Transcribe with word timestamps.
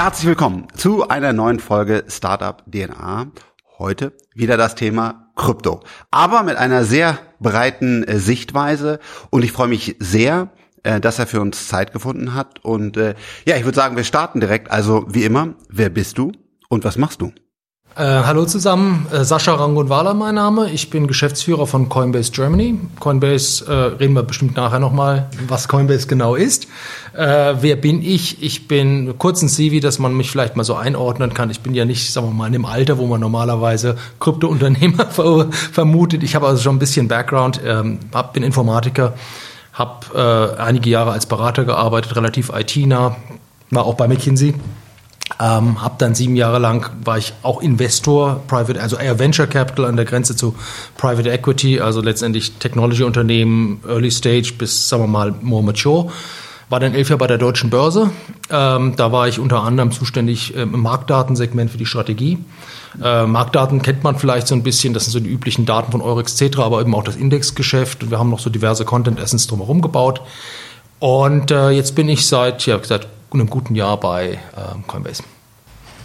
Herzlich 0.00 0.28
willkommen 0.28 0.68
zu 0.76 1.08
einer 1.08 1.32
neuen 1.32 1.58
Folge 1.58 2.04
Startup 2.06 2.62
DNA. 2.70 3.32
Heute 3.78 4.12
wieder 4.32 4.56
das 4.56 4.76
Thema 4.76 5.32
Krypto, 5.34 5.80
aber 6.12 6.44
mit 6.44 6.56
einer 6.56 6.84
sehr 6.84 7.18
breiten 7.40 8.04
äh, 8.04 8.20
Sichtweise 8.20 9.00
und 9.30 9.44
ich 9.44 9.50
freue 9.50 9.66
mich 9.66 9.96
sehr, 9.98 10.50
äh, 10.84 11.00
dass 11.00 11.18
er 11.18 11.26
für 11.26 11.40
uns 11.40 11.66
Zeit 11.66 11.92
gefunden 11.92 12.36
hat 12.36 12.64
und 12.64 12.96
äh, 12.96 13.16
ja, 13.44 13.56
ich 13.56 13.64
würde 13.64 13.74
sagen, 13.74 13.96
wir 13.96 14.04
starten 14.04 14.38
direkt. 14.38 14.70
Also 14.70 15.04
wie 15.08 15.24
immer, 15.24 15.54
wer 15.68 15.90
bist 15.90 16.16
du 16.16 16.30
und 16.68 16.84
was 16.84 16.96
machst 16.96 17.20
du? 17.20 17.32
Äh, 17.96 18.22
hallo 18.24 18.44
zusammen, 18.44 19.06
äh, 19.10 19.24
Sascha 19.24 19.54
Rangonwala 19.54 20.14
mein 20.14 20.36
Name. 20.36 20.70
Ich 20.70 20.88
bin 20.88 21.08
Geschäftsführer 21.08 21.66
von 21.66 21.88
Coinbase 21.88 22.30
Germany. 22.30 22.78
Coinbase, 23.00 23.66
äh, 23.66 23.72
reden 23.72 24.14
wir 24.14 24.22
bestimmt 24.22 24.56
nachher 24.56 24.78
nochmal, 24.78 25.28
was 25.48 25.66
Coinbase 25.66 26.06
genau 26.06 26.36
ist. 26.36 26.68
Äh, 27.14 27.54
wer 27.60 27.74
bin 27.74 28.00
ich? 28.02 28.40
Ich 28.40 28.68
bin 28.68 29.18
kurz 29.18 29.42
ein 29.42 29.48
CV, 29.48 29.80
dass 29.80 29.98
man 29.98 30.16
mich 30.16 30.30
vielleicht 30.30 30.54
mal 30.54 30.62
so 30.62 30.76
einordnen 30.76 31.34
kann. 31.34 31.50
Ich 31.50 31.60
bin 31.60 31.74
ja 31.74 31.84
nicht, 31.84 32.12
sagen 32.12 32.28
wir 32.28 32.34
mal, 32.34 32.46
in 32.46 32.52
dem 32.52 32.66
Alter, 32.66 32.98
wo 32.98 33.06
man 33.06 33.20
normalerweise 33.20 33.96
Kryptounternehmer 34.20 35.06
vermutet. 35.72 36.22
Ich 36.22 36.36
habe 36.36 36.46
also 36.46 36.62
schon 36.62 36.76
ein 36.76 36.80
bisschen 36.80 37.08
Background, 37.08 37.60
ähm, 37.66 37.98
hab, 38.14 38.32
bin 38.32 38.44
Informatiker, 38.44 39.14
habe 39.72 40.54
äh, 40.56 40.60
einige 40.60 40.88
Jahre 40.88 41.10
als 41.10 41.26
Berater 41.26 41.64
gearbeitet, 41.64 42.14
relativ 42.14 42.52
IT-nah, 42.54 43.16
war 43.70 43.84
auch 43.86 43.94
bei 43.94 44.06
McKinsey 44.06 44.54
ähm, 45.40 45.82
hab 45.82 45.98
dann 45.98 46.14
sieben 46.14 46.36
Jahre 46.36 46.58
lang 46.58 46.90
war 47.04 47.18
ich 47.18 47.32
auch 47.42 47.60
Investor, 47.60 48.40
Private, 48.48 48.80
also 48.80 48.96
eher 48.96 49.18
Venture 49.18 49.46
Capital 49.46 49.84
an 49.84 49.96
der 49.96 50.04
Grenze 50.04 50.34
zu 50.34 50.54
Private 50.96 51.30
Equity, 51.30 51.80
also 51.80 52.00
letztendlich 52.00 52.52
Technology-Unternehmen, 52.54 53.80
Early 53.86 54.10
Stage 54.10 54.54
bis, 54.58 54.88
sagen 54.88 55.02
wir 55.02 55.08
mal, 55.08 55.34
more 55.40 55.62
mature. 55.62 56.10
War 56.70 56.80
dann 56.80 56.94
elf 56.94 57.08
Jahre 57.08 57.18
bei 57.18 57.26
der 57.26 57.38
deutschen 57.38 57.70
Börse. 57.70 58.10
Ähm, 58.50 58.94
da 58.96 59.10
war 59.10 59.26
ich 59.26 59.38
unter 59.38 59.62
anderem 59.62 59.90
zuständig 59.90 60.54
ähm, 60.54 60.74
im 60.74 60.80
Marktdatensegment 60.80 61.70
für 61.70 61.78
die 61.78 61.86
Strategie. 61.86 62.38
Äh, 63.02 63.26
Marktdaten 63.26 63.80
kennt 63.80 64.04
man 64.04 64.18
vielleicht 64.18 64.48
so 64.48 64.54
ein 64.54 64.62
bisschen, 64.62 64.92
das 64.92 65.04
sind 65.04 65.12
so 65.12 65.20
die 65.20 65.30
üblichen 65.30 65.64
Daten 65.64 65.92
von 65.92 66.02
Eurex 66.02 66.36
Cetra, 66.36 66.64
aber 66.64 66.80
eben 66.80 66.94
auch 66.94 67.04
das 67.04 67.16
Indexgeschäft. 67.16 68.10
Wir 68.10 68.18
haben 68.18 68.28
noch 68.28 68.40
so 68.40 68.50
diverse 68.50 68.84
Content 68.84 69.18
Essence 69.18 69.46
drumherum 69.46 69.80
gebaut. 69.80 70.20
Und 70.98 71.50
äh, 71.50 71.70
jetzt 71.70 71.94
bin 71.94 72.08
ich 72.08 72.26
seit, 72.26 72.66
ja, 72.66 72.78
seit 72.82 73.06
einem 73.32 73.50
guten 73.50 73.74
Jahr 73.74 73.98
bei 73.98 74.32
äh, 74.32 74.38
Coinbase. 74.86 75.22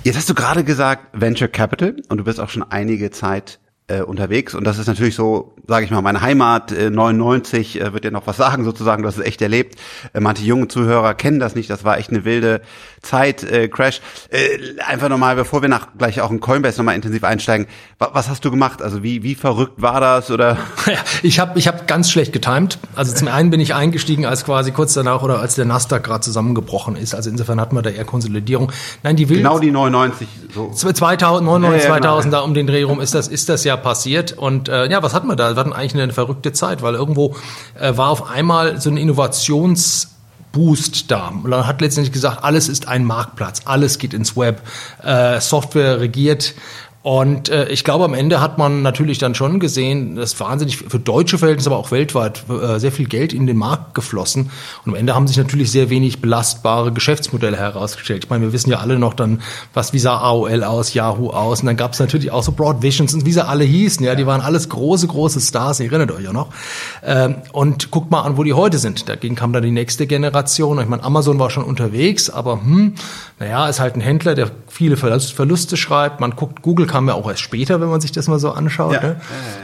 Jetzt 0.03 0.17
hast 0.17 0.29
du 0.29 0.33
gerade 0.33 0.63
gesagt 0.63 1.07
Venture 1.13 1.47
Capital 1.47 1.95
und 2.09 2.17
du 2.17 2.23
bist 2.23 2.39
auch 2.39 2.49
schon 2.49 2.63
einige 2.63 3.11
Zeit 3.11 3.59
äh, 3.87 4.01
unterwegs 4.01 4.55
und 4.55 4.63
das 4.63 4.77
ist 4.77 4.87
natürlich 4.87 5.15
so, 5.15 5.53
sage 5.67 5.85
ich 5.85 5.91
mal, 5.91 6.01
meine 6.01 6.21
Heimat. 6.21 6.71
Äh, 6.71 6.89
99 6.89 7.81
äh, 7.81 7.93
wird 7.93 8.05
dir 8.05 8.11
noch 8.11 8.27
was 8.27 8.37
sagen 8.43 8.63
sozusagen. 8.63 9.03
Du 9.03 9.07
hast 9.07 9.17
es 9.17 9.25
echt 9.25 9.41
erlebt. 9.41 9.77
Äh, 10.13 10.21
manche 10.21 10.43
junge 10.43 10.67
Zuhörer 10.69 11.13
kennen 11.13 11.39
das 11.39 11.55
nicht. 11.55 11.69
Das 11.69 11.83
war 11.83 11.97
echt 11.97 12.09
eine 12.09 12.23
wilde 12.23 12.61
Zeit. 13.01 13.43
Äh, 13.43 13.67
Crash. 13.67 14.01
Äh, 14.29 14.79
einfach 14.87 15.09
nochmal, 15.09 15.35
bevor 15.35 15.61
wir 15.61 15.69
nach 15.69 15.89
gleich 15.97 16.21
auch 16.21 16.31
in 16.31 16.39
Coinbase 16.39 16.77
nochmal 16.77 16.95
intensiv 16.95 17.23
einsteigen. 17.23 17.67
Wa 17.99 18.11
was 18.13 18.29
hast 18.29 18.45
du 18.45 18.51
gemacht? 18.51 18.81
Also 18.81 19.03
wie 19.03 19.23
wie 19.23 19.35
verrückt 19.35 19.81
war 19.81 19.99
das 19.99 20.31
oder? 20.31 20.57
Ja, 20.85 20.99
ich 21.21 21.39
habe 21.39 21.57
ich 21.57 21.67
habe 21.67 21.85
ganz 21.87 22.11
schlecht 22.11 22.33
getimed. 22.33 22.77
Also 22.95 23.13
zum 23.13 23.27
einen 23.27 23.49
bin 23.49 23.59
ich 23.59 23.73
eingestiegen, 23.73 24.25
als 24.25 24.45
quasi 24.45 24.71
kurz 24.71 24.93
danach 24.93 25.23
oder 25.23 25.39
als 25.39 25.55
der 25.55 25.65
Nasdaq 25.65 26.03
gerade 26.03 26.21
zusammengebrochen 26.21 26.95
ist. 26.95 27.15
Also 27.15 27.29
insofern 27.29 27.59
hatten 27.59 27.75
wir 27.75 27.81
da 27.81 27.89
eher 27.89 28.05
Konsolidierung. 28.05 28.71
Nein, 29.01 29.15
die 29.15 29.29
wilde 29.29 29.43
genau 29.43 29.59
die 29.59 29.71
99 29.71 30.27
so 30.53 30.69
2000 30.71 31.45
99 31.45 31.83
ja, 31.83 31.89
ja, 31.89 32.01
2000 32.01 32.23
genau. 32.31 32.41
da 32.41 32.45
um 32.45 32.53
den 32.53 32.67
Dreh 32.67 32.83
rum 32.83 33.01
ist 33.01 33.15
das 33.15 33.27
ist 33.27 33.49
das 33.49 33.63
ja 33.63 33.72
Jahr 33.73 33.81
passiert. 33.81 34.33
Und 34.33 34.69
äh, 34.69 34.89
ja, 34.89 35.03
was 35.03 35.13
hatten 35.13 35.27
wir 35.27 35.35
da? 35.35 35.51
Wir 35.51 35.59
hatten 35.59 35.73
eigentlich 35.73 36.01
eine 36.01 36.13
verrückte 36.13 36.53
Zeit, 36.53 36.81
weil 36.81 36.95
irgendwo 36.95 37.35
äh, 37.79 37.95
war 37.97 38.09
auf 38.09 38.29
einmal 38.29 38.79
so 38.79 38.89
ein 38.89 38.95
Innovationsboost 38.97 41.11
da. 41.11 41.27
Und 41.29 41.51
dann 41.51 41.67
hat 41.67 41.81
letztendlich 41.81 42.13
gesagt, 42.13 42.43
alles 42.43 42.69
ist 42.69 42.87
ein 42.87 43.03
Marktplatz, 43.05 43.61
alles 43.65 43.97
geht 43.97 44.13
ins 44.13 44.37
Web, 44.37 44.61
äh, 45.03 45.41
Software 45.41 45.99
regiert 45.99 46.53
und 47.03 47.49
äh, 47.49 47.67
ich 47.67 47.83
glaube, 47.83 48.05
am 48.05 48.13
Ende 48.13 48.39
hat 48.39 48.57
man 48.57 48.81
natürlich 48.81 49.17
dann 49.17 49.35
schon 49.35 49.59
gesehen, 49.59 50.15
dass 50.15 50.39
wahnsinnig 50.39 50.77
für 50.77 50.99
deutsche 50.99 51.37
Verhältnisse, 51.37 51.69
aber 51.69 51.77
auch 51.77 51.91
weltweit 51.91 52.45
äh, 52.49 52.79
sehr 52.79 52.93
viel 52.93 53.07
Geld 53.07 53.33
in 53.33 53.45
den 53.45 53.57
Markt 53.57 53.93
geflossen. 53.93 54.51
Und 54.85 54.93
am 54.93 54.95
Ende 54.95 55.13
haben 55.13 55.27
sich 55.27 55.35
natürlich 55.35 55.69
sehr 55.69 55.89
wenig 55.89 56.21
belastbare 56.21 56.93
Geschäftsmodelle 56.93 57.57
herausgestellt. 57.57 58.23
Ich 58.23 58.29
meine, 58.29 58.45
wir 58.45 58.53
wissen 58.53 58.69
ja 58.69 58.79
alle 58.79 58.97
noch 58.99 59.15
dann, 59.15 59.41
was 59.73 59.91
wie 59.91 59.99
sah 59.99 60.17
AOL 60.19 60.63
aus, 60.63 60.93
Yahoo 60.93 61.31
aus. 61.31 61.59
Und 61.59 61.65
dann 61.65 61.75
gab 61.75 61.91
es 61.91 61.99
natürlich 61.99 62.31
auch 62.31 62.41
so 62.41 62.53
Broad 62.53 62.81
Visions 62.81 63.13
und 63.13 63.25
wie 63.25 63.33
sie 63.33 63.45
alle 63.45 63.65
hießen. 63.65 64.05
Ja, 64.05 64.15
die 64.15 64.25
waren 64.25 64.39
alles 64.39 64.69
große, 64.69 65.07
große 65.07 65.41
Stars. 65.41 65.81
Ihr 65.81 65.87
erinnert 65.87 66.13
euch 66.13 66.23
ja 66.23 66.31
noch. 66.31 66.51
Ähm, 67.03 67.35
und 67.51 67.91
guckt 67.91 68.11
mal 68.11 68.21
an, 68.21 68.37
wo 68.37 68.45
die 68.45 68.53
heute 68.53 68.77
sind. 68.77 69.09
Dagegen 69.09 69.35
kam 69.35 69.51
dann 69.51 69.63
die 69.63 69.71
nächste 69.71 70.07
Generation. 70.07 70.79
Ich 70.79 70.87
meine, 70.87 71.03
Amazon 71.03 71.37
war 71.37 71.49
schon 71.49 71.65
unterwegs, 71.65 72.29
aber 72.29 72.61
hm, 72.61 72.93
naja, 73.39 73.67
ist 73.67 73.81
halt 73.81 73.95
ein 73.95 74.01
Händler, 74.01 74.35
der 74.35 74.51
viele 74.69 74.95
Verluste 74.95 75.75
schreibt. 75.75 76.21
Man 76.21 76.31
guckt 76.37 76.61
Google 76.61 76.87
kam 76.93 77.07
ja 77.07 77.15
auch 77.15 77.27
erst 77.27 77.41
später, 77.41 77.81
wenn 77.81 77.89
man 77.89 78.01
sich 78.01 78.11
das 78.11 78.27
mal 78.27 78.37
so 78.37 78.51
anschaut. 78.51 78.93
Ja. 78.93 79.01
Ne? 79.01 79.15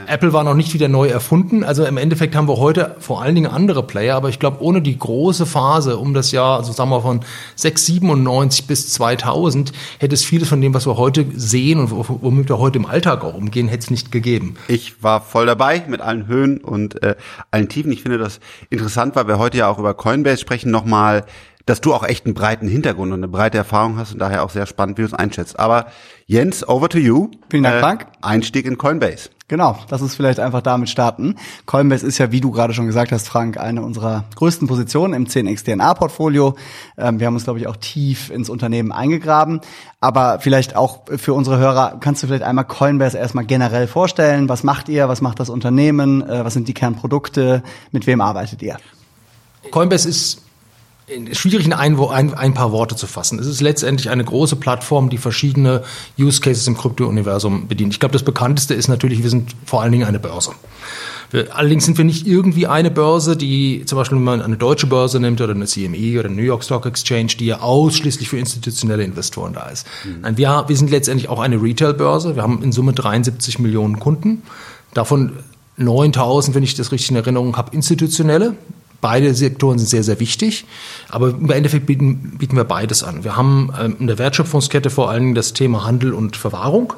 Ja, 0.08 0.14
Apple 0.14 0.32
war 0.32 0.42
noch 0.42 0.56
nicht 0.56 0.74
wieder 0.74 0.88
neu 0.88 1.06
erfunden. 1.06 1.62
Also 1.62 1.84
im 1.84 1.96
Endeffekt 1.96 2.34
haben 2.34 2.48
wir 2.48 2.56
heute 2.56 2.96
vor 2.98 3.22
allen 3.22 3.36
Dingen 3.36 3.48
andere 3.48 3.84
Player, 3.84 4.16
aber 4.16 4.30
ich 4.30 4.40
glaube, 4.40 4.60
ohne 4.60 4.82
die 4.82 4.98
große 4.98 5.46
Phase 5.46 5.96
um 5.96 6.12
das 6.12 6.32
Jahr, 6.32 6.58
also 6.58 6.72
sagen 6.72 6.90
wir 6.90 7.00
von 7.02 7.20
697 7.54 8.66
bis 8.66 8.92
2000, 8.94 9.70
hätte 10.00 10.12
es 10.12 10.24
vieles 10.24 10.48
von 10.48 10.60
dem, 10.60 10.74
was 10.74 10.88
wir 10.88 10.96
heute 10.96 11.24
sehen 11.36 11.78
und 11.78 11.92
womit 11.92 12.48
wir 12.48 12.58
heute 12.58 12.80
im 12.80 12.86
Alltag 12.86 13.22
auch 13.22 13.34
umgehen, 13.34 13.68
hätte 13.68 13.84
es 13.84 13.90
nicht 13.90 14.10
gegeben. 14.10 14.56
Ich 14.66 15.00
war 15.00 15.20
voll 15.20 15.46
dabei 15.46 15.84
mit 15.86 16.00
allen 16.00 16.26
Höhen 16.26 16.58
und 16.58 17.00
äh, 17.04 17.14
allen 17.52 17.68
Tiefen. 17.68 17.92
Ich 17.92 18.02
finde 18.02 18.18
das 18.18 18.40
interessant, 18.70 19.14
weil 19.14 19.28
wir 19.28 19.38
heute 19.38 19.56
ja 19.56 19.68
auch 19.68 19.78
über 19.78 19.94
Coinbase 19.94 20.40
sprechen, 20.40 20.72
nochmal 20.72 21.26
dass 21.66 21.80
du 21.80 21.94
auch 21.94 22.04
echt 22.04 22.26
einen 22.26 22.34
breiten 22.34 22.68
Hintergrund 22.68 23.12
und 23.12 23.20
eine 23.20 23.28
breite 23.28 23.58
Erfahrung 23.58 23.96
hast 23.98 24.12
und 24.12 24.18
daher 24.18 24.44
auch 24.44 24.50
sehr 24.50 24.66
spannend, 24.66 24.98
wie 24.98 25.02
du 25.02 25.08
es 25.08 25.14
einschätzt. 25.14 25.58
Aber 25.58 25.86
Jens, 26.26 26.68
over 26.68 26.88
to 26.88 26.98
you. 26.98 27.28
Vielen 27.50 27.64
Dank, 27.64 27.76
äh, 27.76 27.80
Frank. 27.80 28.06
Einstieg 28.22 28.64
in 28.66 28.78
Coinbase. 28.78 29.30
Genau, 29.50 29.76
das 29.88 30.00
ist 30.00 30.14
vielleicht 30.14 30.38
einfach 30.38 30.62
damit 30.62 30.88
starten. 30.88 31.34
Coinbase 31.66 32.06
ist 32.06 32.18
ja, 32.18 32.30
wie 32.30 32.40
du 32.40 32.52
gerade 32.52 32.72
schon 32.72 32.86
gesagt 32.86 33.10
hast, 33.10 33.26
Frank, 33.26 33.58
eine 33.58 33.82
unserer 33.82 34.22
größten 34.36 34.68
Positionen 34.68 35.12
im 35.12 35.26
10x 35.26 35.64
DNA-Portfolio. 35.64 36.54
Ähm, 36.96 37.18
wir 37.18 37.26
haben 37.26 37.34
uns, 37.34 37.42
glaube 37.42 37.58
ich, 37.58 37.66
auch 37.66 37.74
tief 37.74 38.30
ins 38.30 38.48
Unternehmen 38.48 38.92
eingegraben. 38.92 39.60
Aber 39.98 40.38
vielleicht 40.38 40.76
auch 40.76 41.00
für 41.16 41.34
unsere 41.34 41.58
Hörer, 41.58 41.96
kannst 41.98 42.22
du 42.22 42.28
vielleicht 42.28 42.44
einmal 42.44 42.64
Coinbase 42.64 43.18
erstmal 43.18 43.44
generell 43.44 43.88
vorstellen? 43.88 44.48
Was 44.48 44.62
macht 44.62 44.88
ihr? 44.88 45.08
Was 45.08 45.20
macht 45.20 45.40
das 45.40 45.50
Unternehmen? 45.50 46.22
Äh, 46.22 46.44
was 46.44 46.54
sind 46.54 46.68
die 46.68 46.74
Kernprodukte? 46.74 47.64
Mit 47.90 48.06
wem 48.06 48.20
arbeitet 48.20 48.62
ihr? 48.62 48.76
Coinbase 49.72 50.08
ist 50.08 50.42
schwierig 51.32 51.66
in 51.66 51.72
ein, 51.72 51.98
ein, 51.98 52.34
ein, 52.34 52.54
paar 52.54 52.72
Worte 52.72 52.96
zu 52.96 53.06
fassen. 53.06 53.38
Es 53.38 53.46
ist 53.46 53.60
letztendlich 53.60 54.10
eine 54.10 54.24
große 54.24 54.56
Plattform, 54.56 55.10
die 55.10 55.18
verschiedene 55.18 55.82
Use 56.18 56.40
Cases 56.40 56.66
im 56.66 56.76
Krypto-Universum 56.76 57.68
bedient. 57.68 57.92
Ich 57.92 58.00
glaube, 58.00 58.12
das 58.12 58.22
bekannteste 58.22 58.74
ist 58.74 58.88
natürlich, 58.88 59.22
wir 59.22 59.30
sind 59.30 59.54
vor 59.64 59.82
allen 59.82 59.92
Dingen 59.92 60.06
eine 60.06 60.18
Börse. 60.18 60.52
Wir, 61.30 61.56
allerdings 61.56 61.84
sind 61.84 61.96
wir 61.96 62.04
nicht 62.04 62.26
irgendwie 62.26 62.66
eine 62.66 62.90
Börse, 62.90 63.36
die 63.36 63.84
zum 63.86 63.96
Beispiel, 63.96 64.16
wenn 64.16 64.24
man 64.24 64.42
eine 64.42 64.56
deutsche 64.56 64.86
Börse 64.86 65.20
nimmt 65.20 65.40
oder 65.40 65.54
eine 65.54 65.66
CME 65.66 66.18
oder 66.18 66.28
eine 66.28 66.36
New 66.36 66.42
York 66.42 66.64
Stock 66.64 66.86
Exchange, 66.86 67.32
die 67.38 67.46
ja 67.46 67.60
ausschließlich 67.60 68.28
für 68.28 68.38
institutionelle 68.38 69.04
Investoren 69.04 69.52
da 69.52 69.68
ist. 69.68 69.86
Mhm. 70.04 70.20
Nein, 70.22 70.36
wir, 70.36 70.64
wir 70.66 70.76
sind 70.76 70.90
letztendlich 70.90 71.28
auch 71.28 71.40
eine 71.40 71.62
Retail-Börse. 71.62 72.36
Wir 72.36 72.42
haben 72.42 72.62
in 72.62 72.72
Summe 72.72 72.92
73 72.92 73.58
Millionen 73.58 74.00
Kunden. 74.00 74.42
Davon 74.92 75.32
9000, 75.76 76.54
wenn 76.54 76.62
ich 76.62 76.74
das 76.74 76.92
richtig 76.92 77.10
in 77.10 77.16
Erinnerung 77.16 77.56
habe, 77.56 77.74
institutionelle. 77.74 78.56
Beide 79.00 79.34
Sektoren 79.34 79.78
sind 79.78 79.88
sehr, 79.88 80.02
sehr 80.04 80.20
wichtig, 80.20 80.66
aber 81.08 81.30
im 81.30 81.50
Endeffekt 81.50 81.86
bieten, 81.86 82.36
bieten 82.38 82.56
wir 82.56 82.64
beides 82.64 83.02
an. 83.02 83.24
Wir 83.24 83.36
haben 83.36 83.72
ähm, 83.80 83.96
in 84.00 84.06
der 84.06 84.18
Wertschöpfungskette 84.18 84.90
vor 84.90 85.10
allen 85.10 85.22
Dingen 85.22 85.34
das 85.34 85.52
Thema 85.52 85.84
Handel 85.84 86.12
und 86.12 86.36
Verwahrung. 86.36 86.92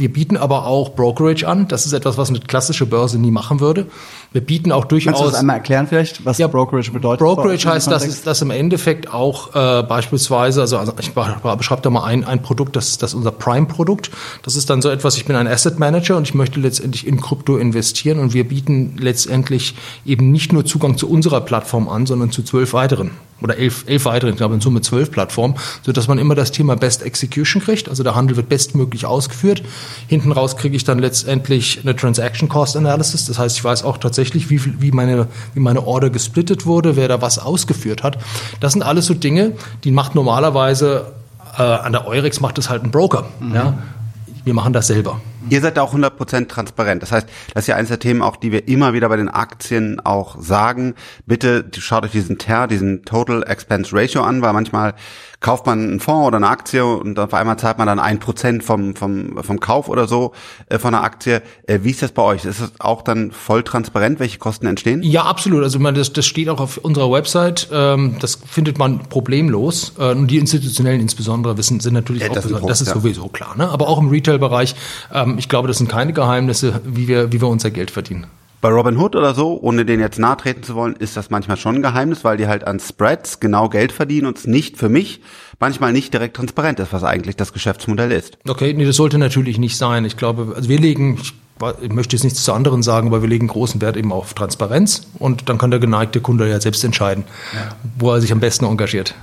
Wir 0.00 0.12
bieten 0.12 0.36
aber 0.36 0.66
auch 0.66 0.94
Brokerage 0.94 1.46
an. 1.46 1.68
Das 1.68 1.86
ist 1.86 1.92
etwas, 1.92 2.16
was 2.16 2.30
eine 2.30 2.40
klassische 2.40 2.86
Börse 2.86 3.18
nie 3.18 3.30
machen 3.30 3.60
würde. 3.60 3.86
Wir 4.32 4.40
bieten 4.40 4.72
auch 4.72 4.86
durchaus. 4.86 5.12
Kannst 5.12 5.22
du 5.22 5.30
das 5.30 5.40
einmal 5.40 5.56
erklären 5.56 5.86
vielleicht, 5.86 6.24
was 6.24 6.38
ja, 6.38 6.46
Brokerage 6.46 6.90
bedeutet? 6.90 7.20
Brokerage 7.20 7.68
heißt, 7.68 7.90
dass, 7.90 8.06
ist, 8.06 8.26
dass 8.26 8.40
im 8.40 8.50
Endeffekt 8.50 9.12
auch 9.12 9.54
äh, 9.54 9.82
beispielsweise, 9.82 10.62
also, 10.62 10.78
also 10.78 10.94
ich 10.98 11.12
beschreibe 11.12 11.82
da 11.82 11.90
mal 11.90 12.04
ein, 12.04 12.24
ein 12.24 12.40
Produkt, 12.42 12.76
das, 12.76 12.96
das 12.98 13.10
ist 13.10 13.14
unser 13.14 13.30
Prime-Produkt. 13.30 14.10
Das 14.42 14.56
ist 14.56 14.70
dann 14.70 14.80
so 14.80 14.88
etwas, 14.88 15.16
ich 15.16 15.26
bin 15.26 15.36
ein 15.36 15.46
Asset 15.46 15.78
Manager 15.78 16.16
und 16.16 16.22
ich 16.22 16.34
möchte 16.34 16.58
letztendlich 16.60 17.06
in 17.06 17.20
Krypto 17.20 17.58
investieren 17.58 18.18
und 18.18 18.32
wir 18.32 18.48
bieten 18.48 18.96
letztendlich 18.98 19.74
eben 20.06 20.30
nicht 20.30 20.52
nur 20.52 20.64
Zugang 20.64 20.96
zu 20.96 21.10
unserer 21.10 21.42
Plattform 21.42 21.88
an, 21.88 22.06
sondern 22.06 22.30
zu 22.30 22.42
zwölf 22.42 22.72
weiteren 22.72 23.10
oder 23.42 23.56
elf, 23.56 23.84
elf 23.86 24.04
weiteren, 24.04 24.30
ich 24.30 24.36
glaube 24.36 24.54
in 24.54 24.60
Summe 24.60 24.80
zwölf 24.80 25.10
Plattformen, 25.10 25.54
so 25.82 25.92
dass 25.92 26.08
man 26.08 26.18
immer 26.18 26.34
das 26.34 26.52
Thema 26.52 26.76
Best 26.76 27.02
Execution 27.02 27.62
kriegt. 27.62 27.88
Also 27.88 28.02
der 28.02 28.14
Handel 28.14 28.36
wird 28.36 28.48
bestmöglich 28.48 29.06
ausgeführt. 29.06 29.62
Hinten 30.08 30.32
raus 30.32 30.56
kriege 30.56 30.76
ich 30.76 30.84
dann 30.84 30.98
letztendlich 30.98 31.80
eine 31.82 31.96
Transaction 31.96 32.48
Cost 32.48 32.76
Analysis. 32.76 33.26
Das 33.26 33.38
heißt, 33.38 33.56
ich 33.56 33.64
weiß 33.64 33.84
auch 33.84 33.98
tatsächlich, 33.98 34.50
wie, 34.50 34.58
viel, 34.58 34.74
wie, 34.80 34.92
meine, 34.92 35.26
wie 35.54 35.60
meine 35.60 35.86
Order 35.86 36.10
gesplittet 36.10 36.66
wurde, 36.66 36.96
wer 36.96 37.08
da 37.08 37.22
was 37.22 37.38
ausgeführt 37.38 38.02
hat. 38.02 38.18
Das 38.60 38.72
sind 38.72 38.82
alles 38.82 39.06
so 39.06 39.14
Dinge, 39.14 39.52
die 39.84 39.90
macht 39.90 40.14
normalerweise 40.14 41.12
äh, 41.58 41.62
an 41.62 41.92
der 41.92 42.06
Eurex 42.06 42.40
macht 42.40 42.58
es 42.58 42.70
halt 42.70 42.84
ein 42.84 42.90
Broker. 42.90 43.26
Mhm. 43.40 43.54
Ja? 43.54 43.78
Wir 44.44 44.54
machen 44.54 44.72
das 44.72 44.86
selber. 44.86 45.20
Ihr 45.48 45.60
seid 45.60 45.78
auch 45.78 45.94
100% 45.94 46.48
transparent. 46.48 47.02
Das 47.02 47.12
heißt, 47.12 47.28
das 47.54 47.64
ist 47.64 47.66
ja 47.66 47.76
eines 47.76 47.88
der 47.88 47.98
Themen 47.98 48.22
auch, 48.22 48.36
die 48.36 48.52
wir 48.52 48.68
immer 48.68 48.92
wieder 48.92 49.08
bei 49.08 49.16
den 49.16 49.28
Aktien 49.28 50.00
auch 50.00 50.40
sagen. 50.40 50.94
Bitte 51.26 51.66
schaut 51.78 52.04
euch 52.04 52.12
diesen 52.12 52.38
TER, 52.38 52.66
diesen 52.66 53.04
Total 53.04 53.42
Expense 53.42 53.94
Ratio 53.94 54.22
an, 54.22 54.42
weil 54.42 54.52
manchmal 54.52 54.94
kauft 55.40 55.64
man 55.66 55.80
einen 55.80 56.00
Fonds 56.00 56.26
oder 56.28 56.36
eine 56.36 56.48
Aktie 56.48 56.84
und 56.84 57.18
auf 57.18 57.32
einmal 57.32 57.58
zahlt 57.58 57.78
man 57.78 57.86
dann 57.86 57.98
ein 57.98 58.20
Prozent 58.20 58.62
vom, 58.62 58.94
vom, 58.94 59.42
vom 59.42 59.58
Kauf 59.58 59.88
oder 59.88 60.06
so 60.06 60.32
äh, 60.68 60.78
von 60.78 60.94
einer 60.94 61.02
Aktie. 61.02 61.42
Äh, 61.66 61.80
wie 61.82 61.90
ist 61.90 62.02
das 62.02 62.12
bei 62.12 62.22
euch? 62.22 62.44
Ist 62.44 62.60
es 62.60 62.72
auch 62.78 63.02
dann 63.02 63.30
voll 63.30 63.62
transparent, 63.62 64.20
welche 64.20 64.38
Kosten 64.38 64.66
entstehen? 64.66 65.02
Ja, 65.02 65.24
absolut. 65.24 65.62
Also 65.62 65.78
man, 65.78 65.94
das, 65.94 66.12
das 66.12 66.26
steht 66.26 66.50
auch 66.50 66.60
auf 66.60 66.76
unserer 66.76 67.10
Website. 67.10 67.68
Ähm, 67.72 68.16
das 68.20 68.38
findet 68.46 68.78
man 68.78 69.00
problemlos. 69.08 69.94
Äh, 69.98 70.10
und 70.12 70.26
die 70.26 70.38
Institutionellen 70.38 71.00
insbesondere 71.00 71.56
wissen, 71.56 71.80
sind 71.80 71.94
natürlich 71.94 72.22
Ja, 72.22 72.28
auch, 72.28 72.34
das 72.34 72.44
ist 72.44 72.68
das 72.68 72.80
ist 72.82 72.88
ja. 72.88 72.94
sowieso 72.94 73.28
klar. 73.28 73.56
Ne? 73.56 73.68
Aber 73.68 73.88
auch 73.88 73.98
im 73.98 74.10
Retail-Bereich, 74.10 74.74
ähm, 75.12 75.38
ich 75.38 75.48
glaube, 75.48 75.68
das 75.68 75.78
sind 75.78 75.88
keine 75.88 76.12
Geheimnisse, 76.12 76.82
wie 76.84 77.08
wir, 77.08 77.32
wie 77.32 77.40
wir 77.40 77.48
unser 77.48 77.70
Geld 77.70 77.90
verdienen. 77.90 78.26
Bei 78.60 78.68
Robinhood 78.68 79.16
oder 79.16 79.34
so, 79.34 79.58
ohne 79.62 79.86
den 79.86 80.00
jetzt 80.00 80.18
nahe 80.18 80.36
treten 80.36 80.62
zu 80.62 80.74
wollen, 80.74 80.94
ist 80.94 81.16
das 81.16 81.30
manchmal 81.30 81.56
schon 81.56 81.76
ein 81.76 81.82
Geheimnis, 81.82 82.24
weil 82.24 82.36
die 82.36 82.46
halt 82.46 82.66
an 82.66 82.78
Spreads 82.78 83.40
genau 83.40 83.70
Geld 83.70 83.90
verdienen 83.90 84.26
und 84.26 84.36
es 84.36 84.46
nicht 84.46 84.76
für 84.76 84.90
mich 84.90 85.20
manchmal 85.58 85.92
nicht 85.92 86.12
direkt 86.12 86.36
transparent 86.36 86.78
ist, 86.78 86.92
was 86.92 87.02
eigentlich 87.02 87.36
das 87.36 87.54
Geschäftsmodell 87.54 88.12
ist. 88.12 88.36
Okay, 88.46 88.74
nee, 88.74 88.84
das 88.84 88.96
sollte 88.96 89.16
natürlich 89.16 89.58
nicht 89.58 89.78
sein. 89.78 90.04
Ich 90.04 90.18
glaube, 90.18 90.52
also 90.54 90.68
wir 90.68 90.78
legen, 90.78 91.18
ich, 91.20 91.32
ich 91.80 91.92
möchte 91.92 92.16
jetzt 92.16 92.24
nichts 92.24 92.44
zu 92.44 92.52
anderen 92.52 92.82
sagen, 92.82 93.08
aber 93.08 93.22
wir 93.22 93.28
legen 93.30 93.46
großen 93.46 93.80
Wert 93.80 93.96
eben 93.96 94.12
auf 94.12 94.34
Transparenz 94.34 95.06
und 95.18 95.48
dann 95.48 95.56
kann 95.56 95.70
der 95.70 95.80
geneigte 95.80 96.20
Kunde 96.20 96.46
ja 96.48 96.60
selbst 96.60 96.84
entscheiden, 96.84 97.24
wo 97.98 98.12
er 98.12 98.20
sich 98.20 98.30
am 98.30 98.40
besten 98.40 98.66
engagiert. 98.66 99.14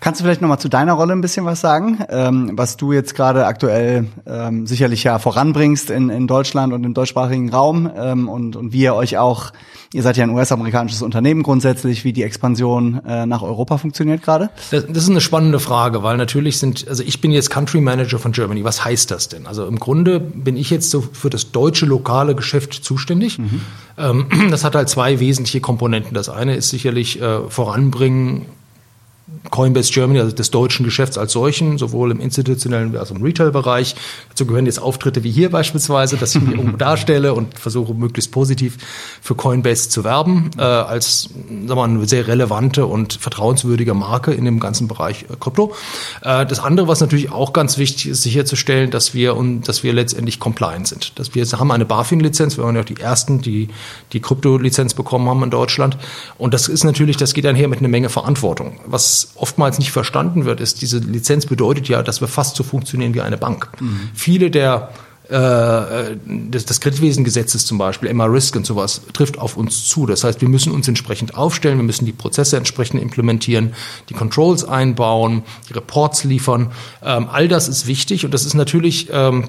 Kannst 0.00 0.20
du 0.20 0.24
vielleicht 0.24 0.40
noch 0.40 0.48
mal 0.48 0.58
zu 0.58 0.68
deiner 0.68 0.92
Rolle 0.92 1.12
ein 1.12 1.20
bisschen 1.20 1.44
was 1.44 1.60
sagen, 1.60 1.98
ähm, 2.08 2.52
was 2.54 2.76
du 2.76 2.92
jetzt 2.92 3.16
gerade 3.16 3.46
aktuell 3.46 4.06
ähm, 4.26 4.66
sicherlich 4.66 5.02
ja 5.02 5.18
voranbringst 5.18 5.90
in, 5.90 6.08
in 6.08 6.28
Deutschland 6.28 6.72
und 6.72 6.84
im 6.84 6.94
deutschsprachigen 6.94 7.50
Raum 7.50 7.90
ähm, 7.96 8.28
und, 8.28 8.54
und 8.54 8.72
wie 8.72 8.82
ihr 8.82 8.94
euch 8.94 9.18
auch, 9.18 9.52
ihr 9.92 10.04
seid 10.04 10.16
ja 10.16 10.22
ein 10.22 10.30
US-amerikanisches 10.30 11.02
Unternehmen 11.02 11.42
grundsätzlich, 11.42 12.04
wie 12.04 12.12
die 12.12 12.22
Expansion 12.22 13.00
äh, 13.04 13.26
nach 13.26 13.42
Europa 13.42 13.76
funktioniert 13.78 14.22
gerade? 14.22 14.50
Das, 14.70 14.86
das 14.86 15.02
ist 15.02 15.10
eine 15.10 15.20
spannende 15.20 15.58
Frage, 15.58 16.04
weil 16.04 16.16
natürlich 16.16 16.58
sind, 16.58 16.86
also 16.88 17.02
ich 17.02 17.20
bin 17.20 17.32
jetzt 17.32 17.50
Country 17.50 17.80
Manager 17.80 18.20
von 18.20 18.30
Germany. 18.30 18.62
Was 18.62 18.84
heißt 18.84 19.10
das 19.10 19.28
denn? 19.28 19.48
Also 19.48 19.66
im 19.66 19.80
Grunde 19.80 20.20
bin 20.20 20.56
ich 20.56 20.70
jetzt 20.70 20.90
so 20.90 21.00
für 21.00 21.28
das 21.28 21.50
deutsche 21.50 21.86
lokale 21.86 22.36
Geschäft 22.36 22.72
zuständig. 22.72 23.40
Ähm, 23.98 24.26
das 24.50 24.62
hat 24.62 24.76
halt 24.76 24.88
zwei 24.88 25.18
wesentliche 25.18 25.60
Komponenten. 25.60 26.14
Das 26.14 26.28
eine 26.28 26.54
ist 26.54 26.70
sicherlich 26.70 27.20
äh, 27.20 27.40
voranbringen 27.48 28.46
Coinbase 29.50 29.92
Germany, 29.92 30.20
also 30.20 30.34
des 30.34 30.50
deutschen 30.50 30.84
Geschäfts 30.84 31.18
als 31.18 31.32
solchen, 31.32 31.78
sowohl 31.78 32.10
im 32.10 32.20
institutionellen 32.20 32.96
als 32.96 33.10
auch 33.10 33.16
im 33.16 33.22
Retail-Bereich. 33.22 33.94
Dazu 34.38 34.46
gehören 34.46 34.66
jetzt 34.66 34.80
Auftritte 34.80 35.24
wie 35.24 35.32
hier 35.32 35.50
beispielsweise, 35.50 36.16
dass 36.16 36.36
ich 36.36 36.40
mich 36.40 36.54
irgendwo 36.54 36.76
darstelle 36.76 37.34
und 37.34 37.58
versuche 37.58 37.92
möglichst 37.92 38.30
positiv 38.30 38.76
für 39.20 39.34
Coinbase 39.34 39.88
zu 39.88 40.04
werben, 40.04 40.52
äh, 40.56 40.62
als 40.62 41.22
sagen 41.22 41.66
wir 41.66 41.74
mal, 41.74 41.88
eine 41.88 42.06
sehr 42.06 42.28
relevante 42.28 42.86
und 42.86 43.14
vertrauenswürdige 43.14 43.94
Marke 43.94 44.32
in 44.32 44.44
dem 44.44 44.60
ganzen 44.60 44.86
Bereich 44.86 45.24
äh, 45.24 45.34
Krypto. 45.40 45.74
Äh, 46.22 46.46
das 46.46 46.60
andere, 46.60 46.86
was 46.86 47.00
natürlich 47.00 47.32
auch 47.32 47.52
ganz 47.52 47.78
wichtig 47.78 48.06
ist, 48.06 48.22
sicherzustellen, 48.22 48.92
dass 48.92 49.12
wir 49.12 49.36
und 49.36 49.66
dass 49.66 49.82
wir 49.82 49.92
letztendlich 49.92 50.38
compliant 50.38 50.86
sind. 50.86 51.18
Dass 51.18 51.34
wir 51.34 51.44
haben 51.44 51.72
eine 51.72 51.84
BaFin-Lizenz, 51.84 52.56
wir 52.58 52.62
waren 52.62 52.76
ja 52.76 52.82
auch 52.82 52.86
die 52.86 53.00
ersten, 53.00 53.40
die 53.40 53.70
die 54.12 54.20
Krypto-Lizenz 54.20 54.94
bekommen 54.94 55.28
haben 55.28 55.42
in 55.42 55.50
Deutschland. 55.50 55.98
Und 56.36 56.54
das 56.54 56.68
ist 56.68 56.84
natürlich, 56.84 57.16
das 57.16 57.34
geht 57.34 57.44
einher 57.44 57.66
mit 57.66 57.80
einer 57.80 57.88
Menge 57.88 58.08
Verantwortung. 58.08 58.78
Was 58.86 59.32
oftmals 59.34 59.80
nicht 59.80 59.90
verstanden 59.90 60.44
wird, 60.44 60.60
ist, 60.60 60.80
diese 60.80 60.98
Lizenz 60.98 61.46
bedeutet 61.46 61.88
ja, 61.88 62.04
dass 62.04 62.20
wir 62.20 62.28
fast 62.28 62.54
so 62.54 62.62
funktionieren 62.62 63.14
wie 63.14 63.20
eine 63.20 63.36
Bank. 63.36 63.68
Viele 64.28 64.50
der 64.50 64.90
äh, 65.30 66.16
des, 66.26 66.66
des 66.66 66.80
Kreditwesengesetzes 66.80 67.64
zum 67.64 67.78
Beispiel, 67.78 68.10
MR-Risk 68.12 68.56
und 68.56 68.66
sowas, 68.66 69.00
trifft 69.14 69.38
auf 69.38 69.56
uns 69.56 69.86
zu. 69.88 70.04
Das 70.04 70.22
heißt, 70.22 70.42
wir 70.42 70.50
müssen 70.50 70.70
uns 70.70 70.86
entsprechend 70.86 71.34
aufstellen, 71.34 71.78
wir 71.78 71.84
müssen 71.84 72.04
die 72.04 72.12
Prozesse 72.12 72.58
entsprechend 72.58 73.00
implementieren, 73.00 73.72
die 74.10 74.12
Controls 74.12 74.64
einbauen, 74.64 75.44
die 75.70 75.72
Reports 75.72 76.24
liefern. 76.24 76.72
Ähm, 77.02 77.26
all 77.32 77.48
das 77.48 77.68
ist 77.68 77.86
wichtig 77.86 78.26
und 78.26 78.34
das 78.34 78.44
ist 78.44 78.52
natürlich 78.52 79.08
ähm, 79.10 79.48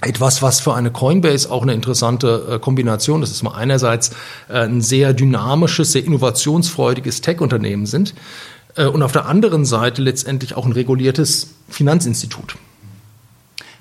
etwas, 0.00 0.40
was 0.40 0.60
für 0.60 0.72
eine 0.72 0.90
Coinbase 0.90 1.50
auch 1.50 1.60
eine 1.60 1.74
interessante 1.74 2.52
äh, 2.52 2.58
Kombination 2.58 3.22
ist. 3.22 3.28
Das 3.28 3.36
ist 3.36 3.42
mal 3.42 3.54
einerseits 3.54 4.12
äh, 4.48 4.60
ein 4.60 4.80
sehr 4.80 5.12
dynamisches, 5.12 5.92
sehr 5.92 6.06
innovationsfreudiges 6.06 7.20
Tech-Unternehmen 7.20 7.84
sind 7.84 8.14
äh, 8.76 8.86
und 8.86 9.02
auf 9.02 9.12
der 9.12 9.26
anderen 9.26 9.66
Seite 9.66 10.00
letztendlich 10.00 10.56
auch 10.56 10.64
ein 10.64 10.72
reguliertes 10.72 11.50
Finanzinstitut. 11.68 12.56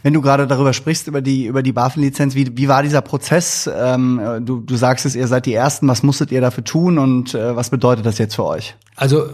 Wenn 0.05 0.13
du 0.13 0.21
gerade 0.21 0.45
darüber 0.45 0.71
sprichst, 0.71 1.07
über 1.07 1.19
die, 1.19 1.47
über 1.47 1.63
die 1.63 1.71
BaFin-Lizenz, 1.71 2.35
wie, 2.35 2.55
wie 2.55 2.67
war 2.67 2.83
dieser 2.83 3.01
Prozess? 3.01 3.67
Ähm, 3.75 4.21
du, 4.41 4.59
du 4.59 4.75
sagst 4.75 5.03
es, 5.07 5.15
ihr 5.15 5.27
seid 5.27 5.47
die 5.47 5.55
Ersten. 5.55 5.87
Was 5.87 6.03
musstet 6.03 6.31
ihr 6.31 6.41
dafür 6.41 6.63
tun 6.63 6.99
und 6.99 7.33
äh, 7.33 7.55
was 7.55 7.71
bedeutet 7.71 8.05
das 8.05 8.19
jetzt 8.19 8.35
für 8.35 8.45
euch? 8.45 8.75
Also 8.97 9.25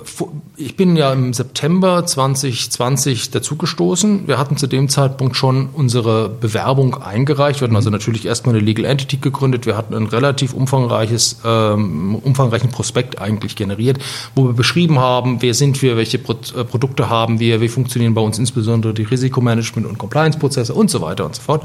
ich 0.58 0.76
bin 0.76 0.96
ja 0.96 1.14
im 1.14 1.34
September 1.34 2.04
2020 2.04 3.30
dazugestoßen. 3.30 4.28
Wir 4.28 4.40
hatten 4.40 4.58
zu 4.58 4.66
dem 4.66 4.90
Zeitpunkt 4.90 5.36
schon 5.36 5.70
unsere 5.74 6.30
Bewerbung 6.30 6.96
eingereicht. 6.96 7.62
Wir 7.62 7.68
hatten 7.68 7.76
also 7.76 7.92
natürlich 7.92 8.26
erstmal 8.26 8.56
eine 8.56 8.64
Legal 8.64 8.86
Entity 8.86 9.18
gegründet. 9.18 9.68
Wir 9.68 9.78
hatten 9.78 9.94
ein 9.94 10.08
relativ 10.08 10.56
umfangreiches, 10.56 11.42
ähm, 11.46 12.16
umfangreichen 12.16 12.72
Prospekt 12.72 13.22
eigentlich 13.22 13.56
generiert, 13.56 14.00
wo 14.34 14.46
wir 14.46 14.54
beschrieben 14.54 14.98
haben, 14.98 15.44
wer 15.44 15.54
sind 15.54 15.80
wir, 15.84 15.96
welche 15.96 16.18
Pro 16.18 16.34
äh, 16.34 16.64
Produkte 16.64 17.10
haben 17.12 17.40
wir, 17.40 17.62
wie 17.62 17.68
funktionieren 17.68 18.16
bei 18.16 18.22
uns 18.22 18.40
insbesondere 18.40 18.96
die 18.96 19.06
Risikomanagement- 19.06 19.86
und 19.86 20.00
Compliance-Prozesse 20.00 20.61
und 20.70 20.90
so 20.90 21.02
weiter 21.02 21.26
und 21.26 21.36
so 21.36 21.42
fort. 21.42 21.64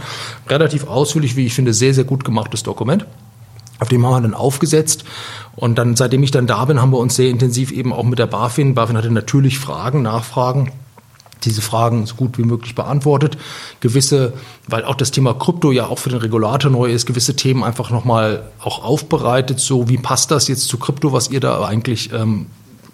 Relativ 0.49 0.87
ausführlich, 0.87 1.37
wie 1.37 1.47
ich 1.47 1.55
finde, 1.55 1.75
sehr, 1.75 1.95
sehr 1.95 2.05
gut 2.05 2.25
gemachtes 2.25 2.63
Dokument. 2.63 3.07
Auf 3.79 3.89
dem 3.89 4.05
haben 4.07 4.13
wir 4.13 4.21
dann 4.23 4.35
aufgesetzt. 4.35 5.05
Und 5.55 5.77
dann, 5.77 5.97
seitdem 5.97 6.23
ich 6.23 6.31
dann 6.31 6.47
da 6.47 6.65
bin, 6.65 6.81
haben 6.81 6.93
wir 6.93 6.99
uns 6.99 7.17
sehr 7.17 7.29
intensiv 7.29 7.73
eben 7.73 7.93
auch 7.93 8.05
mit 8.05 8.19
der 8.19 8.27
BaFin. 8.27 8.75
BaFin 8.75 8.97
hatte 8.97 9.11
natürlich 9.11 9.59
Fragen, 9.59 10.03
Nachfragen. 10.03 10.73
Diese 11.45 11.61
Fragen 11.61 12.07
so 12.07 12.15
gut 12.15 12.39
wie 12.39 12.45
möglich 12.45 12.75
beantwortet. 12.75 13.37
Gewisse, 13.81 14.33
weil 14.67 14.85
auch 14.85 14.95
das 14.95 15.11
Thema 15.11 15.35
Krypto 15.35 15.71
ja 15.71 15.87
auch 15.87 15.99
für 15.99 16.09
den 16.09 16.19
Regulator 16.19 16.71
neu 16.71 16.91
ist, 16.91 17.07
gewisse 17.07 17.37
Themen 17.37 17.63
einfach 17.63 17.91
nochmal 17.91 18.45
auch 18.61 18.83
aufbereitet. 18.83 19.61
So, 19.61 19.89
wie 19.89 19.99
passt 19.99 20.31
das 20.31 20.49
jetzt 20.49 20.67
zu 20.69 20.79
Krypto, 20.79 21.13
was 21.13 21.31
ihr 21.31 21.41
da 21.41 21.63
eigentlich 21.63 22.13
ähm, 22.13 22.47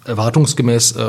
erwartungsgemäß 0.05 0.95
äh, 0.95 1.05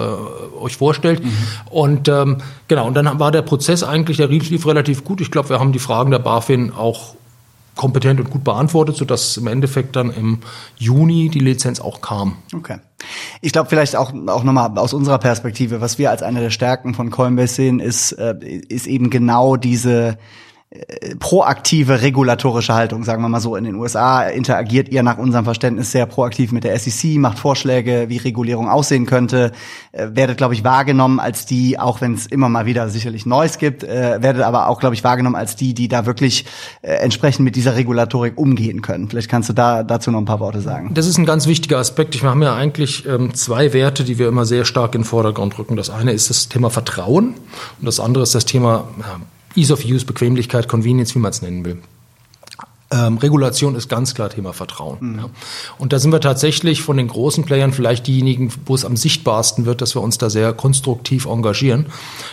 euch 0.61 0.77
vorstellt. 0.77 1.25
Mhm. 1.25 1.33
Und 1.71 2.09
ähm, 2.09 2.39
genau, 2.69 2.87
und 2.87 2.95
dann 2.95 3.19
war 3.19 3.33
der 3.33 3.43
Prozess 3.43 3.83
eigentlich, 3.83 4.19
der 4.19 4.29
lief 4.29 4.67
relativ 4.67 5.05
gut. 5.05 5.21
Ich 5.21 5.31
glaube, 5.31 5.51
wir 5.51 5.61
haben 5.61 5.73
die 5.73 5.79
Fragen 5.79 6.11
der 6.11 6.19
BaFin 6.19 6.73
auch 6.73 7.15
kompetent 7.77 8.21
und 8.21 8.31
gut 8.31 8.45
beantwortet, 8.45 8.97
sodass 8.97 9.37
im 9.37 9.47
Endeffekt 9.47 9.97
dann 9.97 10.13
im 10.13 10.39
Juni 10.77 11.29
die 11.29 11.41
Lizenz 11.41 11.81
auch 11.81 12.01
kam. 12.01 12.37
Okay. 12.55 12.79
Ich 13.41 13.53
glaube 13.53 13.69
vielleicht 13.69 13.97
auch 13.97 14.13
auch 14.29 14.45
nochmal 14.45 14.79
aus 14.79 14.95
unserer 14.95 15.19
Perspektive, 15.19 15.81
was 15.81 15.99
wir 15.99 16.11
als 16.11 16.23
eine 16.23 16.41
der 16.41 16.51
Stärken 16.51 16.95
von 16.95 17.11
Coinbase 17.11 17.55
sehen, 17.55 17.81
ist 17.81 18.13
äh, 18.13 18.35
ist 18.69 18.87
eben 18.87 19.11
genau 19.11 19.57
diese 19.57 20.19
proaktive 21.21 22.03
regulatorische 22.03 22.75
Haltung, 22.75 23.05
sagen 23.05 23.23
wir 23.23 23.29
mal 23.29 23.41
so. 23.41 23.55
In 23.55 23.65
den 23.65 23.77
USA 23.77 24.23
interagiert 24.23 24.89
ihr 24.89 25.03
nach 25.03 25.19
unserem 25.19 25.45
Verständnis 25.45 25.93
sehr 25.93 26.07
proaktiv 26.07 26.51
mit 26.51 26.65
der 26.65 26.79
SEC, 26.79 27.17
macht 27.17 27.39
Vorschläge, 27.39 28.07
wie 28.09 28.17
Regulierung 28.17 28.69
aussehen 28.69 29.07
könnte, 29.07 29.53
äh, 29.93 30.09
werdet, 30.13 30.37
glaube 30.37 30.55
ich, 30.55 30.65
wahrgenommen 30.65 31.21
als 31.21 31.47
die, 31.47 31.79
auch 31.79 32.01
wenn 32.01 32.15
es 32.15 32.27
immer 32.27 32.49
mal 32.49 32.67
wieder 32.67 32.89
sicherlich 32.89 33.25
Neues 33.25 33.59
gibt, 33.59 33.85
äh, 33.85 34.21
werdet 34.21 34.43
aber 34.43 34.69
auch, 34.69 34.81
glaube 34.81 34.95
ich, 34.97 35.05
wahrgenommen 35.05 35.37
als 35.37 35.55
die, 35.55 35.75
die 35.75 35.87
da 35.87 36.07
wirklich 36.07 36.45
äh, 36.83 36.95
entsprechend 36.95 37.45
mit 37.45 37.55
dieser 37.55 37.77
Regulatorik 37.77 38.37
umgehen 38.37 38.83
können. 38.83 39.09
Vielleicht 39.09 39.29
kannst 39.29 39.49
du 39.49 39.53
da 39.53 39.85
dazu 39.85 40.11
noch 40.11 40.19
ein 40.19 40.25
paar 40.25 40.41
Worte 40.41 40.61
sagen. 40.61 40.93
Das 40.95 41.07
ist 41.07 41.19
ein 41.19 41.27
ganz 41.27 41.47
wichtiger 41.47 41.79
Aspekt. 41.79 42.21
Wir 42.21 42.29
haben 42.29 42.43
ja 42.43 42.55
eigentlich 42.55 43.07
ähm, 43.07 43.33
zwei 43.35 43.73
Werte, 43.73 44.03
die 44.03 44.19
wir 44.19 44.27
immer 44.27 44.45
sehr 44.45 44.65
stark 44.65 44.95
in 44.95 45.03
den 45.03 45.07
Vordergrund 45.07 45.57
rücken. 45.59 45.77
Das 45.77 45.91
eine 45.91 46.13
ist 46.13 46.31
das 46.31 46.49
Thema 46.49 46.71
Vertrauen 46.71 47.35
und 47.81 47.87
das 47.87 48.01
andere 48.01 48.25
ist 48.25 48.35
das 48.35 48.45
Thema 48.45 48.89
ja, 48.99 49.21
Ease 49.57 49.73
of 49.73 49.85
Use, 49.85 50.05
Bequemlichkeit, 50.05 50.69
Convenience, 50.69 51.15
wie 51.15 51.21
man 51.21 51.31
es 51.31 51.43
nennen 51.43 51.65
will. 51.65 51.79
Ähm, 52.91 53.19
Regulation 53.19 53.75
ist 53.75 53.89
ganz 53.89 54.15
klar 54.15 54.31
Thema 54.31 54.53
Vertrauen. 54.53 54.99
Mhm. 55.01 55.19
Ja. 55.19 55.31
Und 55.79 55.93
da 55.93 55.99
sind 55.99 56.13
wir 56.13 56.21
tatsächlich 56.21 56.83
von 56.83 56.97
den 56.97 57.09
großen 57.09 57.45
Playern 57.45 57.73
vielleicht 57.73 58.07
diejenigen, 58.07 58.53
wo 58.67 58.75
es 58.75 58.85
am 58.85 58.97
sichtbarsten 58.97 59.65
wird, 59.65 59.81
dass 59.81 59.97
wir 59.97 60.03
uns 60.03 60.19
da 60.19 60.31
sehr 60.31 60.53
konstruktiv 60.53 61.27
engagieren. 61.27 61.87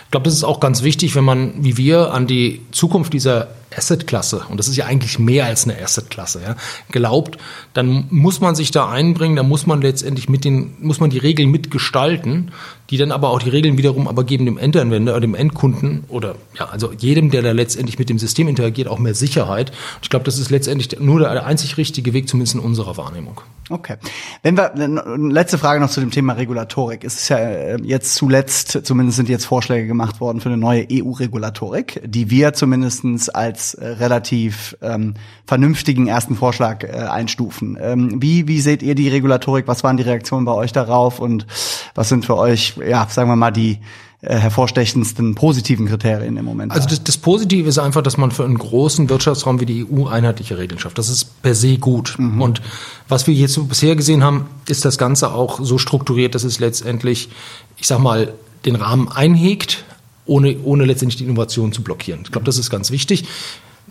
Ich 0.06 0.12
glaube, 0.12 0.26
das 0.26 0.34
ist 0.34 0.44
auch 0.44 0.60
ganz 0.60 0.84
wichtig, 0.84 1.16
wenn 1.16 1.24
man, 1.24 1.54
wie 1.64 1.78
wir, 1.78 2.14
an 2.14 2.28
die 2.28 2.62
Zukunft 2.72 3.14
dieser 3.14 3.48
Asset-Klasse, 3.76 4.46
und 4.50 4.58
das 4.58 4.68
ist 4.68 4.76
ja 4.76 4.86
eigentlich 4.86 5.20
mehr 5.20 5.46
als 5.46 5.66
eine 5.66 5.82
Asset-Klasse, 5.82 6.42
ja, 6.44 6.56
glaubt, 6.92 7.38
dann 7.74 8.06
muss 8.10 8.42
man 8.42 8.56
sich 8.56 8.72
da 8.72 8.90
einbringen, 8.90 9.36
da 9.36 9.44
muss 9.44 9.66
man 9.66 9.82
letztendlich 9.82 10.30
mit 10.30 10.44
den, 10.46 10.76
muss 10.80 11.00
man 11.00 11.10
die 11.10 11.18
Regeln 11.18 11.50
mitgestalten, 11.52 12.52
die 12.90 12.98
dann 12.98 13.12
aber 13.12 13.30
auch 13.30 13.40
die 13.40 13.50
Regeln 13.50 13.78
wiederum 13.78 14.08
aber 14.08 14.24
geben 14.24 14.46
dem 14.46 14.58
Endanwender, 14.58 15.20
dem 15.20 15.36
Endkunden 15.36 16.04
oder 16.10 16.36
ja, 16.60 16.66
also 16.66 16.92
jedem, 16.92 17.32
der 17.32 17.42
da 17.42 17.52
letztendlich 17.52 17.98
mit 17.98 18.10
dem 18.10 18.20
System 18.20 18.48
interagiert, 18.48 18.88
auch 18.88 19.00
mehr 19.00 19.16
Sicherheit. 19.16 19.72
Ich 20.02 20.10
glaube, 20.10 20.26
das 20.26 20.38
ist 20.38 20.52
letztendlich 20.52 21.00
nur 21.00 21.20
der 21.20 21.46
einzig 21.46 21.78
richtige 21.78 22.14
Weg, 22.14 22.28
zumindest 22.28 22.56
in 22.56 22.62
unserer 22.62 22.98
Wahrnehmung. 22.98 23.42
Okay. 23.72 23.96
Wenn 24.44 24.58
wir 24.58 24.74
letzte 25.18 25.58
Frage 25.58 25.80
noch 25.80 25.90
zu 25.90 26.02
dem 26.02 26.12
Thema 26.12 26.34
Regulatorik. 26.34 27.06
Es 27.06 27.16
ist 27.16 27.30
ja 27.30 27.38
äh, 27.38 27.82
jetzt 27.82 28.16
zuletzt, 28.16 28.86
zumindest 28.86 29.16
sind 29.16 29.30
jetzt 29.30 29.46
Vorschläge 29.46 29.88
gemacht 29.88 30.20
worden 30.20 30.42
für 30.42 30.50
eine 30.50 30.58
neue 30.58 30.86
EU-Regulatorik, 30.92 32.02
die 32.06 32.30
wir 32.30 32.54
zumindestens 32.54 33.30
als 33.30 33.74
äh, 33.76 33.88
relativ 33.88 34.76
ähm, 34.82 35.14
vernünftigen 35.46 36.08
ersten 36.08 36.36
Vorschlag 36.36 36.84
äh, 36.84 36.88
einstufen. 36.88 37.78
Ähm, 37.82 38.22
wie, 38.22 38.48
wie 38.50 38.60
seht 38.60 38.84
ihr 38.84 38.96
die 38.96 39.08
Regulatorik? 39.08 39.68
Was 39.68 39.84
waren 39.84 39.96
die 39.96 40.04
Reaktionen 40.04 40.46
bei 40.46 40.54
euch 40.54 40.74
darauf 40.74 41.20
und 41.20 41.48
was 41.96 42.10
sind 42.10 42.26
für 42.26 42.36
euch, 42.36 42.76
ja, 42.86 43.08
sagen 43.10 43.30
wir 43.30 43.38
mal, 43.38 43.52
die 43.52 43.80
äh, 44.22 44.38
hervorstechendsten 44.38 45.34
positiven 45.34 45.88
Kriterien 45.88 46.38
im 46.38 46.46
Moment? 46.46 46.72
Also 46.72 46.88
das, 46.88 47.04
das 47.04 47.18
Positive 47.18 47.68
ist 47.68 47.80
einfach, 47.80 48.04
dass 48.04 48.18
man 48.18 48.32
für 48.32 48.46
einen 48.46 48.58
großen 48.58 49.10
Wirtschaftsraum 49.10 49.60
wie 49.60 49.66
die 49.66 49.86
EU 49.86 50.06
einheitliche 50.08 50.58
Regeln 50.58 50.80
schafft. 50.80 50.98
Das 50.98 51.10
ist 51.10 51.42
per 51.42 51.56
se 51.56 51.78
gut. 51.78 52.16
Mhm. 52.20 52.42
Und 52.42 52.62
was 53.08 53.26
wir 53.26 53.34
jetzt 53.34 53.68
bisher 53.68 53.96
gesehen 53.96 54.24
haben, 54.24 54.46
ist 54.68 54.86
das 54.86 54.98
Ganze 54.98 55.34
auch 55.34 55.60
so 55.62 55.78
strukturiert, 55.78 56.36
dass 56.36 56.44
es 56.44 56.60
letztendlich, 56.60 57.30
ich 57.78 57.88
sag 57.88 58.00
mal, 58.00 58.34
den 58.66 58.76
Rahmen 58.76 59.10
einhegt, 59.10 59.86
ohne, 60.26 60.56
ohne 60.64 60.86
letztendlich 60.86 61.18
die 61.18 61.26
Innovation 61.26 61.72
zu 61.74 61.82
blockieren. 61.82 62.22
Ich 62.24 62.32
glaube, 62.32 62.46
das 62.46 62.58
ist 62.58 62.70
ganz 62.70 62.92
wichtig. 62.92 63.26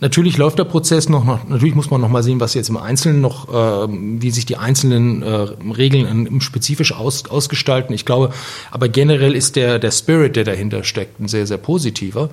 Natürlich 0.01 0.37
läuft 0.37 0.57
der 0.57 0.63
Prozess 0.63 1.09
noch, 1.09 1.23
noch 1.23 1.47
natürlich 1.47 1.75
muss 1.75 1.91
man 1.91 2.01
noch 2.01 2.09
mal 2.09 2.23
sehen, 2.23 2.39
was 2.39 2.55
jetzt 2.55 2.69
im 2.69 2.77
Einzelnen 2.77 3.21
noch, 3.21 3.47
äh, 3.49 3.87
wie 3.87 4.31
sich 4.31 4.47
die 4.47 4.57
einzelnen 4.57 5.21
äh, 5.21 5.47
Regeln 5.77 6.41
spezifisch 6.41 6.91
aus, 6.91 7.29
ausgestalten. 7.29 7.93
Ich 7.93 8.03
glaube, 8.03 8.33
aber 8.71 8.89
generell 8.89 9.35
ist 9.35 9.55
der, 9.55 9.77
der 9.77 9.91
Spirit, 9.91 10.35
der 10.35 10.43
dahinter 10.43 10.83
steckt, 10.83 11.19
ein 11.19 11.27
sehr, 11.27 11.45
sehr 11.45 11.59
positiver. 11.59 12.31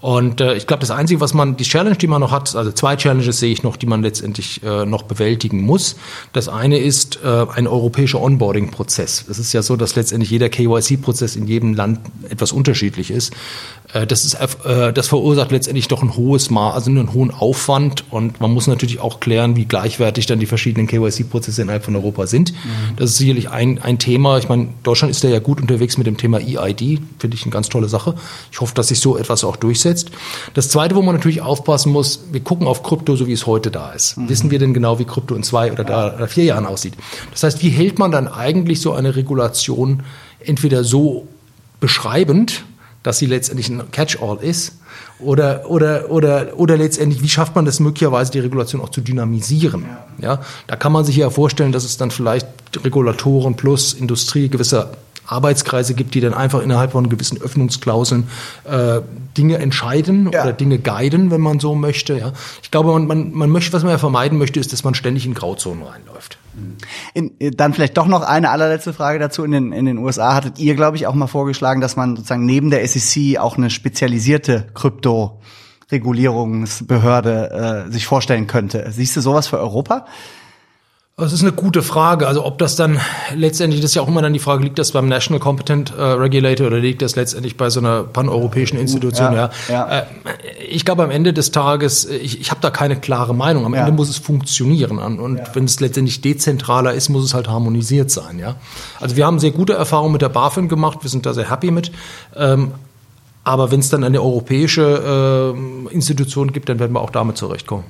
Und 0.00 0.40
äh, 0.40 0.54
ich 0.54 0.68
glaube, 0.68 0.80
das 0.80 0.92
Einzige, 0.92 1.20
was 1.20 1.34
man, 1.34 1.56
die 1.56 1.64
Challenge, 1.64 1.96
die 1.96 2.06
man 2.06 2.20
noch 2.20 2.30
hat, 2.30 2.54
also 2.54 2.70
zwei 2.70 2.94
Challenges 2.94 3.40
sehe 3.40 3.50
ich 3.50 3.64
noch, 3.64 3.76
die 3.76 3.86
man 3.86 4.02
letztendlich 4.02 4.62
äh, 4.62 4.86
noch 4.86 5.02
bewältigen 5.02 5.60
muss. 5.62 5.96
Das 6.32 6.48
eine 6.48 6.78
ist 6.78 7.18
äh, 7.24 7.46
ein 7.52 7.66
europäischer 7.66 8.20
Onboarding-Prozess. 8.20 9.24
Es 9.28 9.40
ist 9.40 9.52
ja 9.52 9.62
so, 9.62 9.74
dass 9.74 9.96
letztendlich 9.96 10.30
jeder 10.30 10.48
KYC-Prozess 10.50 11.34
in 11.34 11.48
jedem 11.48 11.74
Land 11.74 12.00
etwas 12.28 12.52
unterschiedlich 12.52 13.10
ist. 13.10 13.32
Äh, 13.92 14.06
das, 14.06 14.24
ist 14.24 14.34
äh, 14.64 14.92
das 14.92 15.08
verursacht 15.08 15.50
letztendlich 15.50 15.88
doch 15.88 16.02
ein 16.02 16.16
hohes 16.16 16.48
Maß, 16.48 16.74
also 16.74 16.90
einen 16.90 17.12
hohen 17.12 17.32
Aufwand. 17.32 18.04
Und 18.10 18.40
man 18.40 18.52
muss 18.52 18.68
natürlich 18.68 19.00
auch 19.00 19.18
klären, 19.18 19.56
wie 19.56 19.64
gleichwertig 19.64 20.26
dann 20.26 20.38
die 20.38 20.46
verschiedenen 20.46 20.86
KYC-Prozesse 20.86 21.62
innerhalb 21.62 21.84
von 21.84 21.96
Europa 21.96 22.28
sind. 22.28 22.52
Mhm. 22.52 22.87
Das 22.98 23.10
ist 23.10 23.16
sicherlich 23.16 23.48
ein, 23.48 23.80
ein 23.80 23.98
Thema. 23.98 24.38
Ich 24.38 24.48
meine, 24.48 24.68
Deutschland 24.82 25.10
ist 25.10 25.24
da 25.24 25.28
ja 25.28 25.38
gut 25.38 25.60
unterwegs 25.60 25.96
mit 25.98 26.06
dem 26.06 26.16
Thema 26.16 26.38
EID. 26.38 27.00
Finde 27.18 27.36
ich 27.36 27.42
eine 27.42 27.52
ganz 27.52 27.68
tolle 27.68 27.88
Sache. 27.88 28.14
Ich 28.52 28.60
hoffe, 28.60 28.74
dass 28.74 28.88
sich 28.88 29.00
so 29.00 29.16
etwas 29.16 29.44
auch 29.44 29.56
durchsetzt 29.56 29.78
durchsetzt. 29.78 30.10
Das 30.54 30.68
Zweite, 30.68 30.94
wo 30.94 31.02
man 31.02 31.14
natürlich 31.14 31.40
aufpassen 31.40 31.92
muss, 31.92 32.24
wir 32.32 32.40
gucken 32.40 32.66
auf 32.66 32.82
Krypto, 32.82 33.16
so 33.16 33.26
wie 33.26 33.32
es 33.32 33.46
heute 33.46 33.70
da 33.70 33.92
ist. 33.92 34.16
Mhm. 34.16 34.28
Wissen 34.28 34.50
wir 34.50 34.58
denn 34.58 34.74
genau, 34.74 34.98
wie 34.98 35.04
Krypto 35.04 35.34
in 35.34 35.42
zwei 35.42 35.72
oder, 35.72 35.84
drei 35.84 36.14
oder 36.14 36.28
vier 36.28 36.44
Jahren 36.44 36.66
aussieht? 36.66 36.94
Das 37.30 37.42
heißt, 37.42 37.62
wie 37.62 37.70
hält 37.70 37.98
man 37.98 38.10
dann 38.10 38.28
eigentlich 38.28 38.80
so 38.80 38.92
eine 38.92 39.16
Regulation 39.16 40.02
entweder 40.40 40.84
so 40.84 41.26
beschreibend, 41.80 42.64
dass 43.02 43.18
sie 43.18 43.26
letztendlich 43.26 43.68
ein 43.68 43.90
Catch-all 43.90 44.38
ist, 44.38 44.78
oder, 45.20 45.68
oder, 45.68 46.10
oder, 46.10 46.52
oder 46.56 46.76
letztendlich, 46.76 47.22
wie 47.22 47.28
schafft 47.28 47.54
man 47.54 47.64
das 47.64 47.80
möglicherweise, 47.80 48.30
die 48.30 48.38
Regulation 48.38 48.80
auch 48.80 48.90
zu 48.90 49.00
dynamisieren? 49.00 49.86
Ja. 50.20 50.34
ja, 50.34 50.40
da 50.66 50.76
kann 50.76 50.92
man 50.92 51.04
sich 51.04 51.16
ja 51.16 51.30
vorstellen, 51.30 51.72
dass 51.72 51.84
es 51.84 51.96
dann 51.96 52.10
vielleicht 52.10 52.46
Regulatoren 52.84 53.56
plus 53.56 53.94
Industrie 53.94 54.48
gewisser 54.48 54.92
Arbeitskreise 55.28 55.94
gibt, 55.94 56.14
die 56.14 56.20
dann 56.20 56.34
einfach 56.34 56.60
innerhalb 56.62 56.92
von 56.92 57.08
gewissen 57.08 57.40
Öffnungsklauseln 57.40 58.28
äh, 58.64 59.00
Dinge 59.36 59.58
entscheiden 59.58 60.30
ja. 60.32 60.42
oder 60.42 60.52
Dinge 60.52 60.78
guiden, 60.78 61.30
wenn 61.30 61.40
man 61.40 61.60
so 61.60 61.74
möchte. 61.74 62.18
Ja. 62.18 62.32
Ich 62.62 62.70
glaube, 62.70 62.92
man, 62.92 63.06
man, 63.06 63.32
man 63.32 63.50
möchte, 63.50 63.72
was 63.72 63.82
man 63.82 63.92
ja 63.92 63.98
vermeiden 63.98 64.38
möchte, 64.38 64.58
ist, 64.58 64.72
dass 64.72 64.84
man 64.84 64.94
ständig 64.94 65.26
in 65.26 65.34
Grauzonen 65.34 65.84
reinläuft. 65.84 66.38
In, 67.14 67.32
dann 67.38 67.72
vielleicht 67.72 67.96
doch 67.96 68.06
noch 68.06 68.22
eine 68.22 68.50
allerletzte 68.50 68.92
Frage 68.92 69.18
dazu. 69.18 69.44
In 69.44 69.52
den, 69.52 69.72
in 69.72 69.86
den 69.86 69.98
USA 69.98 70.34
hattet 70.34 70.58
ihr, 70.58 70.74
glaube 70.74 70.96
ich, 70.96 71.06
auch 71.06 71.14
mal 71.14 71.28
vorgeschlagen, 71.28 71.80
dass 71.80 71.94
man 71.94 72.16
sozusagen 72.16 72.46
neben 72.46 72.70
der 72.70 72.86
SEC 72.86 73.38
auch 73.38 73.56
eine 73.56 73.70
spezialisierte 73.70 74.66
Krypto 74.74 75.40
Regulierungsbehörde 75.90 77.86
äh, 77.88 77.92
sich 77.92 78.06
vorstellen 78.06 78.46
könnte. 78.46 78.86
Siehst 78.90 79.16
du 79.16 79.20
sowas 79.20 79.46
für 79.48 79.58
Europa? 79.58 80.06
Das 81.20 81.32
ist 81.32 81.42
eine 81.42 81.50
gute 81.50 81.82
Frage. 81.82 82.28
Also 82.28 82.44
ob 82.46 82.58
das 82.58 82.76
dann 82.76 83.00
letztendlich, 83.34 83.80
das 83.80 83.90
ist 83.90 83.94
ja 83.96 84.02
auch 84.02 84.08
immer 84.08 84.22
dann 84.22 84.32
die 84.32 84.38
Frage, 84.38 84.62
liegt 84.62 84.78
das 84.78 84.92
beim 84.92 85.08
National 85.08 85.40
Competent 85.40 85.92
äh, 85.98 86.00
Regulator 86.00 86.68
oder 86.68 86.78
liegt 86.78 87.02
das 87.02 87.16
letztendlich 87.16 87.56
bei 87.56 87.70
so 87.70 87.80
einer 87.80 88.04
paneuropäischen 88.04 88.78
Institution? 88.78 89.32
Ja, 89.32 89.50
ja. 89.68 89.74
ja. 89.74 89.98
Äh, 89.98 90.04
ich 90.70 90.84
glaube 90.84 91.02
am 91.02 91.10
Ende 91.10 91.32
des 91.32 91.50
Tages, 91.50 92.04
ich, 92.04 92.40
ich 92.40 92.52
habe 92.52 92.60
da 92.60 92.70
keine 92.70 92.94
klare 92.94 93.34
Meinung. 93.34 93.66
Am 93.66 93.74
ja. 93.74 93.80
Ende 93.80 93.90
muss 93.90 94.08
es 94.08 94.18
funktionieren 94.18 94.98
und 94.98 95.40
wenn 95.54 95.64
es 95.64 95.80
letztendlich 95.80 96.20
dezentraler 96.20 96.94
ist, 96.94 97.08
muss 97.08 97.24
es 97.24 97.34
halt 97.34 97.48
harmonisiert 97.48 98.12
sein. 98.12 98.38
Ja. 98.38 98.54
Also 99.00 99.16
wir 99.16 99.26
haben 99.26 99.40
sehr 99.40 99.50
gute 99.50 99.72
Erfahrungen 99.72 100.12
mit 100.12 100.22
der 100.22 100.28
BaFin 100.28 100.68
gemacht. 100.68 101.00
Wir 101.02 101.10
sind 101.10 101.26
da 101.26 101.34
sehr 101.34 101.50
happy 101.50 101.72
mit. 101.72 101.90
Ähm, 102.36 102.70
aber 103.42 103.72
wenn 103.72 103.80
es 103.80 103.88
dann 103.88 104.04
eine 104.04 104.22
europäische 104.22 105.54
äh, 105.90 105.92
Institution 105.92 106.52
gibt, 106.52 106.68
dann 106.68 106.78
werden 106.78 106.92
wir 106.92 107.00
auch 107.00 107.10
damit 107.10 107.38
zurechtkommen. 107.38 107.84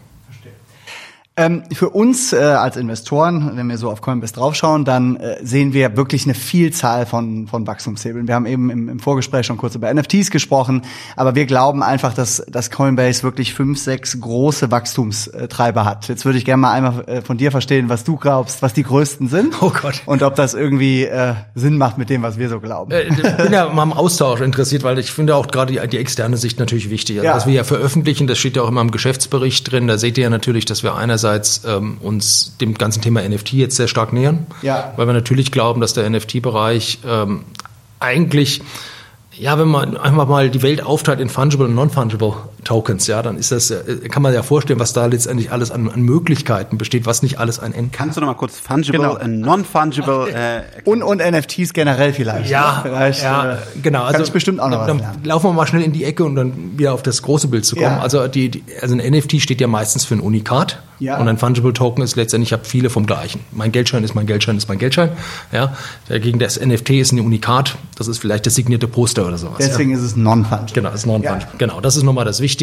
Ähm, 1.38 1.62
für 1.72 1.90
uns 1.90 2.32
äh, 2.32 2.38
als 2.38 2.76
Investoren, 2.76 3.52
wenn 3.54 3.68
wir 3.68 3.78
so 3.78 3.92
auf 3.92 4.00
Coinbase 4.00 4.34
draufschauen, 4.34 4.84
dann 4.84 5.14
äh, 5.14 5.36
sehen 5.40 5.72
wir 5.72 5.96
wirklich 5.96 6.24
eine 6.24 6.34
Vielzahl 6.34 7.06
von, 7.06 7.46
von 7.46 7.64
Wachstumshebeln. 7.64 8.26
Wir 8.26 8.34
haben 8.34 8.46
eben 8.46 8.70
im, 8.70 8.88
im 8.88 8.98
Vorgespräch 8.98 9.46
schon 9.46 9.56
kurz 9.56 9.76
über 9.76 9.94
NFTs 9.94 10.32
gesprochen, 10.32 10.82
aber 11.14 11.36
wir 11.36 11.46
glauben 11.46 11.84
einfach, 11.84 12.12
dass, 12.12 12.44
dass 12.48 12.72
Coinbase 12.72 13.22
wirklich 13.22 13.54
fünf, 13.54 13.78
sechs 13.78 14.20
große 14.20 14.72
Wachstumstreiber 14.72 15.84
hat. 15.84 16.08
Jetzt 16.08 16.24
würde 16.24 16.38
ich 16.38 16.44
gerne 16.44 16.60
mal 16.60 16.72
einmal 16.72 17.04
äh, 17.06 17.22
von 17.22 17.38
dir 17.38 17.52
verstehen, 17.52 17.88
was 17.88 18.02
du 18.02 18.16
glaubst, 18.16 18.60
was 18.60 18.74
die 18.74 18.82
größten 18.82 19.28
sind. 19.28 19.54
Oh 19.62 19.70
Gott. 19.70 20.02
Und 20.06 20.24
ob 20.24 20.34
das 20.34 20.54
irgendwie 20.54 21.04
äh, 21.04 21.34
Sinn 21.54 21.78
macht 21.78 21.98
mit 21.98 22.10
dem, 22.10 22.22
was 22.22 22.38
wir 22.38 22.48
so 22.48 22.58
glauben. 22.58 22.90
Äh, 22.90 23.02
ich 23.02 23.36
bin 23.36 23.52
ja 23.52 23.68
mal 23.68 23.82
am 23.82 23.92
Austausch 23.92 24.40
interessiert, 24.40 24.82
weil 24.82 24.98
ich 24.98 25.12
finde 25.12 25.36
auch 25.36 25.46
gerade 25.46 25.72
die, 25.72 25.88
die 25.88 25.98
externe 25.98 26.36
Sicht 26.36 26.58
natürlich 26.58 26.90
wichtig. 26.90 27.18
Also, 27.18 27.26
ja. 27.26 27.36
Was 27.36 27.46
wir 27.46 27.54
ja 27.54 27.62
veröffentlichen, 27.64 28.26
das 28.26 28.38
steht 28.38 28.56
ja 28.56 28.62
auch 28.62 28.68
immer 28.68 28.80
im 28.80 28.90
Geschäftsbericht 28.90 29.70
drin, 29.70 29.86
da 29.86 29.98
seht 29.98 30.18
ihr 30.18 30.24
ja 30.24 30.30
natürlich, 30.30 30.64
dass 30.64 30.82
wir 30.82 30.96
einerseits 30.96 31.27
einerseits 31.28 31.62
ähm, 31.64 31.98
uns 32.00 32.56
dem 32.58 32.74
ganzen 32.74 33.02
Thema 33.02 33.26
NFT 33.26 33.52
jetzt 33.54 33.76
sehr 33.76 33.88
stark 33.88 34.12
nähern, 34.12 34.46
ja. 34.62 34.92
weil 34.96 35.06
wir 35.06 35.12
natürlich 35.12 35.52
glauben, 35.52 35.80
dass 35.80 35.92
der 35.92 36.08
NFT-Bereich 36.08 37.00
ähm, 37.06 37.44
eigentlich 38.00 38.62
ja, 39.32 39.56
wenn 39.56 39.68
man 39.68 39.96
einfach 39.96 40.26
mal 40.26 40.50
die 40.50 40.62
Welt 40.62 40.82
aufteilt 40.82 41.20
in 41.20 41.28
fungible 41.28 41.66
und 41.66 41.74
non-fungible 41.76 42.34
Tokens, 42.68 43.06
ja, 43.06 43.22
dann 43.22 43.38
ist 43.38 43.50
das, 43.50 43.70
äh, 43.70 43.82
kann 44.10 44.22
man 44.22 44.34
ja 44.34 44.42
vorstellen, 44.42 44.78
was 44.78 44.92
da 44.92 45.06
letztendlich 45.06 45.50
alles 45.50 45.70
an, 45.70 45.88
an 45.88 46.02
Möglichkeiten 46.02 46.76
besteht, 46.76 47.06
was 47.06 47.22
nicht 47.22 47.38
alles 47.38 47.58
ein 47.58 47.72
End. 47.72 47.94
Kannst 47.94 48.18
du 48.18 48.20
noch 48.20 48.28
mal 48.28 48.34
kurz 48.34 48.58
fungible 48.58 48.98
genau. 48.98 49.18
und 49.18 49.40
non-fungible 49.40 50.28
äh, 50.34 50.60
und 50.84 51.02
und 51.02 51.22
NFTs 51.22 51.72
generell 51.72 52.12
vielleicht? 52.12 52.50
Ja, 52.50 52.82
ne? 52.84 52.90
vielleicht, 52.90 53.22
ja, 53.22 53.52
äh, 53.54 53.56
genau. 53.82 54.02
Also 54.02 54.22
ich 54.22 54.32
bestimmt 54.32 54.60
auch 54.60 54.68
noch 54.68 54.86
dann, 54.86 55.00
was 55.00 55.06
dann 55.14 55.24
laufen 55.24 55.48
wir 55.48 55.54
mal 55.54 55.66
schnell 55.66 55.80
in 55.80 55.92
die 55.92 56.04
Ecke 56.04 56.24
und 56.24 56.36
dann 56.36 56.78
wieder 56.78 56.92
auf 56.92 57.02
das 57.02 57.22
große 57.22 57.48
Bild 57.48 57.64
zu 57.64 57.74
kommen. 57.74 57.86
Ja. 57.86 58.00
Also 58.00 58.28
die, 58.28 58.50
die, 58.50 58.64
also 58.82 58.94
ein 58.94 59.12
NFT 59.12 59.40
steht 59.40 59.62
ja 59.62 59.66
meistens 59.66 60.04
für 60.04 60.16
ein 60.16 60.20
Unikat. 60.20 60.82
Ja. 61.00 61.18
Und 61.18 61.28
ein 61.28 61.38
Fungible 61.38 61.72
Token 61.72 62.02
ist 62.02 62.16
letztendlich, 62.16 62.48
ich 62.48 62.52
habe 62.52 62.64
viele 62.64 62.90
vom 62.90 63.06
gleichen. 63.06 63.40
Mein 63.52 63.70
Geldschein 63.70 64.02
ist 64.02 64.16
mein 64.16 64.26
Geldschein 64.26 64.56
ist 64.56 64.68
mein 64.68 64.78
Geldschein. 64.78 65.10
Ja. 65.52 65.74
Dagegen 66.08 66.38
das 66.40 66.60
NFT 66.60 66.90
ist 66.90 67.12
ein 67.12 67.20
Unikat. 67.20 67.76
Das 67.96 68.08
ist 68.08 68.18
vielleicht 68.18 68.46
das 68.46 68.56
signierte 68.56 68.88
Poster 68.88 69.26
oder 69.26 69.38
sowas. 69.38 69.58
Deswegen 69.58 69.92
ja. 69.92 69.96
ist 69.96 70.02
es 70.02 70.16
non-fungible. 70.16 70.74
Genau, 70.74 70.90
ist 70.90 71.06
non-fungible. 71.06 71.52
Ja. 71.52 71.58
Genau, 71.58 71.80
das 71.80 71.96
ist 71.96 72.02
nochmal 72.02 72.24
das 72.24 72.40
Wichtige. 72.40 72.57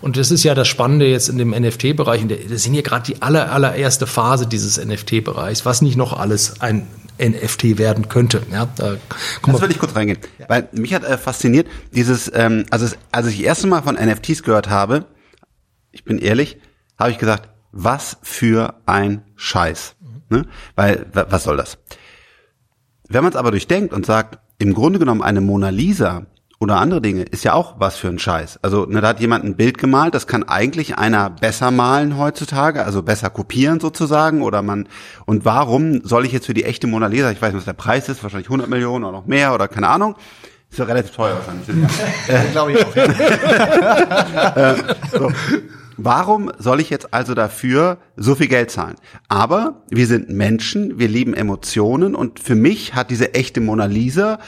Und 0.00 0.16
das 0.16 0.30
ist 0.30 0.44
ja 0.44 0.54
das 0.54 0.68
Spannende 0.68 1.06
jetzt 1.06 1.28
in 1.28 1.38
dem 1.38 1.50
NFT-Bereich. 1.50 2.24
Das 2.48 2.62
sind 2.62 2.74
hier 2.74 2.82
gerade 2.82 3.04
die 3.06 3.22
aller, 3.22 3.52
allererste 3.52 4.06
Phase 4.06 4.46
dieses 4.46 4.82
NFT-Bereichs, 4.82 5.64
was 5.64 5.82
nicht 5.82 5.96
noch 5.96 6.12
alles 6.12 6.60
ein 6.60 6.86
NFT 7.20 7.78
werden 7.78 8.08
könnte. 8.08 8.42
Ja, 8.50 8.68
da 8.76 8.96
das 9.46 9.60
will 9.60 9.70
ich 9.70 9.78
kurz 9.78 9.94
reingehen, 9.94 10.18
ja. 10.38 10.48
weil 10.48 10.68
mich 10.72 10.94
hat 10.94 11.04
äh, 11.04 11.18
fasziniert 11.18 11.66
dieses, 11.92 12.30
ähm, 12.34 12.64
also 12.70 12.86
als 13.12 13.26
ich 13.26 13.36
das 13.36 13.44
erste 13.44 13.66
Mal 13.66 13.82
von 13.82 13.96
NFTs 13.96 14.42
gehört 14.42 14.70
habe, 14.70 15.04
ich 15.92 16.04
bin 16.04 16.18
ehrlich, 16.18 16.58
habe 16.98 17.10
ich 17.10 17.18
gesagt, 17.18 17.50
was 17.72 18.16
für 18.22 18.74
ein 18.86 19.22
Scheiß. 19.36 19.96
Ne? 20.28 20.46
Weil, 20.76 21.06
was 21.12 21.44
soll 21.44 21.56
das? 21.56 21.78
Wenn 23.08 23.22
man 23.22 23.32
es 23.32 23.36
aber 23.36 23.50
durchdenkt 23.50 23.92
und 23.92 24.06
sagt, 24.06 24.38
im 24.58 24.74
Grunde 24.74 24.98
genommen 24.98 25.22
eine 25.22 25.40
Mona 25.40 25.70
Lisa 25.70 26.26
oder 26.60 26.76
andere 26.76 27.00
Dinge 27.00 27.22
ist 27.22 27.42
ja 27.42 27.54
auch 27.54 27.76
was 27.78 27.96
für 27.96 28.08
ein 28.08 28.18
Scheiß. 28.18 28.58
Also 28.60 28.84
ne, 28.84 29.00
da 29.00 29.08
hat 29.08 29.20
jemand 29.20 29.44
ein 29.44 29.56
Bild 29.56 29.78
gemalt, 29.78 30.14
das 30.14 30.26
kann 30.26 30.44
eigentlich 30.44 30.98
einer 30.98 31.30
besser 31.30 31.70
malen 31.70 32.18
heutzutage, 32.18 32.84
also 32.84 33.02
besser 33.02 33.30
kopieren 33.30 33.80
sozusagen. 33.80 34.42
Oder 34.42 34.60
man 34.60 34.86
und 35.24 35.46
warum 35.46 36.04
soll 36.04 36.26
ich 36.26 36.32
jetzt 36.32 36.44
für 36.46 36.54
die 36.54 36.64
echte 36.64 36.86
Mona 36.86 37.06
Lisa, 37.06 37.30
ich 37.30 37.40
weiß 37.40 37.54
nicht, 37.54 37.60
was 37.60 37.64
der 37.64 37.72
Preis 37.72 38.10
ist, 38.10 38.22
wahrscheinlich 38.22 38.48
100 38.48 38.68
Millionen 38.68 39.04
oder 39.04 39.12
noch 39.12 39.26
mehr 39.26 39.54
oder 39.54 39.68
keine 39.68 39.88
Ahnung. 39.88 40.16
Ist 40.70 40.78
ja 40.78 40.84
relativ 40.84 41.12
teuer 41.12 41.34
wahrscheinlich. 41.34 41.68
äh, 42.28 42.52
Glaube 42.52 42.72
ich 42.72 42.84
auch. 42.84 42.94
Äh, 44.56 44.74
so. 45.10 45.32
Warum 45.96 46.50
soll 46.58 46.80
ich 46.80 46.88
jetzt 46.88 47.12
also 47.12 47.34
dafür 47.34 47.98
so 48.16 48.34
viel 48.34 48.48
Geld 48.48 48.70
zahlen? 48.70 48.96
Aber 49.28 49.82
wir 49.90 50.06
sind 50.06 50.30
Menschen, 50.30 50.98
wir 50.98 51.08
lieben 51.08 51.34
Emotionen 51.34 52.14
und 52.14 52.40
für 52.40 52.54
mich 52.54 52.94
hat 52.94 53.10
diese 53.10 53.34
echte 53.34 53.60
Mona 53.60 53.84
Lisa 53.84 54.38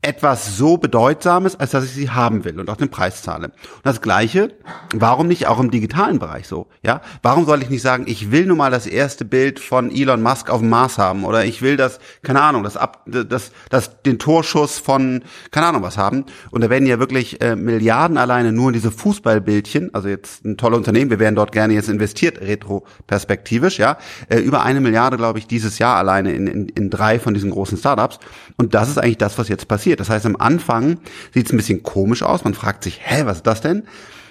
etwas 0.00 0.56
so 0.56 0.76
Bedeutsames, 0.76 1.58
als 1.58 1.72
dass 1.72 1.84
ich 1.84 1.90
sie 1.90 2.10
haben 2.10 2.44
will 2.44 2.60
und 2.60 2.70
auch 2.70 2.76
den 2.76 2.88
Preis 2.88 3.22
zahle. 3.22 3.46
Und 3.46 3.54
das 3.82 4.00
Gleiche, 4.00 4.52
warum 4.94 5.26
nicht 5.26 5.48
auch 5.48 5.58
im 5.58 5.72
digitalen 5.72 6.20
Bereich 6.20 6.46
so? 6.46 6.68
Ja, 6.82 7.00
warum 7.22 7.46
soll 7.46 7.62
ich 7.62 7.70
nicht 7.70 7.82
sagen, 7.82 8.04
ich 8.06 8.30
will 8.30 8.46
nun 8.46 8.58
mal 8.58 8.70
das 8.70 8.86
erste 8.86 9.24
Bild 9.24 9.58
von 9.58 9.90
Elon 9.90 10.22
Musk 10.22 10.50
auf 10.50 10.60
dem 10.60 10.68
Mars 10.68 10.98
haben 10.98 11.24
oder 11.24 11.44
ich 11.44 11.62
will 11.62 11.76
das, 11.76 11.98
keine 12.22 12.40
Ahnung, 12.42 12.62
das 12.62 12.76
ab, 12.76 13.02
das, 13.06 13.50
das 13.70 14.00
den 14.02 14.20
Torschuss 14.20 14.78
von, 14.78 15.24
keine 15.50 15.66
Ahnung 15.66 15.82
was 15.82 15.98
haben. 15.98 16.26
Und 16.52 16.62
da 16.62 16.70
werden 16.70 16.86
ja 16.86 17.00
wirklich 17.00 17.40
äh, 17.40 17.56
Milliarden 17.56 18.18
alleine 18.18 18.52
nur 18.52 18.68
in 18.68 18.74
diese 18.74 18.92
Fußballbildchen, 18.92 19.94
also 19.94 20.08
jetzt 20.08 20.44
ein 20.44 20.56
tolles 20.56 20.78
Unternehmen, 20.78 21.10
wir 21.10 21.18
werden 21.18 21.34
dort 21.34 21.50
gerne 21.50 21.74
jetzt 21.74 21.88
investiert, 21.88 22.40
retroperspektivisch, 22.40 23.78
ja, 23.80 23.98
äh, 24.28 24.38
über 24.38 24.62
eine 24.62 24.80
Milliarde, 24.80 25.16
glaube 25.16 25.40
ich, 25.40 25.48
dieses 25.48 25.80
Jahr 25.80 25.96
alleine 25.96 26.32
in, 26.32 26.46
in, 26.46 26.68
in 26.68 26.88
drei 26.88 27.18
von 27.18 27.34
diesen 27.34 27.50
großen 27.50 27.76
Startups. 27.78 28.20
Und 28.56 28.74
das 28.74 28.88
ist 28.88 28.98
eigentlich 28.98 29.18
das, 29.18 29.38
was 29.38 29.48
jetzt 29.48 29.66
passiert 29.66 29.87
passiert. 29.88 30.00
Das 30.00 30.10
heißt, 30.10 30.26
am 30.26 30.36
Anfang 30.36 30.98
sieht 31.32 31.46
es 31.46 31.52
ein 31.52 31.56
bisschen 31.56 31.82
komisch 31.82 32.22
aus. 32.22 32.44
Man 32.44 32.54
fragt 32.54 32.84
sich, 32.84 33.00
hä, 33.02 33.22
was 33.24 33.38
ist 33.38 33.46
das 33.46 33.60
denn? 33.60 33.84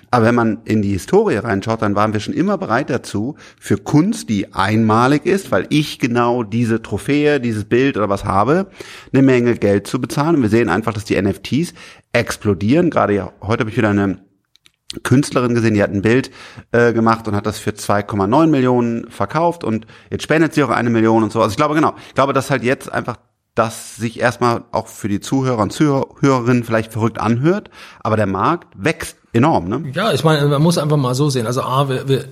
Aber 0.10 0.26
wenn 0.26 0.36
man 0.36 0.60
in 0.64 0.82
die 0.82 0.92
Historie 0.92 1.36
reinschaut, 1.36 1.82
dann 1.82 1.96
waren 1.96 2.14
wir 2.14 2.22
schon 2.22 2.34
immer 2.34 2.58
bereit 2.58 2.90
dazu, 2.90 3.36
für 3.60 3.78
Kunst, 3.78 4.30
die 4.30 4.54
einmalig 4.54 5.26
ist, 5.26 5.52
weil 5.52 5.68
ich 5.70 6.00
genau 6.00 6.44
diese 6.44 6.82
Trophäe, 6.82 7.42
dieses 7.42 7.66
Bild 7.66 7.98
oder 7.98 8.08
was 8.08 8.24
habe, 8.24 8.68
eine 9.12 9.22
Menge 9.22 9.56
Geld 9.56 9.86
zu 9.86 10.00
bezahlen. 10.00 10.38
Und 10.38 10.44
wir 10.44 10.50
sehen 10.50 10.70
einfach, 10.70 10.94
dass 10.94 11.04
die 11.04 11.22
NFTs 11.22 11.74
explodieren. 12.14 12.90
Gerade 12.90 13.16
ja, 13.16 13.34
heute 13.42 13.62
habe 13.62 13.70
ich 13.70 13.78
wieder 13.78 13.90
eine 13.90 14.20
Künstlerin 15.04 15.56
gesehen, 15.56 15.74
die 15.74 15.84
hat 15.84 15.92
ein 15.92 16.04
Bild 16.04 16.32
äh, 16.72 16.94
gemacht 16.94 17.28
und 17.28 17.36
hat 17.36 17.46
das 17.46 17.60
für 17.60 17.72
2,9 17.72 18.48
Millionen 18.48 19.12
verkauft 19.12 19.66
und 19.66 19.86
jetzt 20.10 20.24
spendet 20.24 20.54
sie 20.54 20.64
auch 20.64 20.70
eine 20.70 20.90
Million 20.90 21.24
und 21.24 21.34
so. 21.34 21.42
Also 21.42 21.52
ich 21.52 21.58
glaube 21.58 21.76
genau, 21.76 21.96
ich 22.08 22.16
glaube, 22.16 22.32
dass 22.32 22.50
halt 22.50 22.64
jetzt 22.64 22.90
einfach 22.90 23.18
das 23.58 23.96
sich 23.96 24.20
erstmal 24.20 24.64
auch 24.72 24.88
für 24.88 25.08
die 25.08 25.20
Zuhörer 25.20 25.62
und 25.62 25.72
Zuhörerinnen 25.72 26.64
vielleicht 26.64 26.94
verrückt 26.94 27.20
anhört, 27.20 27.70
aber 28.02 28.16
der 28.16 28.28
Markt 28.28 28.68
wächst 28.76 29.18
enorm. 29.34 29.68
Ne? 29.68 29.92
Ja, 29.94 30.12
ich 30.14 30.24
meine, 30.24 30.48
man 30.48 30.62
muss 30.62 30.78
einfach 30.78 30.98
mal 30.98 31.16
so 31.16 31.30
sehen. 31.30 31.48
Also 31.48 31.62
A, 31.62 31.90
wir, 31.90 32.08
wir 32.08 32.26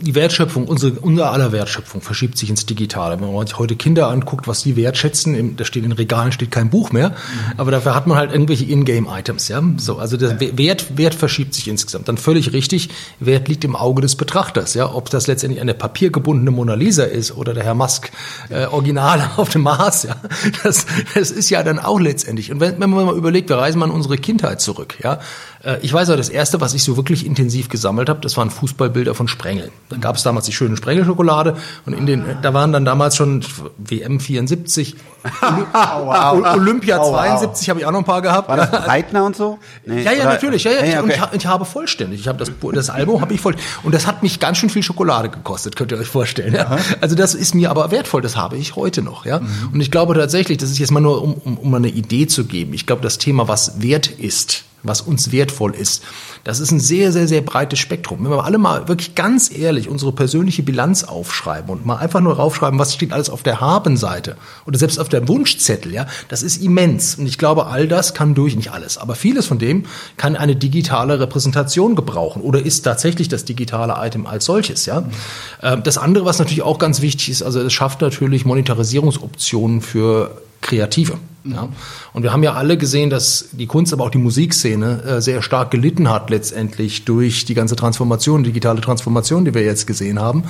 die 0.00 0.14
Wertschöpfung, 0.14 0.66
unsere, 0.66 0.92
unser 1.00 1.32
aller 1.32 1.52
Wertschöpfung 1.52 2.00
verschiebt 2.00 2.38
sich 2.38 2.50
ins 2.50 2.66
Digitale. 2.66 3.20
Wenn 3.20 3.32
man 3.32 3.46
sich 3.46 3.58
heute 3.58 3.76
Kinder 3.76 4.08
anguckt, 4.08 4.46
was 4.48 4.62
die 4.62 4.76
wertschätzen, 4.76 5.34
im, 5.34 5.56
da 5.56 5.64
steht 5.64 5.84
in 5.84 5.92
Regalen 5.92 6.32
steht 6.32 6.50
kein 6.50 6.70
Buch 6.70 6.92
mehr, 6.92 7.10
mhm. 7.10 7.14
aber 7.56 7.70
dafür 7.70 7.94
hat 7.94 8.06
man 8.06 8.16
halt 8.16 8.32
irgendwelche 8.32 8.64
Ingame-Items, 8.64 9.48
ja. 9.48 9.62
So, 9.76 9.98
also 9.98 10.16
der 10.16 10.36
ja. 10.40 10.58
Wert, 10.58 10.96
Wert 10.96 11.14
verschiebt 11.14 11.54
sich 11.54 11.68
insgesamt. 11.68 12.08
Dann 12.08 12.18
völlig 12.18 12.52
richtig, 12.52 12.90
Wert 13.20 13.48
liegt 13.48 13.64
im 13.64 13.76
Auge 13.76 14.02
des 14.02 14.16
Betrachters, 14.16 14.74
ja. 14.74 14.92
Ob 14.92 15.10
das 15.10 15.26
letztendlich 15.26 15.60
eine 15.60 15.74
papiergebundene 15.74 16.50
Mona 16.50 16.74
Lisa 16.74 17.04
ist 17.04 17.36
oder 17.36 17.54
der 17.54 17.64
Herr 17.64 17.74
Musk 17.74 18.10
äh, 18.50 18.66
Original 18.66 19.30
auf 19.36 19.48
dem 19.50 19.62
Mars, 19.62 20.04
ja. 20.04 20.16
Das, 20.62 20.86
das 21.14 21.30
ist 21.30 21.50
ja 21.50 21.62
dann 21.62 21.78
auch 21.78 22.00
letztendlich. 22.00 22.52
Und 22.52 22.60
wenn, 22.60 22.80
wenn 22.80 22.90
man 22.90 23.06
mal 23.06 23.16
überlegt, 23.16 23.48
wir 23.48 23.58
reisen 23.58 23.78
mal 23.78 23.86
in 23.86 23.92
unsere 23.92 24.16
Kindheit 24.16 24.60
zurück, 24.60 24.96
ja. 25.02 25.20
Äh, 25.64 25.78
ich 25.82 25.92
weiß 25.92 26.08
ja, 26.08 26.16
das 26.16 26.28
erste, 26.28 26.60
was 26.60 26.74
ich 26.74 26.82
so 26.82 26.96
wirklich 26.96 27.26
intensiv 27.26 27.68
gesammelt 27.68 28.08
habe, 28.08 28.20
das 28.20 28.36
waren 28.36 28.50
Fußballbilder 28.50 29.14
von 29.14 29.28
Sprengeln. 29.28 29.70
Da 29.88 29.96
gab 29.96 30.16
es 30.16 30.22
damals 30.22 30.46
die 30.46 30.52
schöne 30.52 30.76
Sprengelschokolade 30.76 31.56
und 31.86 31.92
in 31.94 32.06
den, 32.06 32.24
da 32.42 32.54
waren 32.54 32.72
dann 32.72 32.84
damals 32.84 33.16
schon 33.16 33.44
WM 33.78 34.20
74, 34.20 34.96
oh, 35.24 35.56
wow. 35.72 36.54
Olympia 36.54 37.00
oh, 37.00 37.10
72 37.10 37.66
wow. 37.66 37.70
habe 37.70 37.80
ich 37.80 37.86
auch 37.86 37.92
noch 37.92 38.00
ein 38.00 38.04
paar 38.04 38.22
gehabt. 38.22 38.48
War 38.48 38.56
das 38.56 38.70
Breitner 38.84 39.24
und 39.24 39.36
so? 39.36 39.58
Nee, 39.86 40.02
ja, 40.02 40.12
ja, 40.12 40.24
natürlich. 40.24 40.64
Ja, 40.64 40.72
ja. 40.72 40.80
Hey, 40.80 40.98
okay. 40.98 41.02
Und 41.02 41.10
ich, 41.10 41.40
ich, 41.40 41.46
habe 41.46 41.64
vollständig. 41.64 42.20
Ich 42.20 42.28
habe 42.28 42.38
das, 42.38 42.50
das 42.72 42.90
Album 42.90 43.20
habe 43.20 43.32
ich 43.32 43.40
voll. 43.40 43.56
Und 43.82 43.94
das 43.94 44.06
hat 44.06 44.22
mich 44.22 44.40
ganz 44.40 44.58
schön 44.58 44.70
viel 44.70 44.82
Schokolade 44.82 45.28
gekostet, 45.28 45.76
könnt 45.76 45.92
ihr 45.92 45.98
euch 45.98 46.08
vorstellen. 46.08 46.54
Ja? 46.54 46.78
Also 47.00 47.14
das 47.14 47.34
ist 47.34 47.54
mir 47.54 47.70
aber 47.70 47.90
wertvoll. 47.90 48.22
Das 48.22 48.36
habe 48.36 48.56
ich 48.56 48.76
heute 48.76 49.02
noch. 49.02 49.24
Ja. 49.24 49.40
Mhm. 49.40 49.70
Und 49.72 49.80
ich 49.80 49.90
glaube 49.90 50.14
tatsächlich, 50.14 50.58
das 50.58 50.70
ist 50.70 50.78
jetzt 50.78 50.90
mal 50.90 51.00
nur, 51.00 51.22
um, 51.22 51.34
um, 51.34 51.58
um 51.58 51.74
eine 51.74 51.88
Idee 51.88 52.26
zu 52.26 52.44
geben. 52.44 52.74
Ich 52.74 52.86
glaube, 52.86 53.02
das 53.02 53.18
Thema, 53.18 53.48
was 53.48 53.80
wert 53.82 54.08
ist, 54.08 54.64
was 54.84 55.00
uns 55.00 55.32
wertvoll 55.32 55.74
ist. 55.74 56.04
Das 56.44 56.60
ist 56.60 56.70
ein 56.70 56.78
sehr, 56.78 57.10
sehr, 57.10 57.26
sehr 57.26 57.40
breites 57.40 57.78
Spektrum. 57.78 58.22
Wenn 58.22 58.30
wir 58.30 58.44
alle 58.44 58.58
mal 58.58 58.86
wirklich 58.86 59.14
ganz 59.14 59.50
ehrlich 59.50 59.88
unsere 59.88 60.12
persönliche 60.12 60.62
Bilanz 60.62 61.04
aufschreiben 61.04 61.70
und 61.70 61.86
mal 61.86 61.96
einfach 61.96 62.20
nur 62.20 62.36
raufschreiben, 62.36 62.78
was 62.78 62.94
steht 62.94 63.12
alles 63.12 63.30
auf 63.30 63.42
der 63.42 63.60
Habenseite 63.60 64.36
oder 64.66 64.78
selbst 64.78 64.98
auf 64.98 65.08
der 65.08 65.26
Wunschzettel, 65.26 65.92
ja, 65.92 66.06
das 66.28 66.42
ist 66.42 66.62
immens. 66.62 67.16
Und 67.16 67.26
ich 67.26 67.38
glaube, 67.38 67.66
all 67.66 67.88
das 67.88 68.14
kann 68.14 68.34
durch, 68.34 68.54
nicht 68.56 68.70
alles, 68.72 68.98
aber 68.98 69.14
vieles 69.14 69.46
von 69.46 69.58
dem 69.58 69.86
kann 70.16 70.36
eine 70.36 70.54
digitale 70.54 71.18
Repräsentation 71.18 71.96
gebrauchen 71.96 72.42
oder 72.42 72.64
ist 72.64 72.82
tatsächlich 72.82 73.28
das 73.28 73.44
digitale 73.44 73.94
Item 73.98 74.26
als 74.26 74.44
solches, 74.44 74.86
ja. 74.86 75.00
Mhm. 75.00 75.82
Das 75.82 75.98
andere, 75.98 76.24
was 76.24 76.38
natürlich 76.38 76.62
auch 76.62 76.78
ganz 76.78 77.00
wichtig 77.00 77.30
ist, 77.30 77.42
also 77.42 77.60
es 77.60 77.72
schafft 77.72 78.02
natürlich 78.02 78.44
Monetarisierungsoptionen 78.44 79.80
für 79.80 80.42
Kreative. 80.64 81.18
Ja. 81.44 81.68
Und 82.14 82.22
wir 82.22 82.32
haben 82.32 82.42
ja 82.42 82.54
alle 82.54 82.78
gesehen, 82.78 83.10
dass 83.10 83.50
die 83.52 83.66
Kunst, 83.66 83.92
aber 83.92 84.04
auch 84.04 84.10
die 84.10 84.18
Musikszene 84.18 85.02
äh, 85.02 85.20
sehr 85.20 85.42
stark 85.42 85.70
gelitten 85.70 86.08
hat 86.08 86.30
letztendlich 86.30 87.04
durch 87.04 87.44
die 87.44 87.54
ganze 87.54 87.76
Transformation, 87.76 88.44
digitale 88.44 88.80
Transformation, 88.80 89.44
die 89.44 89.52
wir 89.52 89.62
jetzt 89.62 89.86
gesehen 89.86 90.18
haben. 90.18 90.44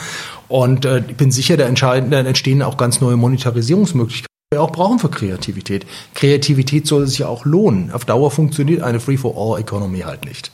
Und 0.47 0.85
äh, 0.85 1.03
ich 1.09 1.17
bin 1.17 1.33
sicher, 1.33 1.57
da, 1.57 1.69
da 1.69 2.21
entstehen 2.21 2.63
auch 2.63 2.77
ganz 2.77 3.01
neue 3.01 3.17
Monetarisierungsmöglichkeiten 3.17 4.29
wir 4.51 4.63
auch 4.63 4.71
brauchen 4.71 5.01
für 5.01 5.09
Kreativität. 5.09 5.85
Kreativität 6.15 6.87
soll 6.87 7.09
sich 7.09 7.19
ja 7.19 7.27
auch 7.27 7.45
lohnen. 7.45 7.91
Auf 7.91 8.05
Dauer 8.05 8.31
funktioniert 8.31 8.83
eine 8.83 9.01
Free-for-all-Economy 9.01 10.01
halt 10.01 10.25
nicht. 10.25 10.53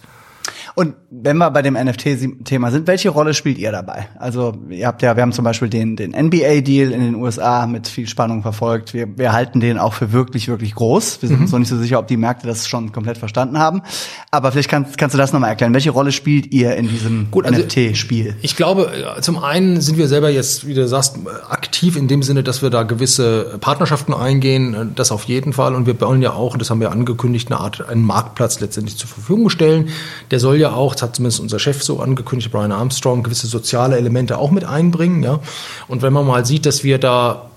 Und 0.81 0.95
wenn 1.11 1.37
wir 1.37 1.51
bei 1.51 1.61
dem 1.61 1.75
NFT-Thema 1.75 2.71
sind, 2.71 2.87
welche 2.87 3.11
Rolle 3.11 3.35
spielt 3.35 3.59
ihr 3.59 3.71
dabei? 3.71 4.09
Also 4.19 4.55
ihr 4.71 4.87
habt 4.87 5.03
ja, 5.03 5.15
wir 5.15 5.23
haben 5.23 5.33
zum 5.33 5.45
Beispiel 5.45 5.69
den, 5.69 5.95
den 5.95 6.13
NBA-Deal 6.13 6.91
in 6.91 7.03
den 7.03 7.17
USA 7.17 7.67
mit 7.67 7.87
viel 7.87 8.09
Spannung 8.09 8.41
verfolgt. 8.41 8.95
Wir, 8.95 9.19
wir 9.19 9.35
halten 9.35 9.61
den 9.61 9.77
auch 9.77 9.93
für 9.93 10.13
wirklich, 10.13 10.49
wirklich 10.49 10.75
groß. 10.75 11.21
Wir 11.21 11.29
sind 11.29 11.37
mhm. 11.37 11.43
uns 11.43 11.53
noch 11.53 11.59
nicht 11.59 11.69
so 11.69 11.77
sicher, 11.77 11.99
ob 11.99 12.07
die 12.07 12.17
Märkte 12.17 12.47
das 12.47 12.67
schon 12.67 12.93
komplett 12.93 13.19
verstanden 13.19 13.59
haben. 13.59 13.83
Aber 14.31 14.53
vielleicht 14.53 14.71
kannst, 14.71 14.97
kannst 14.97 15.13
du 15.13 15.19
das 15.19 15.35
nochmal 15.35 15.51
erklären. 15.51 15.75
Welche 15.75 15.91
Rolle 15.91 16.13
spielt 16.13 16.51
ihr 16.51 16.75
in 16.77 16.89
diesem 16.89 17.29
also 17.31 17.61
NFT-Spiel? 17.61 18.37
Ich 18.41 18.57
glaube, 18.57 18.91
zum 19.21 19.37
einen 19.37 19.83
sind 19.83 19.99
wir 19.99 20.09
selber 20.09 20.31
jetzt, 20.31 20.67
wie 20.67 20.73
du 20.73 20.89
sagst, 20.89 21.19
aktiv 21.51 21.95
in 21.95 22.09
dem 22.09 22.23
Sinne, 22.23 22.43
dass 22.43 22.63
wir 22.63 22.71
da 22.71 22.85
gewisse 22.85 23.59
Partnerschaften 23.61 24.15
eingehen. 24.15 24.93
Das 24.95 25.13
auf 25.13 25.25
jeden 25.25 25.53
Fall. 25.53 25.75
Und 25.75 25.85
wir 25.85 26.01
wollen 26.01 26.23
ja 26.23 26.33
auch, 26.33 26.57
das 26.57 26.71
haben 26.71 26.81
wir 26.81 26.91
angekündigt, 26.91 27.51
eine 27.51 27.61
Art, 27.61 27.87
einen 27.87 28.03
Marktplatz 28.03 28.61
letztendlich 28.61 28.97
zur 28.97 29.11
Verfügung 29.11 29.51
stellen. 29.51 29.91
Der 30.31 30.41
soll 30.41 30.57
ja 30.57 30.70
auch, 30.73 30.95
das 30.95 31.03
hat 31.03 31.17
zumindest 31.17 31.41
unser 31.41 31.59
Chef 31.59 31.83
so 31.83 32.01
angekündigt, 32.01 32.51
Brian 32.53 32.73
Armstrong, 32.73 33.23
gewisse 33.23 33.47
soziale 33.47 33.97
Elemente 33.97 34.39
auch 34.39 34.51
mit 34.51 34.65
einbringen. 34.65 35.23
Ja? 35.23 35.41
Und 35.89 36.03
wenn 36.03 36.13
man 36.13 36.27
mal 36.27 36.45
sieht, 36.45 36.67
dass 36.67 36.85
wir 36.85 36.99
da 36.99 37.51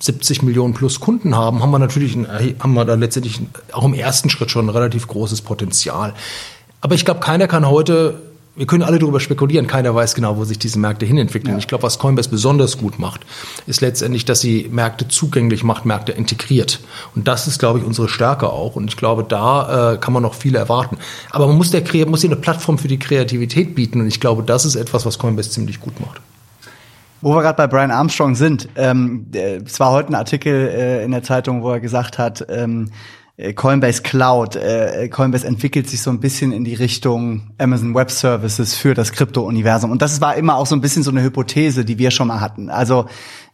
70 0.00 0.42
Millionen 0.42 0.74
plus 0.74 1.00
Kunden 1.00 1.36
haben, 1.36 1.62
haben 1.62 1.70
wir 1.70 1.78
natürlich, 1.78 2.16
haben 2.16 2.74
wir 2.74 2.84
da 2.84 2.94
letztendlich 2.94 3.40
auch 3.72 3.84
im 3.84 3.94
ersten 3.94 4.30
Schritt 4.30 4.50
schon 4.50 4.66
ein 4.66 4.70
relativ 4.70 5.06
großes 5.06 5.42
Potenzial. 5.42 6.14
Aber 6.80 6.94
ich 6.94 7.04
glaube, 7.04 7.20
keiner 7.20 7.46
kann 7.48 7.68
heute 7.68 8.29
wir 8.56 8.66
können 8.66 8.82
alle 8.82 8.98
darüber 8.98 9.20
spekulieren, 9.20 9.66
keiner 9.66 9.94
weiß 9.94 10.14
genau, 10.14 10.36
wo 10.36 10.44
sich 10.44 10.58
diese 10.58 10.78
Märkte 10.78 11.06
hinentwickeln. 11.06 11.54
Ja. 11.54 11.58
Ich 11.58 11.68
glaube, 11.68 11.84
was 11.84 11.98
Coinbase 11.98 12.28
besonders 12.28 12.78
gut 12.78 12.98
macht, 12.98 13.20
ist 13.66 13.80
letztendlich, 13.80 14.24
dass 14.24 14.40
sie 14.40 14.68
Märkte 14.70 15.08
zugänglich 15.08 15.62
macht, 15.62 15.84
Märkte 15.84 16.12
integriert. 16.12 16.80
Und 17.14 17.28
das 17.28 17.46
ist, 17.46 17.58
glaube 17.58 17.78
ich, 17.78 17.84
unsere 17.84 18.08
Stärke 18.08 18.50
auch. 18.50 18.76
Und 18.76 18.88
ich 18.88 18.96
glaube, 18.96 19.24
da 19.24 19.92
äh, 19.92 19.96
kann 19.98 20.12
man 20.12 20.22
noch 20.22 20.34
viel 20.34 20.56
erwarten. 20.56 20.98
Aber 21.30 21.46
man 21.46 21.56
muss 21.56 21.70
der 21.70 21.80
muss 22.06 22.22
hier 22.22 22.30
eine 22.30 22.40
Plattform 22.40 22.78
für 22.78 22.88
die 22.88 22.98
Kreativität 22.98 23.74
bieten. 23.74 24.00
Und 24.00 24.08
ich 24.08 24.20
glaube, 24.20 24.42
das 24.42 24.64
ist 24.64 24.74
etwas, 24.74 25.06
was 25.06 25.18
Coinbase 25.18 25.50
ziemlich 25.50 25.80
gut 25.80 26.00
macht. 26.00 26.20
Wo 27.22 27.34
wir 27.34 27.42
gerade 27.42 27.56
bei 27.56 27.66
Brian 27.66 27.90
Armstrong 27.90 28.34
sind, 28.34 28.68
ähm, 28.76 29.26
es 29.32 29.78
war 29.78 29.92
heute 29.92 30.08
ein 30.08 30.14
Artikel 30.14 30.68
äh, 30.68 31.04
in 31.04 31.10
der 31.10 31.22
Zeitung, 31.22 31.62
wo 31.62 31.70
er 31.70 31.80
gesagt 31.80 32.18
hat, 32.18 32.46
ähm, 32.48 32.88
äh, 32.88 32.94
Coinbase 33.54 34.02
Cloud. 34.02 34.56
Äh, 34.56 35.08
Coinbase 35.08 35.46
entwickelt 35.46 35.88
sich 35.88 36.02
so 36.02 36.10
ein 36.10 36.20
bisschen 36.20 36.52
in 36.52 36.64
die 36.64 36.74
Richtung 36.74 37.52
Amazon 37.58 37.94
Web 37.94 38.10
Services 38.10 38.74
für 38.74 38.94
das 38.94 39.12
Krypto-Universum. 39.12 39.90
Und 39.90 40.02
das 40.02 40.20
war 40.20 40.36
immer 40.36 40.56
auch 40.56 40.66
so 40.66 40.76
ein 40.76 40.80
bisschen 40.80 41.02
so 41.02 41.10
eine 41.10 41.22
Hypothese, 41.22 41.84
die 41.84 41.98
wir 41.98 42.10
schon 42.10 42.28
mal 42.28 42.40
hatten. 42.40 42.68
Also 42.68 43.06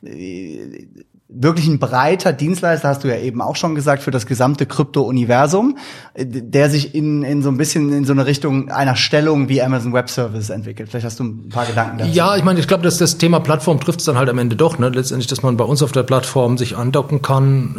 äh, 0.03 0.87
wirklich 1.29 1.67
ein 1.67 1.81
breiter 1.81 2.33
Dienstleister, 2.33 2.89
hast 2.89 3.03
du 3.03 3.09
ja 3.09 3.17
eben 3.17 3.43
auch 3.43 3.57
schon 3.57 3.75
gesagt, 3.75 4.03
für 4.05 4.13
das 4.13 4.27
gesamte 4.27 4.65
Krypto-Universum, 4.65 5.77
der 6.17 6.71
sich 6.71 6.95
in, 6.95 7.25
in 7.25 7.43
so 7.43 7.49
ein 7.49 7.57
bisschen 7.57 7.93
in 7.93 8.05
so 8.05 8.13
eine 8.13 8.27
Richtung 8.27 8.71
einer 8.71 8.95
Stellung 8.95 9.49
wie 9.49 9.61
Amazon 9.61 9.93
Web 9.93 10.09
Services 10.09 10.51
entwickelt. 10.51 10.89
Vielleicht 10.89 11.05
hast 11.05 11.19
du 11.19 11.25
ein 11.25 11.49
paar 11.49 11.67
Gedanken 11.67 11.99
dazu. 11.99 12.13
Ja, 12.13 12.37
ich 12.37 12.45
meine, 12.45 12.61
ich 12.61 12.69
glaube, 12.69 12.85
dass 12.85 12.99
das 12.99 13.19
Thema 13.19 13.41
Plattform 13.41 13.81
trifft 13.81 14.01
es 14.01 14.07
dann 14.07 14.17
halt 14.17 14.29
am 14.29 14.39
Ende 14.39 14.55
doch. 14.55 14.79
Ne? 14.79 14.89
Letztendlich, 14.89 15.27
dass 15.27 15.43
man 15.43 15.57
bei 15.57 15.65
uns 15.65 15.83
auf 15.83 15.91
der 15.91 16.05
Plattform 16.05 16.59
sich 16.59 16.77
andocken 16.77 17.23
kann. 17.23 17.77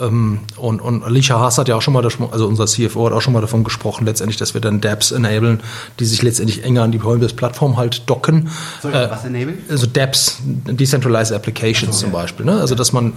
Äh, 0.00 0.06
ähm, 0.06 0.40
und, 0.56 0.80
und 0.80 1.04
Alicia 1.04 1.38
Haas 1.38 1.58
hat 1.58 1.68
ja 1.68 1.76
auch 1.76 1.82
schon 1.82 1.94
mal, 1.94 2.04
also 2.04 2.48
unser 2.48 2.66
CFO 2.66 3.06
hat 3.06 3.12
auch 3.12 3.22
schon 3.22 3.32
mal 3.32 3.40
davon 3.40 3.62
gesprochen, 3.62 4.04
letztendlich, 4.04 4.36
dass 4.36 4.54
wir 4.54 4.60
dann 4.60 4.80
Dapps 4.80 5.12
enablen, 5.12 5.60
die 6.00 6.06
sich 6.06 6.22
letztendlich 6.22 6.64
enger 6.64 6.82
an 6.82 6.90
die 6.90 6.98
Coinbase-Plattform 6.98 7.76
halt 7.76 8.10
docken. 8.10 8.48
Sorry, 8.82 8.96
äh, 8.96 9.10
was 9.10 9.24
enablen? 9.24 9.58
Also 9.68 9.86
Dapps, 9.86 10.38
Decentralized 10.44 11.32
Applications 11.32 11.94
also, 11.94 12.06
zum 12.06 12.12
Beispiel. 12.12 12.44
Ne? 12.44 12.60
Also 12.60 12.79
dass 12.80 12.92
man 12.92 13.12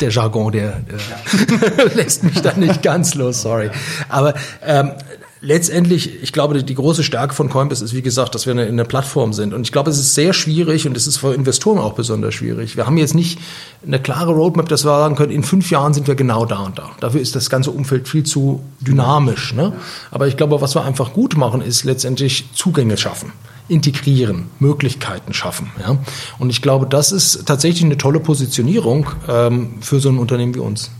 der 0.00 0.10
Jargon, 0.10 0.52
der, 0.52 0.80
der 0.80 0.98
ja. 0.98 1.84
lässt 1.94 2.22
mich 2.22 2.40
da 2.40 2.54
nicht 2.54 2.82
ganz 2.82 3.14
los, 3.14 3.42
sorry. 3.42 3.70
Aber 4.08 4.34
ähm, 4.64 4.92
letztendlich, 5.40 6.22
ich 6.22 6.32
glaube, 6.32 6.62
die 6.62 6.74
große 6.74 7.02
Stärke 7.02 7.34
von 7.34 7.48
Coinbase 7.48 7.84
ist, 7.84 7.94
wie 7.94 8.02
gesagt, 8.02 8.34
dass 8.34 8.46
wir 8.46 8.52
eine, 8.52 8.66
eine 8.66 8.84
Plattform 8.84 9.32
sind. 9.32 9.54
Und 9.54 9.62
ich 9.62 9.72
glaube, 9.72 9.90
es 9.90 9.98
ist 9.98 10.14
sehr 10.14 10.32
schwierig 10.32 10.86
und 10.86 10.96
es 10.96 11.06
ist 11.06 11.16
für 11.18 11.34
Investoren 11.34 11.78
auch 11.78 11.94
besonders 11.94 12.34
schwierig. 12.34 12.76
Wir 12.76 12.86
haben 12.86 12.96
jetzt 12.96 13.14
nicht 13.14 13.40
eine 13.84 14.00
klare 14.00 14.32
Roadmap, 14.32 14.68
dass 14.68 14.84
wir 14.84 14.96
sagen 14.96 15.16
können, 15.16 15.32
in 15.32 15.42
fünf 15.42 15.70
Jahren 15.70 15.94
sind 15.94 16.06
wir 16.06 16.14
genau 16.14 16.46
da 16.46 16.60
und 16.60 16.78
da. 16.78 16.90
Dafür 17.00 17.20
ist 17.20 17.34
das 17.34 17.50
ganze 17.50 17.70
Umfeld 17.70 18.08
viel 18.08 18.24
zu 18.24 18.62
dynamisch. 18.80 19.54
Ne? 19.54 19.72
Aber 20.10 20.28
ich 20.28 20.36
glaube, 20.36 20.60
was 20.60 20.74
wir 20.74 20.84
einfach 20.84 21.12
gut 21.12 21.36
machen, 21.36 21.60
ist 21.60 21.84
letztendlich 21.84 22.44
Zugänge 22.54 22.96
schaffen 22.96 23.32
integrieren, 23.70 24.46
Möglichkeiten 24.58 25.32
schaffen. 25.32 25.70
Ja? 25.80 25.98
Und 26.38 26.50
ich 26.50 26.60
glaube, 26.60 26.86
das 26.86 27.12
ist 27.12 27.46
tatsächlich 27.46 27.84
eine 27.84 27.96
tolle 27.96 28.20
Positionierung 28.20 29.08
ähm, 29.28 29.74
für 29.80 30.00
so 30.00 30.08
ein 30.08 30.18
Unternehmen 30.18 30.54
wie 30.54 30.60
uns. 30.60 30.90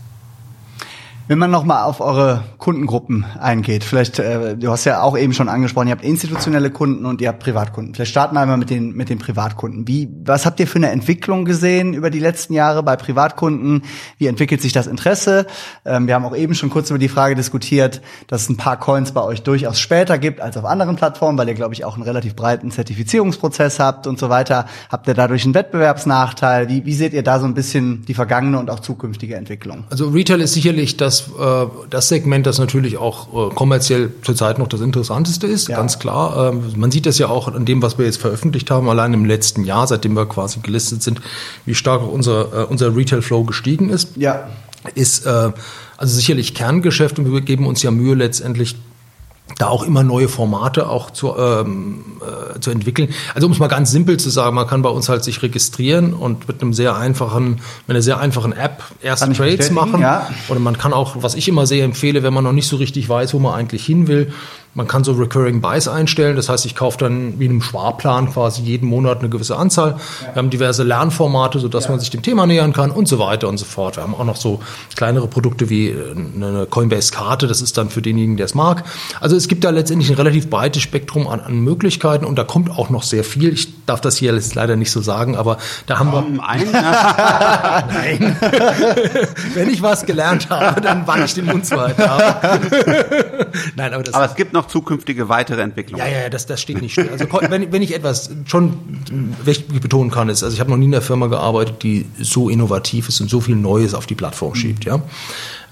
Wenn 1.31 1.39
man 1.39 1.49
nochmal 1.49 1.85
auf 1.85 2.01
eure 2.01 2.43
Kundengruppen 2.57 3.23
eingeht, 3.39 3.85
vielleicht, 3.85 4.19
äh, 4.19 4.57
du 4.57 4.69
hast 4.69 4.83
ja 4.83 5.01
auch 5.01 5.17
eben 5.17 5.31
schon 5.31 5.47
angesprochen, 5.47 5.87
ihr 5.87 5.93
habt 5.93 6.03
institutionelle 6.03 6.71
Kunden 6.71 7.05
und 7.05 7.21
ihr 7.21 7.29
habt 7.29 7.39
Privatkunden. 7.39 7.95
Vielleicht 7.95 8.11
starten 8.11 8.35
wir 8.35 8.41
einmal 8.41 8.57
mit 8.57 8.69
den, 8.69 8.97
mit 8.97 9.07
den 9.07 9.17
Privatkunden. 9.17 9.87
Wie, 9.87 10.09
was 10.25 10.45
habt 10.45 10.59
ihr 10.59 10.67
für 10.67 10.75
eine 10.75 10.89
Entwicklung 10.89 11.45
gesehen 11.45 11.93
über 11.93 12.09
die 12.09 12.19
letzten 12.19 12.53
Jahre 12.53 12.83
bei 12.83 12.97
Privatkunden? 12.97 13.83
Wie 14.17 14.27
entwickelt 14.27 14.61
sich 14.61 14.73
das 14.73 14.87
Interesse? 14.87 15.47
Ähm, 15.85 16.05
wir 16.05 16.15
haben 16.15 16.25
auch 16.25 16.35
eben 16.35 16.53
schon 16.53 16.69
kurz 16.69 16.89
über 16.89 16.99
die 16.99 17.07
Frage 17.07 17.35
diskutiert, 17.35 18.01
dass 18.27 18.41
es 18.41 18.49
ein 18.49 18.57
paar 18.57 18.77
Coins 18.77 19.13
bei 19.13 19.23
euch 19.23 19.41
durchaus 19.41 19.79
später 19.79 20.17
gibt 20.17 20.41
als 20.41 20.57
auf 20.57 20.65
anderen 20.65 20.97
Plattformen, 20.97 21.37
weil 21.37 21.47
ihr, 21.47 21.55
glaube 21.55 21.73
ich, 21.73 21.85
auch 21.85 21.93
einen 21.93 22.03
relativ 22.03 22.35
breiten 22.35 22.71
Zertifizierungsprozess 22.71 23.79
habt 23.79 24.05
und 24.05 24.19
so 24.19 24.27
weiter. 24.27 24.65
Habt 24.89 25.07
ihr 25.07 25.13
dadurch 25.13 25.45
einen 25.45 25.53
Wettbewerbsnachteil? 25.53 26.67
Wie, 26.67 26.85
wie 26.85 26.93
seht 26.93 27.13
ihr 27.13 27.23
da 27.23 27.39
so 27.39 27.45
ein 27.45 27.53
bisschen 27.53 28.03
die 28.05 28.15
vergangene 28.15 28.59
und 28.59 28.69
auch 28.69 28.81
zukünftige 28.81 29.35
Entwicklung? 29.35 29.85
Also 29.89 30.09
Retail 30.09 30.41
ist 30.41 30.55
sicherlich 30.55 30.97
das 30.97 31.20
äh, 31.39 31.67
das 31.89 32.09
Segment, 32.09 32.45
das 32.45 32.59
natürlich 32.59 32.97
auch 32.97 33.51
äh, 33.51 33.53
kommerziell 33.53 34.11
zurzeit 34.21 34.59
noch 34.59 34.67
das 34.67 34.81
interessanteste 34.81 35.47
ist, 35.47 35.67
ja. 35.67 35.77
ganz 35.77 35.99
klar. 35.99 36.51
Ähm, 36.51 36.63
man 36.75 36.91
sieht 36.91 37.05
das 37.05 37.17
ja 37.17 37.27
auch 37.27 37.47
an 37.47 37.65
dem, 37.65 37.81
was 37.81 37.97
wir 37.97 38.05
jetzt 38.05 38.21
veröffentlicht 38.21 38.69
haben, 38.71 38.89
allein 38.89 39.13
im 39.13 39.25
letzten 39.25 39.63
Jahr, 39.63 39.87
seitdem 39.87 40.13
wir 40.13 40.25
quasi 40.25 40.59
gelistet 40.59 41.03
sind, 41.03 41.21
wie 41.65 41.75
stark 41.75 42.01
unser, 42.01 42.63
äh, 42.63 42.65
unser 42.65 42.95
Retail-Flow 42.95 43.43
gestiegen 43.43 43.89
ist. 43.89 44.09
Ja. 44.15 44.49
Ist 44.95 45.25
äh, 45.25 45.51
also 45.97 46.15
sicherlich 46.15 46.55
Kerngeschäft 46.55 47.19
und 47.19 47.31
wir 47.31 47.41
geben 47.41 47.67
uns 47.67 47.83
ja 47.83 47.91
Mühe 47.91 48.15
letztendlich 48.15 48.75
da 49.57 49.67
auch 49.67 49.83
immer 49.83 50.03
neue 50.03 50.27
Formate 50.27 50.89
auch 50.89 51.11
zu, 51.11 51.35
ähm, 51.37 52.03
äh, 52.21 52.59
zu 52.59 52.71
entwickeln. 52.71 53.09
Also 53.33 53.47
um 53.47 53.53
es 53.53 53.59
mal 53.59 53.67
ganz 53.67 53.91
simpel 53.91 54.17
zu 54.17 54.29
sagen, 54.29 54.55
man 54.55 54.67
kann 54.67 54.81
bei 54.81 54.89
uns 54.89 55.09
halt 55.09 55.23
sich 55.23 55.41
registrieren 55.41 56.13
und 56.13 56.47
mit 56.47 56.61
einem 56.61 56.73
sehr 56.73 56.95
einfachen, 56.95 57.61
mit 57.87 57.89
einer 57.89 58.01
sehr 58.01 58.19
einfachen 58.19 58.53
App 58.53 58.83
erste 59.01 59.31
Trades 59.33 59.71
machen. 59.71 60.01
Ja. 60.01 60.29
Oder 60.49 60.59
man 60.59 60.77
kann 60.77 60.93
auch, 60.93 61.15
was 61.21 61.35
ich 61.35 61.47
immer 61.47 61.65
sehr 61.65 61.85
empfehle, 61.85 62.23
wenn 62.23 62.33
man 62.33 62.43
noch 62.43 62.53
nicht 62.53 62.67
so 62.67 62.77
richtig 62.77 63.07
weiß, 63.07 63.33
wo 63.33 63.39
man 63.39 63.53
eigentlich 63.53 63.85
hin 63.85 64.07
will, 64.07 64.33
man 64.73 64.87
kann 64.87 65.03
so 65.03 65.13
Recurring 65.13 65.59
Buys 65.59 65.87
einstellen, 65.87 66.35
das 66.35 66.47
heißt, 66.47 66.65
ich 66.65 66.75
kaufe 66.75 66.97
dann 66.97 67.39
wie 67.39 67.45
in 67.45 67.51
einem 67.51 67.61
Sparplan 67.61 68.31
quasi 68.31 68.61
jeden 68.61 68.87
Monat 68.87 69.19
eine 69.19 69.29
gewisse 69.29 69.57
Anzahl. 69.57 69.97
Wir 70.21 70.35
haben 70.35 70.49
diverse 70.49 70.83
Lernformate, 70.83 71.59
sodass 71.59 71.85
ja. 71.85 71.91
man 71.91 71.99
sich 71.99 72.09
dem 72.09 72.21
Thema 72.21 72.47
nähern 72.47 72.71
kann 72.71 72.91
und 72.91 73.07
so 73.07 73.19
weiter 73.19 73.49
und 73.49 73.57
so 73.57 73.65
fort. 73.65 73.97
Wir 73.97 74.03
haben 74.03 74.15
auch 74.15 74.23
noch 74.23 74.37
so 74.37 74.61
kleinere 74.95 75.27
Produkte 75.27 75.69
wie 75.69 75.89
äh, 75.89 76.15
eine 76.35 76.67
Coinbase-Karte, 76.69 77.47
das 77.47 77.61
ist 77.61 77.77
dann 77.77 77.89
für 77.89 78.01
denjenigen, 78.01 78.37
der 78.37 78.45
es 78.45 78.55
mag. 78.55 78.85
Also 79.19 79.35
es 79.35 79.47
gibt 79.47 79.63
da 79.63 79.69
letztendlich 79.71 80.09
ein 80.09 80.15
relativ 80.15 80.49
breites 80.49 80.81
Spektrum 80.81 81.27
an, 81.27 81.41
an 81.41 81.59
Möglichkeiten 81.59 82.25
und 82.25 82.37
da 82.37 82.43
kommt 82.43 82.71
auch 82.71 82.89
noch 82.89 83.03
sehr 83.03 83.23
viel. 83.23 83.53
Ich 83.53 83.80
darf 83.85 83.99
das 83.99 84.17
hier 84.17 84.33
jetzt 84.33 84.55
leider 84.55 84.77
nicht 84.77 84.91
so 84.91 85.01
sagen, 85.01 85.35
aber 85.35 85.57
da 85.85 85.99
haben 85.99 86.11
Komm, 86.11 86.35
wir... 86.37 86.47
Ein? 86.47 86.71
Nein. 86.71 88.37
Wenn 89.53 89.69
ich 89.69 89.81
was 89.81 90.05
gelernt 90.05 90.49
habe, 90.49 90.79
dann 90.79 91.03
wann 91.05 91.25
ich 91.25 91.33
den 91.33 91.45
Mund 91.45 91.65
zu 91.65 91.75
halten 91.81 92.01
Nein, 93.75 93.93
aber 93.93 94.03
das... 94.03 94.13
Aber 94.13 94.25
es 94.25 94.35
gibt 94.35 94.53
noch 94.53 94.61
noch 94.61 94.67
zukünftige 94.67 95.29
weitere 95.29 95.61
Entwicklungen. 95.61 96.05
Ja, 96.05 96.21
ja, 96.23 96.29
das, 96.29 96.45
das 96.45 96.61
steht 96.61 96.81
nicht 96.81 96.93
still. 96.93 97.09
Also 97.11 97.25
wenn, 97.49 97.71
wenn 97.71 97.81
ich 97.81 97.93
etwas 97.93 98.29
schon 98.45 98.77
wirklich 99.43 99.81
betonen 99.81 100.11
kann, 100.11 100.29
ist, 100.29 100.43
also 100.43 100.53
ich 100.53 100.59
habe 100.59 100.69
noch 100.69 100.77
nie 100.77 100.85
in 100.85 100.93
einer 100.93 101.01
Firma 101.01 101.27
gearbeitet, 101.27 101.83
die 101.83 102.05
so 102.19 102.49
innovativ 102.49 103.09
ist 103.09 103.19
und 103.21 103.29
so 103.29 103.41
viel 103.41 103.55
Neues 103.55 103.93
auf 103.93 104.05
die 104.05 104.15
Plattform 104.15 104.55
schiebt, 104.55 104.85
ja. 104.85 105.01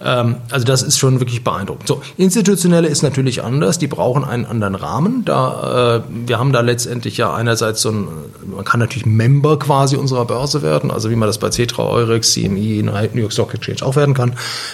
Ähm, 0.04 0.38
also 0.50 0.66
das 0.66 0.82
ist 0.82 0.98
schon 0.98 1.20
wirklich 1.20 1.44
beeindruckend. 1.44 1.88
So, 1.88 2.02
institutionelle 2.18 2.88
ist 2.88 3.02
natürlich 3.02 3.44
anders, 3.44 3.80
die 3.80 3.88
brauchen 3.88 4.24
einen 4.24 4.46
anderen 4.46 4.76
Rahmen. 4.76 5.26
Da, 5.26 5.98
äh, 5.98 6.02
wir 6.28 6.40
haben 6.40 6.54
da 6.54 6.62
letztendlich 6.62 7.18
ja 7.18 7.34
einerseits 7.34 7.82
so 7.82 7.92
ein, 7.92 8.08
man 8.46 8.66
kann 8.66 8.80
natürlich 8.80 9.06
Member 9.06 9.60
quasi 9.60 9.96
unserer 9.96 10.26
Börse 10.26 10.62
werden, 10.62 10.92
also 10.92 11.10
wie 11.10 11.16
man 11.16 11.28
das 11.28 11.38
bei 11.38 11.50
Cetra, 11.50 11.84
Eurex, 11.84 12.34
CME, 12.34 12.84
New 13.14 13.22
York 13.22 13.34
Stock 13.34 13.54
Exchange 13.54 13.84
auch 13.84 13.96
werden 13.96 14.14
kann. 14.14 14.34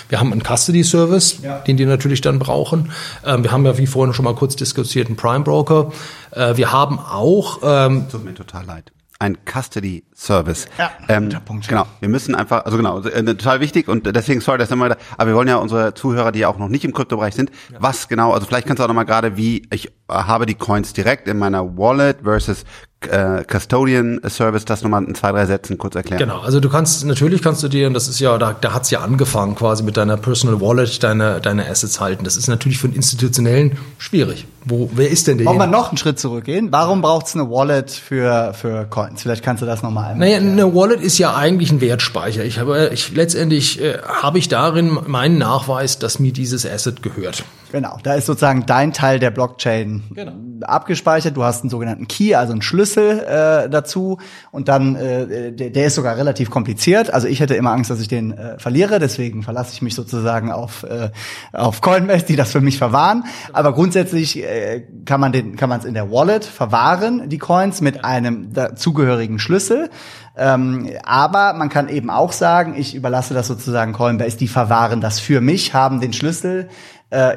Wir 0.09 0.19
haben 0.19 0.31
einen 0.31 0.43
Custody 0.43 0.83
Service, 0.83 1.37
ja. 1.41 1.59
den 1.59 1.77
die 1.77 1.85
natürlich 1.85 2.21
dann 2.21 2.39
brauchen. 2.39 2.91
Ähm, 3.25 3.43
wir 3.43 3.51
haben 3.51 3.65
ja 3.65 3.77
wie 3.77 3.87
vorhin 3.87 4.13
schon 4.13 4.25
mal 4.25 4.35
kurz 4.35 4.55
diskutiert 4.55 5.07
einen 5.07 5.15
Prime 5.15 5.43
Broker. 5.43 5.91
Äh, 6.31 6.57
wir 6.57 6.71
haben 6.71 6.99
auch 6.99 7.59
ähm, 7.63 8.05
Tut 8.11 8.23
mir 8.23 8.33
total 8.33 8.65
leid 8.65 8.94
ein 9.19 9.37
Custody 9.45 10.03
Service. 10.13 10.67
Ja, 10.77 10.91
ähm, 11.07 11.29
Punkt. 11.45 11.67
Genau, 11.67 11.85
wir 11.99 12.09
müssen 12.09 12.35
einfach, 12.35 12.65
also 12.65 12.77
genau, 12.77 12.99
äh, 13.01 13.23
total 13.23 13.59
wichtig 13.61 13.87
und 13.87 14.13
deswegen 14.13 14.41
sorry, 14.41 14.57
dass 14.57 14.71
immer, 14.71 14.97
aber 15.17 15.27
wir 15.27 15.35
wollen 15.35 15.47
ja 15.47 15.55
unsere 15.55 15.93
Zuhörer, 15.93 16.31
die 16.31 16.39
ja 16.39 16.49
auch 16.49 16.57
noch 16.57 16.67
nicht 16.67 16.83
im 16.83 16.93
Kryptobereich 16.93 17.33
sind, 17.33 17.49
ja. 17.71 17.77
was 17.79 18.07
genau, 18.07 18.33
also 18.33 18.45
vielleicht 18.45 18.67
kannst 18.67 18.79
du 18.79 18.83
auch 18.83 18.87
noch 18.87 18.95
mal 18.95 19.05
gerade, 19.05 19.37
wie 19.37 19.67
ich 19.71 19.91
habe 20.09 20.45
die 20.45 20.55
Coins 20.55 20.93
direkt 20.93 21.27
in 21.27 21.37
meiner 21.37 21.77
Wallet 21.77 22.21
versus 22.23 22.65
äh, 23.11 23.43
Custodian 23.49 24.21
Service, 24.27 24.65
das 24.65 24.81
nochmal 24.81 25.03
in 25.03 25.15
zwei, 25.15 25.31
drei 25.31 25.45
Sätzen 25.45 25.77
kurz 25.77 25.95
erklären. 25.95 26.19
Genau, 26.19 26.39
also 26.39 26.59
du 26.59 26.69
kannst, 26.69 27.05
natürlich 27.05 27.41
kannst 27.41 27.63
du 27.63 27.67
dir, 27.67 27.87
und 27.87 27.93
das 27.93 28.07
ist 28.07 28.19
ja, 28.19 28.37
da, 28.37 28.53
da 28.59 28.73
hat's 28.73 28.91
ja 28.91 29.01
angefangen 29.01 29.55
quasi 29.55 29.83
mit 29.83 29.97
deiner 29.97 30.17
Personal 30.17 30.61
Wallet, 30.61 31.03
deine, 31.03 31.41
deine 31.41 31.69
Assets 31.69 31.99
halten. 31.99 32.23
Das 32.23 32.37
ist 32.37 32.47
natürlich 32.47 32.77
für 32.77 32.87
einen 32.87 32.95
Institutionellen 32.95 33.77
schwierig. 33.97 34.45
Wo, 34.65 34.89
wer 34.93 35.09
ist 35.09 35.27
denn 35.27 35.37
der? 35.37 35.45
Wollen 35.45 35.59
wir 35.59 35.67
noch 35.67 35.89
einen 35.89 35.97
Schritt 35.97 36.19
zurückgehen? 36.19 36.69
Warum 36.71 37.01
braucht's 37.01 37.35
eine 37.35 37.49
Wallet 37.49 37.91
für, 37.91 38.53
für 38.53 38.85
Coins? 38.85 39.21
Vielleicht 39.21 39.43
kannst 39.43 39.61
du 39.61 39.67
das 39.67 39.83
nochmal 39.83 40.11
einmal. 40.11 40.27
Naja, 40.27 40.37
eine 40.37 40.73
Wallet 40.73 41.01
ist 41.01 41.19
ja 41.19 41.35
eigentlich 41.35 41.71
ein 41.71 41.81
Wertspeicher. 41.81 42.43
Ich 42.43 42.57
habe, 42.57 42.89
ich, 42.91 43.13
letztendlich 43.13 43.79
äh, 43.79 43.99
habe 44.03 44.39
ich 44.39 44.47
darin 44.47 44.97
meinen 45.05 45.37
Nachweis, 45.37 45.99
dass 45.99 46.17
mir 46.17 46.33
dieses 46.33 46.65
Asset 46.65 47.03
gehört. 47.03 47.43
Genau, 47.75 47.97
da 48.03 48.13
ist 48.13 48.25
sozusagen 48.25 48.65
dein 48.65 48.93
Teil 48.93 49.19
der 49.19 49.31
Blockchain 49.31 50.03
genau. 50.11 50.31
abgespeichert. 50.61 51.35
Du 51.35 51.43
hast 51.43 51.61
einen 51.61 51.69
sogenannten 51.69 52.07
Key, 52.07 52.33
also 52.33 52.53
einen 52.53 52.61
Schlüssel 52.61 53.19
äh, 53.19 53.69
dazu. 53.69 54.17
Und 54.49 54.69
dann, 54.69 54.95
äh, 54.95 55.51
der, 55.51 55.71
der 55.71 55.87
ist 55.87 55.95
sogar 55.95 56.15
relativ 56.15 56.49
kompliziert. 56.49 57.13
Also 57.13 57.27
ich 57.27 57.41
hätte 57.41 57.53
immer 57.55 57.71
Angst, 57.71 57.91
dass 57.91 57.99
ich 57.99 58.07
den 58.07 58.31
äh, 58.31 58.57
verliere. 58.59 58.99
Deswegen 58.99 59.43
verlasse 59.43 59.73
ich 59.73 59.81
mich 59.81 59.93
sozusagen 59.93 60.53
auf, 60.53 60.83
äh, 60.83 61.09
auf 61.51 61.81
Coinbase, 61.81 62.23
die 62.23 62.37
das 62.37 62.53
für 62.53 62.61
mich 62.61 62.77
verwahren. 62.77 63.25
Aber 63.51 63.73
grundsätzlich 63.73 64.41
äh, 64.41 64.85
kann 65.03 65.19
man 65.19 65.33
den, 65.33 65.57
kann 65.57 65.67
man 65.67 65.81
es 65.81 65.85
in 65.85 65.95
der 65.95 66.09
Wallet 66.09 66.45
verwahren, 66.45 67.27
die 67.27 67.39
Coins, 67.39 67.81
mit 67.81 68.05
einem 68.05 68.53
dazugehörigen 68.53 69.37
Schlüssel. 69.37 69.89
Ähm, 70.37 70.89
aber 71.03 71.53
man 71.53 71.69
kann 71.69 71.87
eben 71.87 72.09
auch 72.09 72.33
sagen, 72.33 72.75
ich 72.77 72.93
überlasse 72.93 73.33
das 73.33 73.47
sozusagen 73.47 73.93
Coinbase, 73.93 74.37
die 74.37 74.49
verwahren 74.49 74.99
das 74.99 75.19
für 75.19 75.39
mich, 75.39 75.73
haben 75.73 76.01
den 76.01 76.11
Schlüssel, 76.11 76.67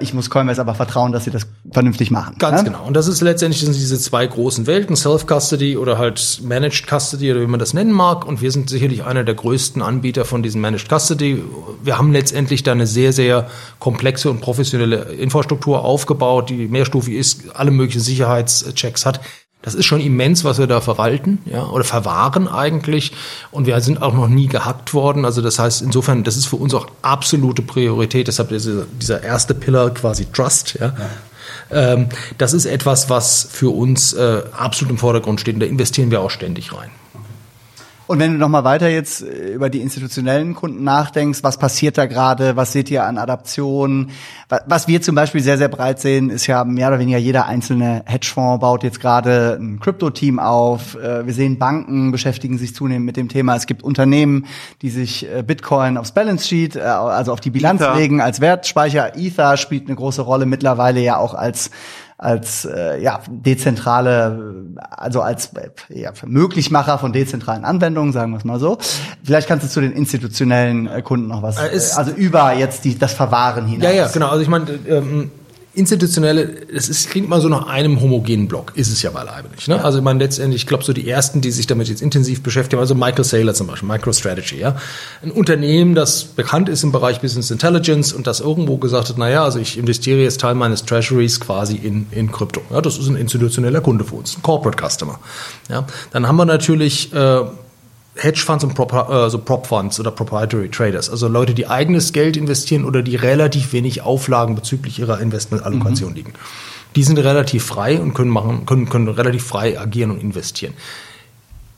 ich 0.01 0.15
muss 0.15 0.31
Coinbase 0.31 0.61
aber 0.61 0.75
vertrauen, 0.75 1.13
dass 1.13 1.25
sie 1.25 1.31
das 1.31 1.47
vernünftig 1.71 2.11
machen. 2.11 2.37
Ganz 2.39 2.63
ne? 2.63 2.71
genau. 2.71 2.87
Und 2.87 2.95
das 2.95 3.07
ist 3.07 3.21
letztendlich 3.21 3.61
sind 3.61 3.75
diese 3.75 3.99
zwei 3.99 4.27
großen 4.27 4.67
Welten, 4.67 4.97
Self-Custody 4.97 5.77
oder 5.77 5.99
halt 5.99 6.41
Managed 6.43 6.87
Custody 6.89 7.31
oder 7.31 7.43
wie 7.43 7.47
man 7.47 7.61
das 7.61 7.75
nennen 7.75 7.93
mag. 7.93 8.27
Und 8.27 8.41
wir 8.41 8.51
sind 8.51 8.71
sicherlich 8.71 9.05
einer 9.05 9.25
der 9.25 9.35
größten 9.35 9.83
Anbieter 9.83 10.25
von 10.25 10.43
diesem 10.43 10.63
Managed 10.63 10.89
Custody. 10.89 11.45
Wir 11.83 11.99
haben 11.99 12.13
letztendlich 12.13 12.63
da 12.63 12.73
eine 12.73 12.87
sehr, 12.87 13.13
sehr 13.13 13.49
komplexe 13.79 14.31
und 14.31 14.41
professionelle 14.41 15.13
Infrastruktur 15.13 15.85
aufgebaut, 15.85 16.49
die 16.49 16.67
mehrstufig 16.67 17.15
ist, 17.15 17.55
alle 17.55 17.71
möglichen 17.71 18.01
Sicherheitschecks 18.01 19.05
hat. 19.05 19.21
Das 19.63 19.75
ist 19.75 19.87
schon 19.87 20.01
immens, 20.01 20.45
was 20.45 20.59
wir 20.59 20.69
da 20.69 20.81
verwalten, 20.81 21.39
ja, 21.45 21.67
oder 21.67 21.83
verwahren 21.83 22.47
eigentlich. 22.47 23.13
Und 23.51 23.67
wir 23.67 23.81
sind 23.81 24.01
auch 24.01 24.15
noch 24.15 24.29
nie 24.29 24.47
gehackt 24.47 24.95
worden. 24.95 25.25
Also 25.25 25.43
das 25.43 25.59
heißt, 25.59 25.83
insofern, 25.83 26.23
das 26.23 26.37
ist 26.37 26.47
für 26.47 26.57
uns 26.57 26.75
auch 26.75 26.87
absolute 27.03 27.63
Priorität. 27.63 28.29
Deshalb 28.29 28.51
dieser, 28.51 29.23
erste 29.23 29.55
Pillar 29.55 29.91
quasi 29.91 30.27
Trust, 30.27 30.79
ja. 30.81 30.87
ja. 30.87 30.95
Ähm, 31.71 32.09
das 32.39 32.55
ist 32.55 32.67
etwas, 32.67 33.11
was 33.11 33.49
für 33.51 33.75
uns 33.75 34.13
äh, 34.13 34.43
absolut 34.57 34.93
im 34.93 34.99
Vordergrund 34.99 35.41
steht. 35.41 35.55
Und 35.55 35.61
da 35.61 35.67
investieren 35.67 36.11
wir 36.11 36.21
auch 36.21 36.31
ständig 36.31 36.73
rein. 36.73 36.91
Und 38.09 38.21
wenn 38.21 38.33
du 38.33 38.39
noch 38.39 38.49
mal 38.49 38.65
weiter 38.65 38.89
jetzt 38.89 39.23
äh, 39.23 39.53
über 39.53 39.69
die 39.69 39.83
institutionellen 39.83 40.55
Kunden 40.55 40.83
nachdenkst, 40.83 41.43
was 41.43 41.59
passiert 41.59 41.99
da 41.99 42.07
gerade? 42.07 42.57
Was 42.57 42.73
seht 42.73 42.91
ihr 42.91 43.05
an 43.05 43.19
Adaptionen? 43.19 44.11
Was 44.67 44.89
wir 44.89 45.03
zum 45.03 45.15
Beispiel 45.15 45.43
sehr, 45.43 45.59
sehr 45.59 45.69
breit 45.69 46.01
sehen, 46.01 46.31
ist 46.31 46.47
ja 46.47 46.65
mehr 46.65 46.89
oder 46.89 46.99
weniger 46.99 47.19
jeder 47.19 47.45
einzelne 47.47 48.03
Hedgefonds 48.07 48.63
baut 48.63 48.83
jetzt 48.83 48.99
gerade 48.99 49.59
ein 49.61 49.79
Krypto-Team 49.79 50.39
auf. 50.39 50.95
Äh, 50.95 51.27
wir 51.27 51.35
sehen 51.35 51.59
Banken 51.59 52.11
beschäftigen 52.11 52.57
sich 52.57 52.75
zunehmend 52.75 53.05
mit 53.05 53.19
dem 53.19 53.29
Thema. 53.29 53.57
Es 53.57 53.67
gibt 53.67 53.83
Unternehmen, 53.83 54.47
die 54.81 54.89
sich 54.89 55.31
äh, 55.31 55.43
Bitcoin 55.43 55.99
aufs 55.99 56.13
Balance 56.13 56.49
Sheet, 56.49 56.79
also 56.79 57.35
auf 57.35 57.41
die 57.41 57.51
Bilanz 57.51 57.83
Ether. 57.83 57.97
legen 57.97 58.23
als 58.23 58.41
Wertspeicher. 58.41 59.17
Ether 59.19 59.59
spielt 59.59 59.87
eine 59.87 59.97
große 59.97 60.23
Rolle 60.23 60.47
mittlerweile 60.47 61.01
ja 61.01 61.19
auch 61.19 61.35
als 61.35 61.71
als 62.19 62.65
äh, 62.65 63.01
ja, 63.01 63.21
dezentrale, 63.29 64.75
also 64.91 65.23
als 65.23 65.53
äh, 65.55 65.71
ja, 65.89 66.13
Möglichmacher 66.27 66.99
von 66.99 67.13
dezentralen 67.13 67.65
Anwendungen, 67.65 68.13
sagen 68.13 68.33
wir 68.33 68.39
es 68.39 68.45
mal 68.45 68.59
so. 68.59 68.79
Vielleicht 69.23 69.47
kannst 69.47 69.65
du 69.65 69.71
zu 69.71 69.81
den 69.81 69.93
institutionellen 69.93 70.89
äh, 70.89 71.01
Kunden 71.03 71.29
noch 71.29 71.43
was, 71.43 71.59
äh, 71.59 71.79
also 71.97 72.11
über 72.11 72.53
jetzt 72.55 72.85
die, 72.85 72.99
das 72.99 73.15
Verwahren 73.15 73.67
hinaus. 73.67 73.85
Ja, 73.85 73.91
ja, 73.93 74.09
genau. 74.09 74.31
Also 74.31 74.43
ich 74.43 74.49
meine, 74.49 74.67
ähm, 74.89 75.31
institutionelle, 75.79 76.67
es 76.75 76.89
ist, 76.89 77.09
klingt 77.11 77.29
mal 77.29 77.41
so 77.41 77.49
nach 77.49 77.67
einem 77.67 78.01
homogenen 78.01 78.49
Block, 78.49 78.73
ist 78.75 78.91
es 78.91 79.01
ja 79.03 79.11
beileibe 79.11 79.49
nicht. 79.49 79.69
Ne? 79.69 79.83
Also 79.83 80.03
man 80.03 80.19
letztendlich, 80.19 80.63
ich 80.63 80.67
glaube, 80.67 80.85
so 80.85 80.93
die 80.93 81.09
ersten, 81.09 81.41
die 81.41 81.51
sich 81.51 81.67
damit 81.67 81.89
jetzt 81.89 82.03
intensiv 82.03 82.43
beschäftigen, 82.43 82.81
also 82.81 82.95
Michael 82.95 83.25
Saylor 83.25 83.55
zum 83.55 83.69
Beispiel, 83.69 83.89
MicroStrategy, 83.89 84.59
ja. 84.59 84.77
Ein 85.23 85.31
Unternehmen, 85.31 85.95
das 85.95 86.25
bekannt 86.25 86.69
ist 86.69 86.83
im 86.83 86.93
Bereich 86.93 87.21
Business 87.21 87.51
Intelligence 87.51 88.13
und 88.13 88.27
das 88.27 88.41
irgendwo 88.41 88.77
gesagt 88.77 89.09
hat, 89.09 89.19
naja, 89.19 89.45
also 89.45 89.59
ich 89.59 89.79
investiere 89.79 90.21
jetzt 90.21 90.41
Teil 90.41 90.55
meines 90.55 90.85
Treasuries 90.85 91.41
quasi 91.41 91.77
in, 91.77 92.07
in 92.11 92.33
Krypto. 92.33 92.61
Ja, 92.71 92.81
das 92.81 92.99
ist 92.99 93.09
ein 93.09 93.17
institutioneller 93.17 93.81
Kunde 93.81 94.05
für 94.05 94.17
uns, 94.17 94.37
ein 94.37 94.43
Corporate 94.43 94.77
Customer. 94.85 95.19
Ja, 95.69 95.87
dann 96.11 96.27
haben 96.27 96.37
wir 96.37 96.45
natürlich 96.45 97.13
äh, 97.13 97.43
Hedgefonds 98.19 98.65
und 98.65 98.75
Prop, 98.75 98.93
äh, 98.93 99.31
so 99.31 99.39
Prop 99.39 99.67
Funds 99.67 99.99
oder 100.01 100.11
Proprietary 100.11 100.69
Traders, 100.69 101.09
also 101.11 101.29
Leute, 101.29 101.55
die 101.55 101.67
eigenes 101.67 102.13
Geld 102.13 102.37
investieren 102.37 102.85
oder 102.85 103.03
die 103.03 103.17
relativ 103.17 103.73
wenig 103.73 104.03
Auflagen 104.03 104.55
bezüglich 104.55 104.99
ihrer 104.99 105.21
Investmentallokation 105.21 106.11
mhm. 106.11 106.17
liegen. 106.17 106.33
Die 106.97 107.05
sind 107.05 107.19
relativ 107.19 107.65
frei 107.65 108.01
und 108.01 108.15
können 108.15 108.31
machen, 108.31 108.67
können, 108.67 108.89
können 108.89 109.09
relativ 109.09 109.45
frei 109.45 109.79
agieren 109.79 110.11
und 110.11 110.21
investieren 110.21 110.75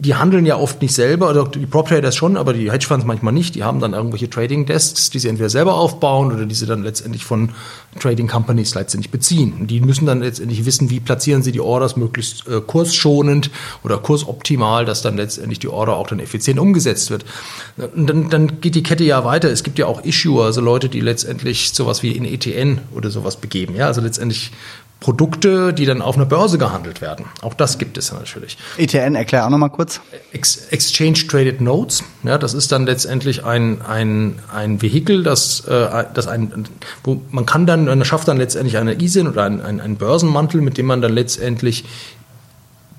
die 0.00 0.14
handeln 0.14 0.46
ja 0.46 0.56
oft 0.56 0.80
nicht 0.80 0.94
selber, 0.94 1.28
oder 1.28 1.44
die 1.46 1.66
Prop 1.66 1.88
Traders 1.88 2.16
schon, 2.16 2.38
aber 2.38 2.54
die 2.54 2.72
Hedgefonds 2.72 3.04
manchmal 3.04 3.34
nicht. 3.34 3.54
Die 3.54 3.64
haben 3.64 3.80
dann 3.80 3.92
irgendwelche 3.92 4.30
Trading 4.30 4.64
Desks, 4.64 5.10
die 5.10 5.18
sie 5.18 5.28
entweder 5.28 5.50
selber 5.50 5.74
aufbauen 5.74 6.32
oder 6.32 6.46
die 6.46 6.54
sie 6.54 6.64
dann 6.64 6.82
letztendlich 6.82 7.22
von 7.22 7.50
Trading 7.98 8.26
Companies 8.26 8.74
letztendlich 8.74 9.10
beziehen. 9.10 9.66
Die 9.66 9.82
müssen 9.82 10.06
dann 10.06 10.20
letztendlich 10.20 10.64
wissen, 10.64 10.88
wie 10.88 11.00
platzieren 11.00 11.42
sie 11.42 11.52
die 11.52 11.60
Orders 11.60 11.96
möglichst 11.96 12.48
äh, 12.48 12.62
kursschonend 12.62 13.50
oder 13.84 13.98
kursoptimal, 13.98 14.86
dass 14.86 15.02
dann 15.02 15.18
letztendlich 15.18 15.58
die 15.58 15.68
Order 15.68 15.96
auch 15.96 16.06
dann 16.06 16.18
effizient 16.18 16.58
umgesetzt 16.58 17.10
wird. 17.10 17.26
Und 17.76 18.06
dann, 18.06 18.30
dann 18.30 18.60
geht 18.62 18.76
die 18.76 18.82
Kette 18.82 19.04
ja 19.04 19.26
weiter. 19.26 19.50
Es 19.50 19.64
gibt 19.64 19.78
ja 19.78 19.84
auch 19.84 20.02
Issuer, 20.02 20.46
also 20.46 20.62
Leute, 20.62 20.88
die 20.88 21.00
letztendlich 21.00 21.72
sowas 21.74 22.02
wie 22.02 22.12
in 22.12 22.24
ETN 22.24 22.80
oder 22.94 23.10
sowas 23.10 23.36
begeben. 23.36 23.76
Ja, 23.76 23.88
also 23.88 24.00
letztendlich 24.00 24.50
Produkte, 25.00 25.72
die 25.72 25.86
dann 25.86 26.02
auf 26.02 26.16
einer 26.16 26.26
Börse 26.26 26.58
gehandelt 26.58 27.00
werden. 27.00 27.24
Auch 27.40 27.54
das 27.54 27.78
gibt 27.78 27.96
es 27.96 28.12
natürlich. 28.12 28.58
ETN, 28.76 29.14
erklär 29.14 29.46
auch 29.46 29.50
nochmal 29.50 29.70
kurz. 29.70 30.00
Ex 30.32 30.66
Exchange 30.70 31.26
Traded 31.26 31.62
Notes, 31.62 32.04
ja, 32.22 32.36
das 32.36 32.52
ist 32.52 32.70
dann 32.70 32.84
letztendlich 32.84 33.44
ein, 33.44 33.80
ein, 33.80 34.38
ein 34.54 34.82
Vehikel, 34.82 35.22
das, 35.22 35.60
äh, 35.60 36.04
das 36.12 36.28
ein, 36.28 36.66
wo 37.02 37.22
man 37.30 37.46
kann 37.46 37.64
dann, 37.64 37.86
man 37.86 38.04
schafft 38.04 38.28
dann 38.28 38.36
letztendlich 38.36 38.76
eine 38.76 39.00
ISIN 39.00 39.26
oder 39.26 39.44
einen 39.44 39.80
ein 39.80 39.96
Börsenmantel, 39.96 40.60
mit 40.60 40.76
dem 40.76 40.84
man 40.84 41.00
dann 41.00 41.14
letztendlich 41.14 41.86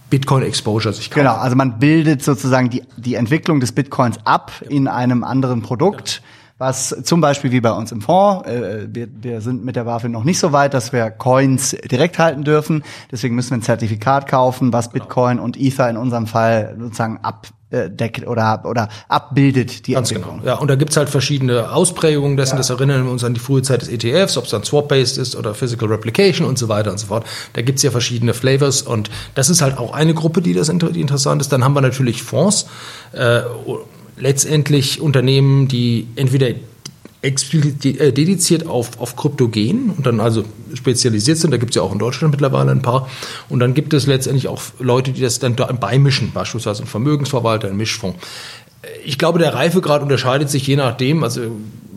Bitcoin 0.10 0.44
Exposure 0.44 0.94
sich 0.94 1.12
kauft. 1.12 1.24
Genau, 1.24 1.36
also 1.36 1.56
man 1.56 1.78
bildet 1.78 2.24
sozusagen 2.24 2.72
die, 2.72 2.84
die 2.98 3.14
Entwicklung 3.14 3.60
des 3.60 3.72
Bitcoins 3.72 4.18
ab 4.26 4.52
in 4.68 4.88
einem 4.88 5.24
anderen 5.24 5.62
Produkt. 5.62 6.22
Ja 6.24 6.32
was 6.62 6.95
zum 7.04 7.21
Beispiel 7.21 7.52
wie 7.52 7.60
bei 7.60 7.71
uns 7.71 7.91
im 7.91 8.02
Fonds, 8.02 8.47
äh, 8.47 8.88
wir, 8.88 9.08
wir 9.19 9.41
sind 9.41 9.65
mit 9.65 9.76
der 9.76 9.86
BaFin 9.86 10.12
noch 10.12 10.24
nicht 10.24 10.38
so 10.38 10.52
weit, 10.52 10.76
dass 10.76 10.93
wir 10.93 11.10
Coins 11.10 11.76
direkt 11.89 12.19
halten 12.19 12.43
dürfen. 12.43 12.84
Deswegen 13.12 13.34
müssen 13.34 13.50
wir 13.50 13.58
ein 13.58 13.63
Zertifikat 13.63 14.28
kaufen, 14.28 14.71
was 14.71 14.91
Bitcoin 14.91 15.39
und 15.39 15.60
Ether 15.60 15.89
in 15.89 15.97
unserem 15.97 16.28
Fall 16.28 16.76
sozusagen 16.80 17.19
abdeckt 17.24 18.28
oder, 18.28 18.62
oder 18.65 18.89
abbildet 19.08 19.88
die 19.88 19.93
Ganz 19.93 20.12
Entwicklung. 20.12 20.41
genau. 20.41 20.52
Ja, 20.54 20.60
und 20.60 20.67
da 20.67 20.76
gibt's 20.76 20.95
halt 20.97 21.10
verschiedene 21.10 21.71
Ausprägungen 21.71 22.38
dessen. 22.38 22.54
Ja. 22.54 22.58
Das 22.58 22.69
erinnern 22.69 23.06
wir 23.06 23.12
uns 23.12 23.24
an 23.24 23.34
die 23.34 23.39
frühe 23.39 23.63
Zeit 23.63 23.82
des 23.82 23.89
ETFs, 23.89 24.38
ob 24.38 24.43
es 24.43 24.52
dann 24.52 24.63
Swap-based 24.63 25.17
ist 25.17 25.36
oder 25.36 25.56
Physical 25.56 25.89
Replication 25.89 26.45
und 26.45 26.60
so 26.60 26.69
weiter 26.69 26.91
und 26.91 27.00
so 27.00 27.08
fort. 27.08 27.26
Da 27.54 27.63
gibt's 27.63 27.82
ja 27.82 27.89
verschiedene 27.89 28.36
Flavors 28.36 28.84
und 28.84 29.10
das 29.34 29.50
ist 29.50 29.63
halt 29.63 29.80
auch 29.80 29.93
eine 29.93 30.13
Gruppe, 30.13 30.43
die 30.43 30.54
das 30.54 30.67
die 30.71 31.02
interessant 31.02 31.41
ist. 31.41 31.52
Dann 31.52 31.63
haben 31.63 31.74
wir 31.74 31.82
natürlich 31.82 32.21
Fonds. 32.21 32.67
Äh, 33.13 33.41
letztendlich 34.22 35.02
Unternehmen, 35.02 35.68
die 35.68 36.08
entweder 36.16 36.52
äh, 37.22 38.12
dediziert 38.12 38.66
auf, 38.66 39.00
auf 39.00 39.16
Krypto 39.16 39.48
gehen 39.48 39.94
und 39.96 40.06
dann 40.06 40.20
also 40.20 40.46
spezialisiert 40.74 41.38
sind. 41.38 41.52
Da 41.52 41.58
gibt 41.58 41.72
es 41.72 41.76
ja 41.76 41.82
auch 41.82 41.92
in 41.92 42.00
Deutschland 42.00 42.32
mittlerweile 42.32 42.72
ein 42.72 42.82
paar. 42.82 43.10
Und 43.50 43.60
dann 43.60 43.74
gibt 43.74 43.94
es 43.94 44.08
letztendlich 44.08 44.48
auch 44.48 44.62
Leute, 44.80 45.12
die 45.12 45.22
das 45.22 45.40
dann 45.40 45.56
da 45.56 45.66
beimischen, 45.72 46.32
beispielsweise 46.32 46.84
ein 46.84 46.88
Vermögensverwalter, 46.88 47.68
ein 47.68 47.78
Mischfonds. 47.78 48.18
Ich 49.06 49.18
glaube, 49.18 49.38
der 49.38 49.54
Reifegrad 49.54 50.02
unterscheidet 50.02 50.50
sich 50.50 50.66
je 50.66 50.76
nachdem. 50.76 51.24
Also 51.24 51.42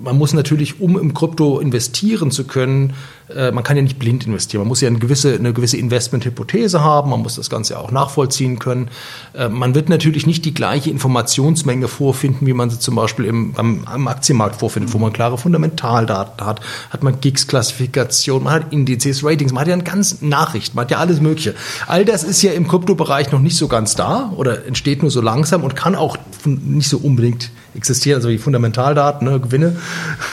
man 0.05 0.17
muss 0.17 0.33
natürlich, 0.33 0.81
um 0.81 0.99
im 0.99 1.15
Krypto 1.15 1.59
investieren 1.59 2.31
zu 2.31 2.45
können, 2.45 2.93
äh, 3.35 3.51
man 3.51 3.65
kann 3.65 3.77
ja 3.77 3.83
nicht 3.83 3.99
blind 3.99 4.27
investieren. 4.27 4.61
Man 4.61 4.69
muss 4.69 4.81
ja 4.81 4.89
eine 4.89 4.99
gewisse, 4.99 5.35
eine 5.35 5.53
gewisse 5.53 5.77
Investmenthypothese 5.77 6.83
haben. 6.83 7.11
Man 7.11 7.21
muss 7.21 7.37
das 7.37 7.51
Ganze 7.51 7.79
auch 7.79 7.91
nachvollziehen 7.91 8.59
können. 8.59 8.89
Äh, 9.33 9.49
man 9.49 9.75
wird 9.75 9.89
natürlich 9.89 10.27
nicht 10.27 10.45
die 10.45 10.55
gleiche 10.55 10.91
Informationsmenge 10.91 11.89
vorfinden, 11.89 12.47
wie 12.47 12.53
man 12.53 12.71
sie 12.71 12.79
zum 12.79 12.97
Beispiel 12.97 13.25
im, 13.25 13.55
am, 13.57 13.85
am 13.87 14.09
Aktienmarkt 14.09 14.57
vorfindet, 14.57 14.93
wo 14.93 14.99
man 14.99 15.13
klare 15.13 15.39
Fundamentaldaten 15.39 16.47
hat. 16.47 16.61
Hat 16.91 17.03
man 17.03 17.21
Gigs-Klassifikation, 17.21 18.45
man 18.45 18.53
hat 18.53 18.73
Indizes, 18.73 19.25
Ratings, 19.25 19.53
man 19.53 19.63
hat 19.63 19.69
ja 19.69 19.75
eine 19.75 19.85
ganze 19.85 20.27
Nachricht, 20.27 20.75
man 20.75 20.85
hat 20.85 20.91
ja 20.91 20.99
alles 20.99 21.21
Mögliche. 21.21 21.55
All 21.87 22.05
das 22.05 22.25
ist 22.25 22.43
ja 22.43 22.53
im 22.53 22.69
Kryptobereich 22.69 23.33
noch 23.33 23.41
nicht 23.41 23.57
so 23.57 23.69
ganz 23.69 23.95
da 23.95 24.33
oder 24.37 24.67
entsteht 24.67 25.03
nur 25.03 25.11
so 25.11 25.21
langsam 25.21 25.65
und 25.65 25.75
kann 25.75 25.95
auch 25.95 26.17
nicht 26.45 26.89
so 26.89 26.99
unbedingt 26.99 27.51
existieren, 27.75 28.17
also 28.17 28.29
die 28.29 28.39
Fundamentaldaten, 28.39 29.29
ne, 29.29 29.41
Gewinne. 29.41 29.77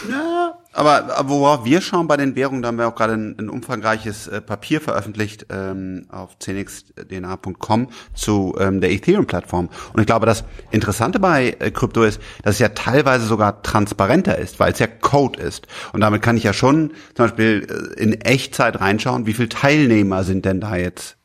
Ja, 0.10 0.32
aber, 0.74 1.18
aber 1.18 1.30
worauf 1.30 1.66
wir 1.66 1.82
schauen 1.82 2.08
bei 2.08 2.16
den 2.16 2.36
Währungen, 2.36 2.62
da 2.62 2.70
haben 2.70 2.78
wir 2.78 2.88
auch 2.88 2.96
gerade 2.96 3.14
ein, 3.14 3.36
ein 3.38 3.50
umfangreiches 3.50 4.28
äh, 4.28 4.40
Papier 4.40 4.80
veröffentlicht 4.80 5.48
ähm, 5.50 6.06
auf 6.10 6.38
cnxdna.com 6.40 7.90
zu 8.14 8.56
ähm, 8.58 8.80
der 8.80 8.92
Ethereum-Plattform. 8.92 9.70
Und 9.92 10.00
ich 10.00 10.06
glaube, 10.06 10.26
das 10.26 10.46
Interessante 10.72 11.20
bei 11.20 11.58
äh, 11.60 11.72
Krypto 11.72 12.04
ist, 12.04 12.22
dass 12.44 12.56
es 12.56 12.60
ja 12.60 12.70
teilweise 12.70 13.26
sogar 13.26 13.62
transparenter 13.64 14.38
ist, 14.38 14.60
weil 14.62 14.72
es 14.72 14.80
ja 14.80 14.88
Code 14.88 15.42
ist. 15.42 15.68
Und 15.92 16.02
damit 16.02 16.22
kann 16.22 16.38
ich 16.38 16.44
ja 16.44 16.54
schon 16.54 16.92
zum 17.16 17.26
Beispiel 17.26 17.68
äh, 17.98 18.02
in 18.02 18.22
Echtzeit 18.22 18.80
reinschauen, 18.80 19.26
wie 19.26 19.34
viele 19.34 19.50
Teilnehmer 19.50 20.24
sind 20.24 20.46
denn 20.46 20.62
da 20.62 20.78
jetzt 20.78 21.18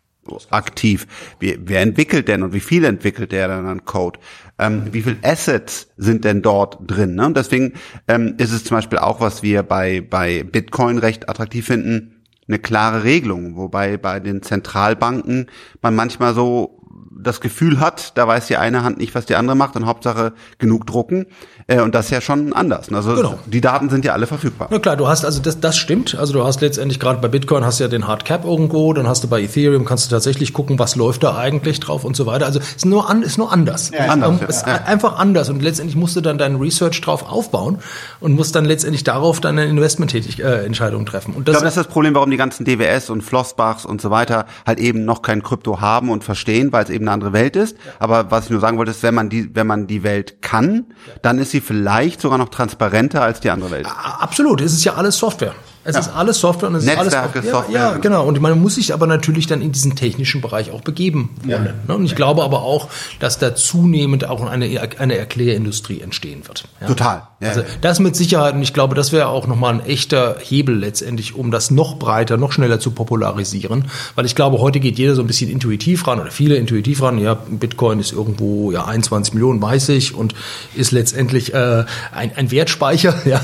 aktiv? 0.50 1.06
Wie, 1.40 1.58
wer 1.62 1.80
entwickelt 1.80 2.28
denn 2.28 2.42
und 2.42 2.52
wie 2.52 2.60
viel 2.60 2.84
entwickelt 2.84 3.32
der 3.32 3.48
dann 3.48 3.66
an 3.66 3.84
Code? 3.84 4.18
ähm, 4.58 4.84
wie 4.92 5.02
viel 5.02 5.18
Assets 5.22 5.88
sind 5.96 6.24
denn 6.24 6.42
dort 6.42 6.78
drin. 6.86 7.14
Ne? 7.14 7.26
Und 7.26 7.36
deswegen 7.36 7.74
ähm, 8.08 8.34
ist 8.38 8.52
es 8.52 8.64
zum 8.64 8.76
Beispiel 8.76 8.98
auch, 8.98 9.20
was 9.20 9.42
wir 9.42 9.62
bei, 9.62 10.00
bei 10.00 10.44
Bitcoin 10.44 10.98
recht 10.98 11.28
attraktiv 11.28 11.66
finden, 11.66 12.24
eine 12.48 12.58
klare 12.58 13.04
Regelung, 13.04 13.56
wobei 13.56 13.96
bei 13.96 14.20
den 14.20 14.42
Zentralbanken 14.42 15.46
man 15.82 15.94
manchmal 15.94 16.32
so 16.32 16.80
das 17.18 17.40
Gefühl 17.40 17.80
hat, 17.80 18.12
da 18.16 18.26
weiß 18.26 18.46
die 18.46 18.56
eine 18.56 18.82
Hand 18.82 18.98
nicht, 18.98 19.14
was 19.14 19.26
die 19.26 19.36
andere 19.36 19.56
macht 19.56 19.76
und 19.76 19.86
Hauptsache 19.86 20.32
genug 20.58 20.86
drucken. 20.86 21.26
Äh, 21.66 21.80
und 21.80 21.94
das 21.94 22.06
ist 22.06 22.10
ja 22.10 22.20
schon 22.20 22.52
anders. 22.52 22.92
Also 22.92 23.14
genau. 23.14 23.38
die 23.46 23.60
Daten 23.60 23.88
sind 23.88 24.04
ja 24.04 24.12
alle 24.12 24.26
verfügbar. 24.26 24.68
Na 24.70 24.78
klar, 24.78 24.96
du 24.96 25.08
hast, 25.08 25.24
also 25.24 25.40
das, 25.40 25.60
das 25.60 25.76
stimmt. 25.76 26.14
Also 26.14 26.32
du 26.32 26.44
hast 26.44 26.60
letztendlich 26.60 27.00
gerade 27.00 27.20
bei 27.20 27.28
Bitcoin 27.28 27.64
hast 27.64 27.80
du 27.80 27.84
ja 27.84 27.88
den 27.88 28.06
Hard 28.06 28.24
Cap 28.24 28.44
irgendwo, 28.44 28.92
dann 28.92 29.08
hast 29.08 29.24
du 29.24 29.28
bei 29.28 29.42
Ethereum, 29.42 29.84
kannst 29.84 30.06
du 30.06 30.10
tatsächlich 30.14 30.52
gucken, 30.52 30.78
was 30.78 30.96
läuft 30.96 31.24
da 31.24 31.36
eigentlich 31.36 31.80
drauf 31.80 32.04
und 32.04 32.16
so 32.16 32.26
weiter. 32.26 32.46
Also 32.46 32.60
ist 32.60 32.86
nur, 32.86 33.10
an, 33.10 33.22
ist 33.22 33.38
nur 33.38 33.52
anders. 33.52 33.90
Ja, 33.90 34.06
anders 34.06 34.28
um, 34.28 34.38
ja. 34.40 34.46
Ist 34.46 34.66
ja. 34.66 34.74
einfach 34.84 35.18
anders. 35.18 35.48
Und 35.48 35.62
letztendlich 35.62 35.96
musst 35.96 36.16
du 36.16 36.20
dann 36.20 36.38
deinen 36.38 36.56
Research 36.56 37.00
drauf 37.00 37.28
aufbauen 37.28 37.78
und 38.20 38.34
musst 38.34 38.54
dann 38.54 38.64
letztendlich 38.64 39.04
darauf 39.04 39.40
deine 39.40 39.64
Investmententscheidung 39.64 41.02
äh, 41.02 41.04
treffen. 41.04 41.34
Und 41.34 41.48
das 41.48 41.54
ich 41.54 41.58
glaube, 41.58 41.64
das 41.64 41.76
ist 41.76 41.86
das 41.86 41.92
Problem, 41.92 42.14
warum 42.14 42.30
die 42.30 42.36
ganzen 42.36 42.64
DWS 42.64 43.10
und 43.10 43.22
Flossbachs 43.22 43.84
und 43.84 44.00
so 44.00 44.10
weiter 44.10 44.46
halt 44.66 44.78
eben 44.78 45.04
noch 45.04 45.22
kein 45.22 45.42
Krypto 45.42 45.80
haben 45.80 46.10
und 46.10 46.24
verstehen, 46.24 46.72
weil 46.72 46.84
es 46.84 46.90
eben 46.90 47.06
eine 47.06 47.15
andere 47.16 47.32
Welt 47.32 47.56
ist. 47.56 47.76
Ja. 47.76 47.92
Aber 47.98 48.30
was 48.30 48.44
ich 48.44 48.50
nur 48.50 48.60
sagen 48.60 48.78
wollte, 48.78 48.92
ist, 48.92 49.02
wenn 49.02 49.14
man 49.14 49.28
die, 49.28 49.54
wenn 49.54 49.66
man 49.66 49.86
die 49.86 50.02
Welt 50.02 50.40
kann, 50.42 50.86
dann 51.22 51.38
ist 51.38 51.50
sie 51.50 51.60
vielleicht 51.60 52.20
sogar 52.20 52.38
noch 52.38 52.48
transparenter 52.48 53.22
als 53.22 53.40
die 53.40 53.50
andere 53.50 53.70
Welt. 53.70 53.86
Absolut, 53.86 54.60
es 54.60 54.72
ist 54.72 54.84
ja 54.84 54.94
alles 54.94 55.18
Software. 55.18 55.54
Es 55.86 55.94
ja. 55.94 56.00
ist 56.00 56.08
alles 56.08 56.40
Software 56.40 56.68
und 56.68 56.74
es 56.74 56.84
Netzwerke, 56.84 57.06
ist 57.08 57.14
alles 57.14 57.50
Software. 57.50 57.72
Ja, 57.72 57.92
ja, 57.92 57.98
genau. 57.98 58.26
Und 58.26 58.40
man 58.40 58.60
muss 58.60 58.74
sich 58.74 58.92
aber 58.92 59.06
natürlich 59.06 59.46
dann 59.46 59.62
in 59.62 59.70
diesen 59.70 59.94
technischen 59.94 60.40
Bereich 60.40 60.72
auch 60.72 60.80
begeben 60.80 61.30
wollen. 61.44 61.74
Ja. 61.86 61.94
Und 61.94 62.04
ich 62.04 62.16
glaube 62.16 62.42
aber 62.42 62.62
auch, 62.62 62.88
dass 63.20 63.38
da 63.38 63.54
zunehmend 63.54 64.28
auch 64.28 64.44
eine, 64.44 64.66
eine 64.98 65.16
Erklärindustrie 65.16 66.00
entstehen 66.00 66.46
wird. 66.48 66.64
Ja? 66.80 66.88
Total. 66.88 67.22
Ja. 67.40 67.50
Also 67.50 67.62
das 67.82 68.00
mit 68.00 68.16
Sicherheit. 68.16 68.54
Und 68.54 68.62
ich 68.62 68.72
glaube, 68.72 68.96
das 68.96 69.12
wäre 69.12 69.28
auch 69.28 69.46
nochmal 69.46 69.74
ein 69.74 69.86
echter 69.86 70.36
Hebel 70.40 70.76
letztendlich, 70.76 71.36
um 71.36 71.52
das 71.52 71.70
noch 71.70 71.98
breiter, 71.98 72.36
noch 72.36 72.50
schneller 72.50 72.80
zu 72.80 72.90
popularisieren. 72.90 73.84
Weil 74.16 74.26
ich 74.26 74.34
glaube, 74.34 74.58
heute 74.58 74.80
geht 74.80 74.98
jeder 74.98 75.14
so 75.14 75.22
ein 75.22 75.28
bisschen 75.28 75.50
intuitiv 75.50 76.06
ran 76.08 76.18
oder 76.18 76.32
viele 76.32 76.56
intuitiv 76.56 77.02
ran. 77.02 77.18
Ja, 77.18 77.34
Bitcoin 77.34 78.00
ist 78.00 78.12
irgendwo 78.12 78.72
ja 78.72 78.86
21 78.86 79.34
Millionen, 79.34 79.62
weiß 79.62 79.90
ich, 79.90 80.14
und 80.14 80.34
ist 80.74 80.90
letztendlich 80.90 81.54
äh, 81.54 81.84
ein, 82.12 82.32
ein 82.36 82.50
Wertspeicher. 82.50 83.14
Ja. 83.26 83.40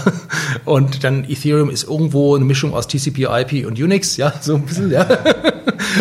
Und 0.64 1.02
dann 1.02 1.24
Ethereum 1.24 1.68
ist 1.68 1.82
irgendwo 1.82 2.31
eine 2.36 2.44
Mischung 2.44 2.74
aus 2.74 2.88
TCP, 2.88 3.24
IP 3.24 3.66
und 3.66 3.80
Unix, 3.80 4.16
ja, 4.16 4.32
so 4.40 4.56
ein 4.56 4.62
bisschen, 4.62 4.90
ja. 4.90 5.06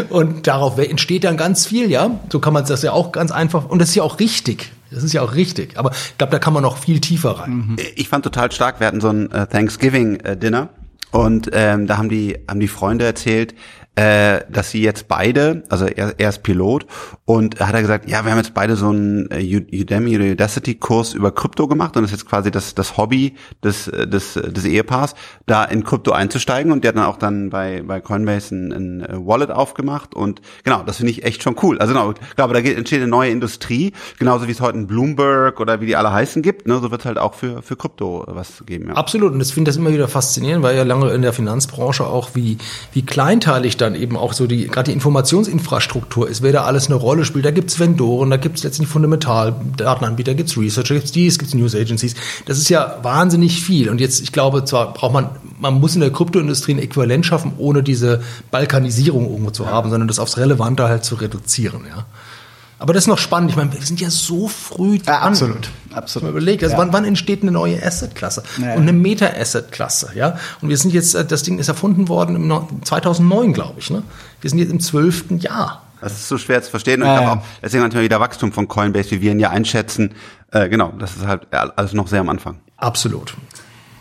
Und 0.10 0.48
darauf 0.48 0.78
entsteht 0.78 1.24
dann 1.24 1.38
ganz 1.38 1.66
viel, 1.66 1.90
ja. 1.90 2.20
So 2.32 2.40
kann 2.40 2.54
man 2.54 2.66
das 2.66 2.82
ja 2.82 2.94
auch 2.94 3.12
ganz 3.12 3.32
einfach, 3.32 3.66
und 3.70 3.80
das 3.80 3.90
ist 3.90 3.96
ja 3.96 4.04
auch 4.04 4.20
richtig. 4.20 4.72
Das 4.92 5.04
ist 5.04 5.14
ja 5.14 5.22
auch 5.22 5.36
richtig. 5.36 5.78
Aber 5.78 5.92
ich 5.92 6.18
glaube, 6.18 6.32
da 6.32 6.40
kann 6.40 6.54
man 6.54 6.64
noch 6.64 6.78
viel 6.78 7.00
tiefer 7.00 7.32
rein. 7.32 7.52
Mhm. 7.52 7.76
Ich 7.96 8.10
fand 8.10 8.24
total 8.24 8.52
stark, 8.52 8.80
wir 8.80 8.88
hatten 8.88 9.02
so 9.02 9.10
ein 9.10 9.32
äh, 9.32 9.48
Thanksgiving-Dinner. 9.48 10.70
Und 11.12 11.50
ähm, 11.52 11.88
da 11.88 11.98
haben 11.98 12.08
die 12.08 12.38
haben 12.48 12.62
die 12.62 12.70
Freunde 12.70 13.04
erzählt, 13.04 13.54
äh, 13.96 14.42
dass 14.50 14.72
sie 14.72 14.82
jetzt 14.82 15.10
beide, 15.10 15.64
also 15.68 15.86
er, 15.86 16.18
er 16.18 16.30
ist 16.30 16.44
Pilot 16.44 16.86
und 17.26 17.60
hat 17.60 17.74
er 17.74 17.82
gesagt, 17.82 18.10
ja, 18.10 18.24
wir 18.24 18.32
haben 18.32 18.38
jetzt 18.38 18.54
beide 18.54 18.78
so 18.78 18.88
einen 18.88 19.30
äh, 19.32 19.82
Udemy 19.82 20.16
oder 20.16 20.32
Udacity 20.32 20.76
Kurs 20.76 21.14
über 21.14 21.32
Krypto 21.32 21.68
gemacht 21.68 21.98
und 21.98 22.04
das 22.04 22.12
ist 22.12 22.22
jetzt 22.22 22.30
quasi 22.30 22.52
das, 22.52 22.74
das 22.74 22.96
Hobby 22.96 23.36
des, 23.62 23.86
des, 23.86 24.36
des 24.36 24.64
Ehepaars, 24.64 25.14
da 25.46 25.66
in 25.66 25.84
Krypto 25.84 26.14
einzusteigen 26.14 26.72
und 26.72 26.86
der 26.86 26.90
hat 26.90 26.96
dann 26.96 27.04
auch 27.04 27.18
dann 27.18 27.50
bei, 27.50 27.84
bei 27.86 28.00
Coinbase 28.00 28.56
ein, 28.56 28.72
ein 28.72 29.02
äh, 29.02 29.28
Wallet 29.28 29.52
aufgemacht 29.52 30.16
und 30.16 30.42
genau, 30.64 30.84
das 30.84 30.98
finde 30.98 31.12
ich 31.12 31.26
echt 31.26 31.44
schon 31.44 31.58
cool. 31.62 31.78
Also 31.80 31.94
genau, 31.94 32.12
ich 32.12 32.36
glaube, 32.38 32.54
da 32.54 32.62
entsteht 32.62 33.02
eine 33.02 33.10
neue 33.10 33.30
Industrie, 33.30 33.92
genauso 34.18 34.48
wie 34.48 34.52
es 34.52 34.62
heute 34.62 34.78
ein 34.78 34.88
Bloomberg 34.88 35.60
oder 35.60 35.82
wie 35.82 35.86
die 35.86 35.98
alle 35.98 36.14
heißen 36.14 36.42
gibt, 36.42 36.66
ne, 36.66 36.80
so 36.80 36.92
wird 36.92 37.04
halt 37.04 37.18
auch 37.18 37.34
für, 37.34 37.62
für 37.62 37.76
Krypto 37.76 38.24
was 38.26 38.64
geben. 38.66 38.88
Ja. 38.88 38.94
Absolut 38.94 39.34
und 39.34 39.42
ich 39.42 39.54
finde 39.54 39.68
das 39.68 39.76
immer 39.76 39.92
wieder 39.92 40.08
faszinierend, 40.08 40.64
weil 40.64 40.78
ja 40.78 40.84
lange 40.84 41.10
in 41.12 41.22
der 41.24 41.34
Finanzbranche 41.34 42.06
auch 42.06 42.30
wie, 42.36 42.58
wie 42.94 43.06
kleinteilig 43.06 43.81
dann 43.82 43.96
eben 43.96 44.16
auch 44.16 44.34
so 44.34 44.48
die, 44.48 44.68
gerade 44.68 44.90
die 44.90 44.94
Informationsinfrastruktur 44.94 46.30
ist, 46.30 46.42
wer 46.42 46.52
da 46.52 46.64
alles 46.64 46.88
eine 46.88 46.96
Rolle 46.96 47.26
spielt. 47.26 47.46
Da 47.46 47.52
gibt's 47.52 47.80
Vendoren, 47.80 48.30
da 48.30 48.38
gibt's 48.38 48.64
letztlich 48.64 48.88
Fundamentaldatenanbieter, 48.88 50.34
gibt's 50.34 50.58
Researcher, 50.58 50.96
gibt's 50.96 51.12
dies, 51.12 51.40
gibt's 51.40 51.54
News 51.54 51.76
Agencies. 51.76 52.16
Das 52.46 52.58
ist 52.58 52.70
ja 52.70 53.00
wahnsinnig 53.02 53.62
viel. 53.62 53.90
Und 53.90 54.00
jetzt, 54.00 54.22
ich 54.22 54.32
glaube, 54.32 54.64
zwar 54.66 54.94
braucht 54.94 55.14
man, 55.14 55.30
man 55.60 55.80
muss 55.80 55.96
in 55.96 56.02
der 56.02 56.12
Kryptoindustrie 56.12 56.74
ein 56.74 56.80
Äquivalent 56.80 57.26
schaffen, 57.26 57.54
ohne 57.58 57.84
diese 57.84 58.22
Balkanisierung 58.52 59.30
irgendwo 59.30 59.52
zu 59.52 59.68
haben, 59.68 59.90
sondern 59.90 60.08
das 60.08 60.20
aufs 60.20 60.38
Relevante 60.38 60.88
halt 60.88 61.04
zu 61.04 61.16
reduzieren, 61.16 61.82
ja. 61.88 62.06
Aber 62.82 62.94
das 62.94 63.04
ist 63.04 63.08
noch 63.08 63.20
spannend. 63.20 63.52
Ich 63.52 63.56
meine, 63.56 63.72
wir 63.72 63.80
sind 63.80 64.02
ja 64.02 64.10
so 64.10 64.48
früh 64.48 64.98
dran. 64.98 65.14
Ja, 65.14 65.20
absolut. 65.20 65.70
absolut. 65.94 66.24
Mal 66.24 66.30
überlegt, 66.32 66.64
also 66.64 66.74
ja. 66.74 66.80
wann, 66.80 66.92
wann 66.92 67.06
entsteht 67.06 67.44
eine 67.44 67.52
neue 67.52 67.80
Asset-Klasse 67.86 68.42
ja, 68.60 68.74
und 68.74 68.82
eine 68.82 68.92
Meta-Asset-Klasse, 68.92 70.14
ja? 70.16 70.40
Und 70.62 70.70
wir 70.70 70.78
sind 70.78 70.92
jetzt, 70.92 71.14
äh, 71.14 71.24
das 71.24 71.44
Ding 71.44 71.60
ist 71.60 71.68
erfunden 71.68 72.10
worden 72.10 72.36
im 72.36 72.84
2009, 72.84 73.54
glaube 73.54 73.76
ich, 73.78 73.92
ne? 73.92 74.02
Wir 74.42 74.50
sind 74.50 74.58
jetzt 74.58 74.72
im 74.72 74.80
zwölften 74.80 75.38
Jahr. 75.38 75.84
Das 76.02 76.14
ist 76.14 76.28
so 76.28 76.40
schwer 76.40 76.64
zu 76.64 76.72
verstehen 76.72 77.04
und 77.04 77.10
ich 77.10 77.16
glaube 77.20 77.32
auch, 77.40 77.46
deswegen 77.62 77.84
natürlich 77.84 78.06
wieder 78.06 78.20
Wachstum 78.20 78.52
von 78.52 78.68
Coinbase, 78.68 79.12
wie 79.12 79.22
wir 79.22 79.32
ihn 79.32 79.40
ja 79.40 79.52
einschätzen. 79.52 80.16
Äh, 80.50 80.68
genau, 80.68 80.92
das 80.98 81.16
ist 81.16 81.28
halt 81.28 81.54
alles 81.54 81.94
noch 81.94 82.08
sehr 82.08 82.22
am 82.22 82.30
Anfang. 82.30 82.62
Absolut. 82.78 83.36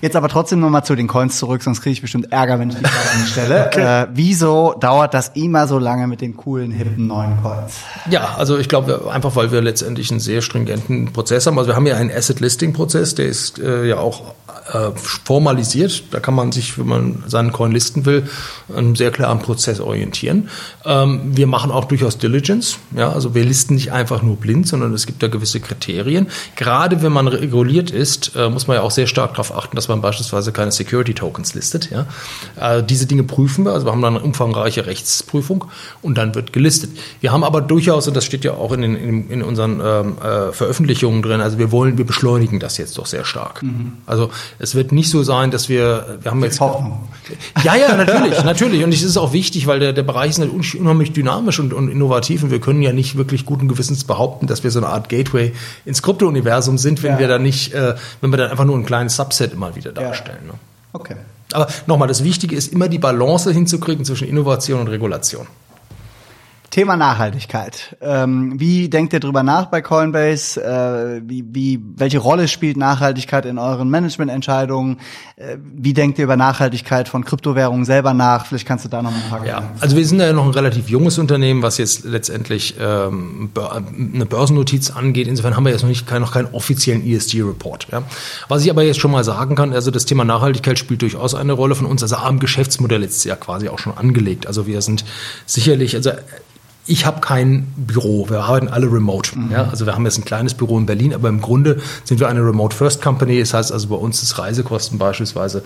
Jetzt 0.00 0.16
aber 0.16 0.28
trotzdem 0.28 0.60
nochmal 0.60 0.84
zu 0.84 0.94
den 0.94 1.06
Coins 1.06 1.36
zurück, 1.38 1.62
sonst 1.62 1.82
kriege 1.82 1.92
ich 1.92 2.00
bestimmt 2.00 2.32
Ärger, 2.32 2.58
wenn 2.58 2.70
ich 2.70 2.76
die 2.76 2.84
Frage 2.84 3.26
stelle. 3.26 3.60
Okay. 3.70 4.02
Äh, 4.02 4.06
wieso 4.14 4.74
dauert 4.80 5.12
das 5.12 5.32
immer 5.34 5.66
so 5.66 5.78
lange 5.78 6.06
mit 6.06 6.20
den 6.20 6.36
coolen, 6.36 6.70
hippen 6.70 7.06
neuen 7.06 7.40
Coins? 7.42 7.74
Ja, 8.08 8.36
also 8.36 8.58
ich 8.58 8.68
glaube 8.68 9.10
einfach, 9.12 9.36
weil 9.36 9.52
wir 9.52 9.60
letztendlich 9.60 10.10
einen 10.10 10.20
sehr 10.20 10.40
stringenten 10.40 11.12
Prozess 11.12 11.46
haben. 11.46 11.58
Also 11.58 11.68
wir 11.68 11.76
haben 11.76 11.86
ja 11.86 11.96
einen 11.96 12.10
Asset-Listing-Prozess, 12.10 13.14
der 13.14 13.26
ist 13.26 13.58
äh, 13.58 13.86
ja 13.86 13.98
auch 13.98 14.34
äh, 14.72 14.90
formalisiert. 14.94 16.04
Da 16.10 16.20
kann 16.20 16.34
man 16.34 16.52
sich, 16.52 16.78
wenn 16.78 16.86
man 16.86 17.24
seinen 17.26 17.52
Coin 17.52 17.72
listen 17.72 18.06
will, 18.06 18.28
einen 18.74 18.94
sehr 18.94 19.10
klaren 19.10 19.40
Prozess 19.40 19.80
orientieren. 19.80 20.48
Ähm, 20.84 21.20
wir 21.36 21.46
machen 21.46 21.70
auch 21.70 21.86
durchaus 21.86 22.18
Diligence. 22.18 22.78
Ja, 22.96 23.12
also 23.12 23.34
wir 23.34 23.44
listen 23.44 23.74
nicht 23.74 23.92
einfach 23.92 24.22
nur 24.22 24.36
blind, 24.36 24.68
sondern 24.68 24.94
es 24.94 25.06
gibt 25.06 25.22
da 25.22 25.28
gewisse 25.28 25.60
Kriterien. 25.60 26.28
Gerade 26.56 27.02
wenn 27.02 27.12
man 27.12 27.28
reguliert 27.28 27.90
ist, 27.90 28.32
äh, 28.36 28.48
muss 28.48 28.66
man 28.66 28.76
ja 28.76 28.82
auch 28.82 28.90
sehr 28.90 29.06
stark 29.06 29.32
darauf 29.32 29.54
achten, 29.54 29.76
dass 29.76 29.88
man 29.90 30.00
beispielsweise 30.00 30.52
keine 30.52 30.72
Security 30.72 31.14
Tokens 31.14 31.54
listet. 31.54 31.90
Ja? 31.90 32.06
Äh, 32.58 32.82
diese 32.82 33.06
Dinge 33.06 33.24
prüfen 33.24 33.64
wir, 33.64 33.72
also 33.72 33.86
wir 33.86 33.92
haben 33.92 34.02
dann 34.02 34.16
eine 34.16 34.24
umfangreiche 34.24 34.86
Rechtsprüfung 34.86 35.66
und 36.00 36.16
dann 36.16 36.34
wird 36.34 36.52
gelistet. 36.52 36.90
Wir 37.20 37.32
haben 37.32 37.44
aber 37.44 37.60
durchaus, 37.60 38.08
und 38.08 38.16
das 38.16 38.24
steht 38.24 38.44
ja 38.44 38.52
auch 38.52 38.72
in, 38.72 38.82
in, 38.82 39.30
in 39.30 39.42
unseren 39.42 39.80
ähm, 39.84 40.16
äh, 40.18 40.52
Veröffentlichungen 40.52 41.22
drin, 41.22 41.40
also 41.40 41.58
wir 41.58 41.70
wollen, 41.70 41.98
wir 41.98 42.06
beschleunigen 42.06 42.60
das 42.60 42.78
jetzt 42.78 42.96
doch 42.96 43.06
sehr 43.06 43.24
stark. 43.24 43.62
Mhm. 43.62 43.92
Also 44.06 44.30
es 44.58 44.74
wird 44.74 44.92
nicht 44.92 45.10
so 45.10 45.22
sein, 45.22 45.50
dass 45.50 45.68
wir, 45.68 46.18
wir 46.22 46.30
haben 46.30 46.42
jetzt. 46.42 46.60
Hoffnung. 46.60 47.08
Ja, 47.64 47.74
ja, 47.74 47.96
natürlich, 47.96 48.44
natürlich. 48.44 48.84
Und 48.84 48.92
es 48.92 49.02
ist 49.02 49.16
auch 49.16 49.32
wichtig, 49.32 49.66
weil 49.66 49.80
der, 49.80 49.92
der 49.92 50.02
Bereich 50.02 50.30
ist 50.30 50.38
natürlich 50.38 50.78
unheimlich 50.78 51.12
dynamisch 51.12 51.58
und, 51.58 51.72
und 51.72 51.88
innovativ 51.88 52.42
und 52.42 52.50
wir 52.50 52.60
können 52.60 52.82
ja 52.82 52.92
nicht 52.92 53.16
wirklich 53.16 53.46
guten 53.46 53.68
Gewissens 53.68 54.04
behaupten, 54.04 54.46
dass 54.46 54.64
wir 54.64 54.70
so 54.70 54.78
eine 54.78 54.88
Art 54.88 55.08
Gateway 55.08 55.52
ins 55.84 56.02
Krypto-Universum 56.02 56.78
sind, 56.78 57.02
wenn 57.02 57.12
ja. 57.12 57.18
wir 57.18 57.28
da 57.28 57.38
nicht, 57.38 57.72
äh, 57.74 57.94
wenn 58.20 58.30
wir 58.30 58.36
dann 58.36 58.50
einfach 58.50 58.64
nur 58.64 58.76
ein 58.76 58.84
kleines 58.84 59.16
Subset 59.16 59.52
immer 59.52 59.74
wieder 59.76 59.79
darstellen. 59.80 60.44
Ja. 60.46 60.52
Ne? 60.52 60.58
Okay. 60.92 61.16
Aber 61.52 61.68
nochmal, 61.86 62.08
das 62.08 62.22
Wichtige 62.22 62.54
ist 62.54 62.72
immer 62.72 62.88
die 62.88 62.98
Balance 62.98 63.50
hinzukriegen 63.52 64.04
zwischen 64.04 64.28
Innovation 64.28 64.80
und 64.80 64.88
Regulation. 64.88 65.46
Thema 66.70 66.96
Nachhaltigkeit. 66.96 67.96
Ähm, 68.00 68.60
wie 68.60 68.88
denkt 68.88 69.12
ihr 69.12 69.18
drüber 69.18 69.42
nach 69.42 69.66
bei 69.66 69.82
Coinbase? 69.82 70.62
Äh, 70.62 71.20
wie, 71.28 71.44
wie, 71.50 71.80
welche 71.96 72.18
Rolle 72.18 72.46
spielt 72.46 72.76
Nachhaltigkeit 72.76 73.44
in 73.44 73.58
euren 73.58 73.90
Managemententscheidungen? 73.90 74.98
Äh, 75.34 75.56
wie 75.60 75.94
denkt 75.94 76.18
ihr 76.18 76.24
über 76.24 76.36
Nachhaltigkeit 76.36 77.08
von 77.08 77.24
Kryptowährungen 77.24 77.84
selber 77.84 78.14
nach? 78.14 78.46
Vielleicht 78.46 78.68
kannst 78.68 78.84
du 78.84 78.88
da 78.88 79.02
noch 79.02 79.12
ein 79.12 79.22
paar 79.28 79.44
Ja, 79.44 79.72
also 79.80 79.96
wir 79.96 80.06
sind 80.06 80.20
ja 80.20 80.32
noch 80.32 80.44
ein 80.44 80.52
relativ 80.52 80.88
junges 80.88 81.18
Unternehmen, 81.18 81.60
was 81.62 81.76
jetzt 81.76 82.04
letztendlich 82.04 82.76
ähm, 82.80 83.50
eine 84.14 84.26
Börsennotiz 84.26 84.90
angeht. 84.90 85.26
Insofern 85.26 85.56
haben 85.56 85.64
wir 85.64 85.72
jetzt 85.72 85.82
noch 85.82 85.88
nicht 85.88 86.08
noch 86.08 86.32
keinen 86.32 86.54
offiziellen 86.54 87.04
ESG-Report. 87.04 87.88
Ja. 87.90 88.04
Was 88.46 88.64
ich 88.64 88.70
aber 88.70 88.84
jetzt 88.84 89.00
schon 89.00 89.10
mal 89.10 89.24
sagen 89.24 89.56
kann, 89.56 89.72
also 89.72 89.90
das 89.90 90.04
Thema 90.04 90.24
Nachhaltigkeit 90.24 90.78
spielt 90.78 91.02
durchaus 91.02 91.34
eine 91.34 91.52
Rolle 91.52 91.74
von 91.74 91.86
uns. 91.86 92.00
Also 92.04 92.14
am 92.14 92.38
Geschäftsmodell 92.38 93.02
ist 93.02 93.24
ja 93.24 93.34
quasi 93.34 93.68
auch 93.68 93.80
schon 93.80 93.98
angelegt. 93.98 94.46
Also 94.46 94.68
wir 94.68 94.80
sind 94.82 95.04
sicherlich, 95.46 95.96
also 95.96 96.12
ich 96.86 97.06
habe 97.06 97.20
kein 97.20 97.72
Büro, 97.76 98.28
wir 98.30 98.40
arbeiten 98.40 98.68
alle 98.68 98.90
remote. 98.90 99.38
Mhm. 99.38 99.52
Ja, 99.52 99.68
also 99.68 99.86
wir 99.86 99.94
haben 99.94 100.04
jetzt 100.04 100.18
ein 100.18 100.24
kleines 100.24 100.54
Büro 100.54 100.78
in 100.78 100.86
Berlin, 100.86 101.14
aber 101.14 101.28
im 101.28 101.40
Grunde 101.40 101.80
sind 102.04 102.20
wir 102.20 102.28
eine 102.28 102.40
Remote 102.40 102.74
First 102.74 103.02
Company. 103.02 103.38
Das 103.38 103.54
heißt 103.54 103.72
also 103.72 103.88
bei 103.88 103.96
uns 103.96 104.22
ist 104.22 104.38
Reisekosten 104.38 104.98
beispielsweise 104.98 105.62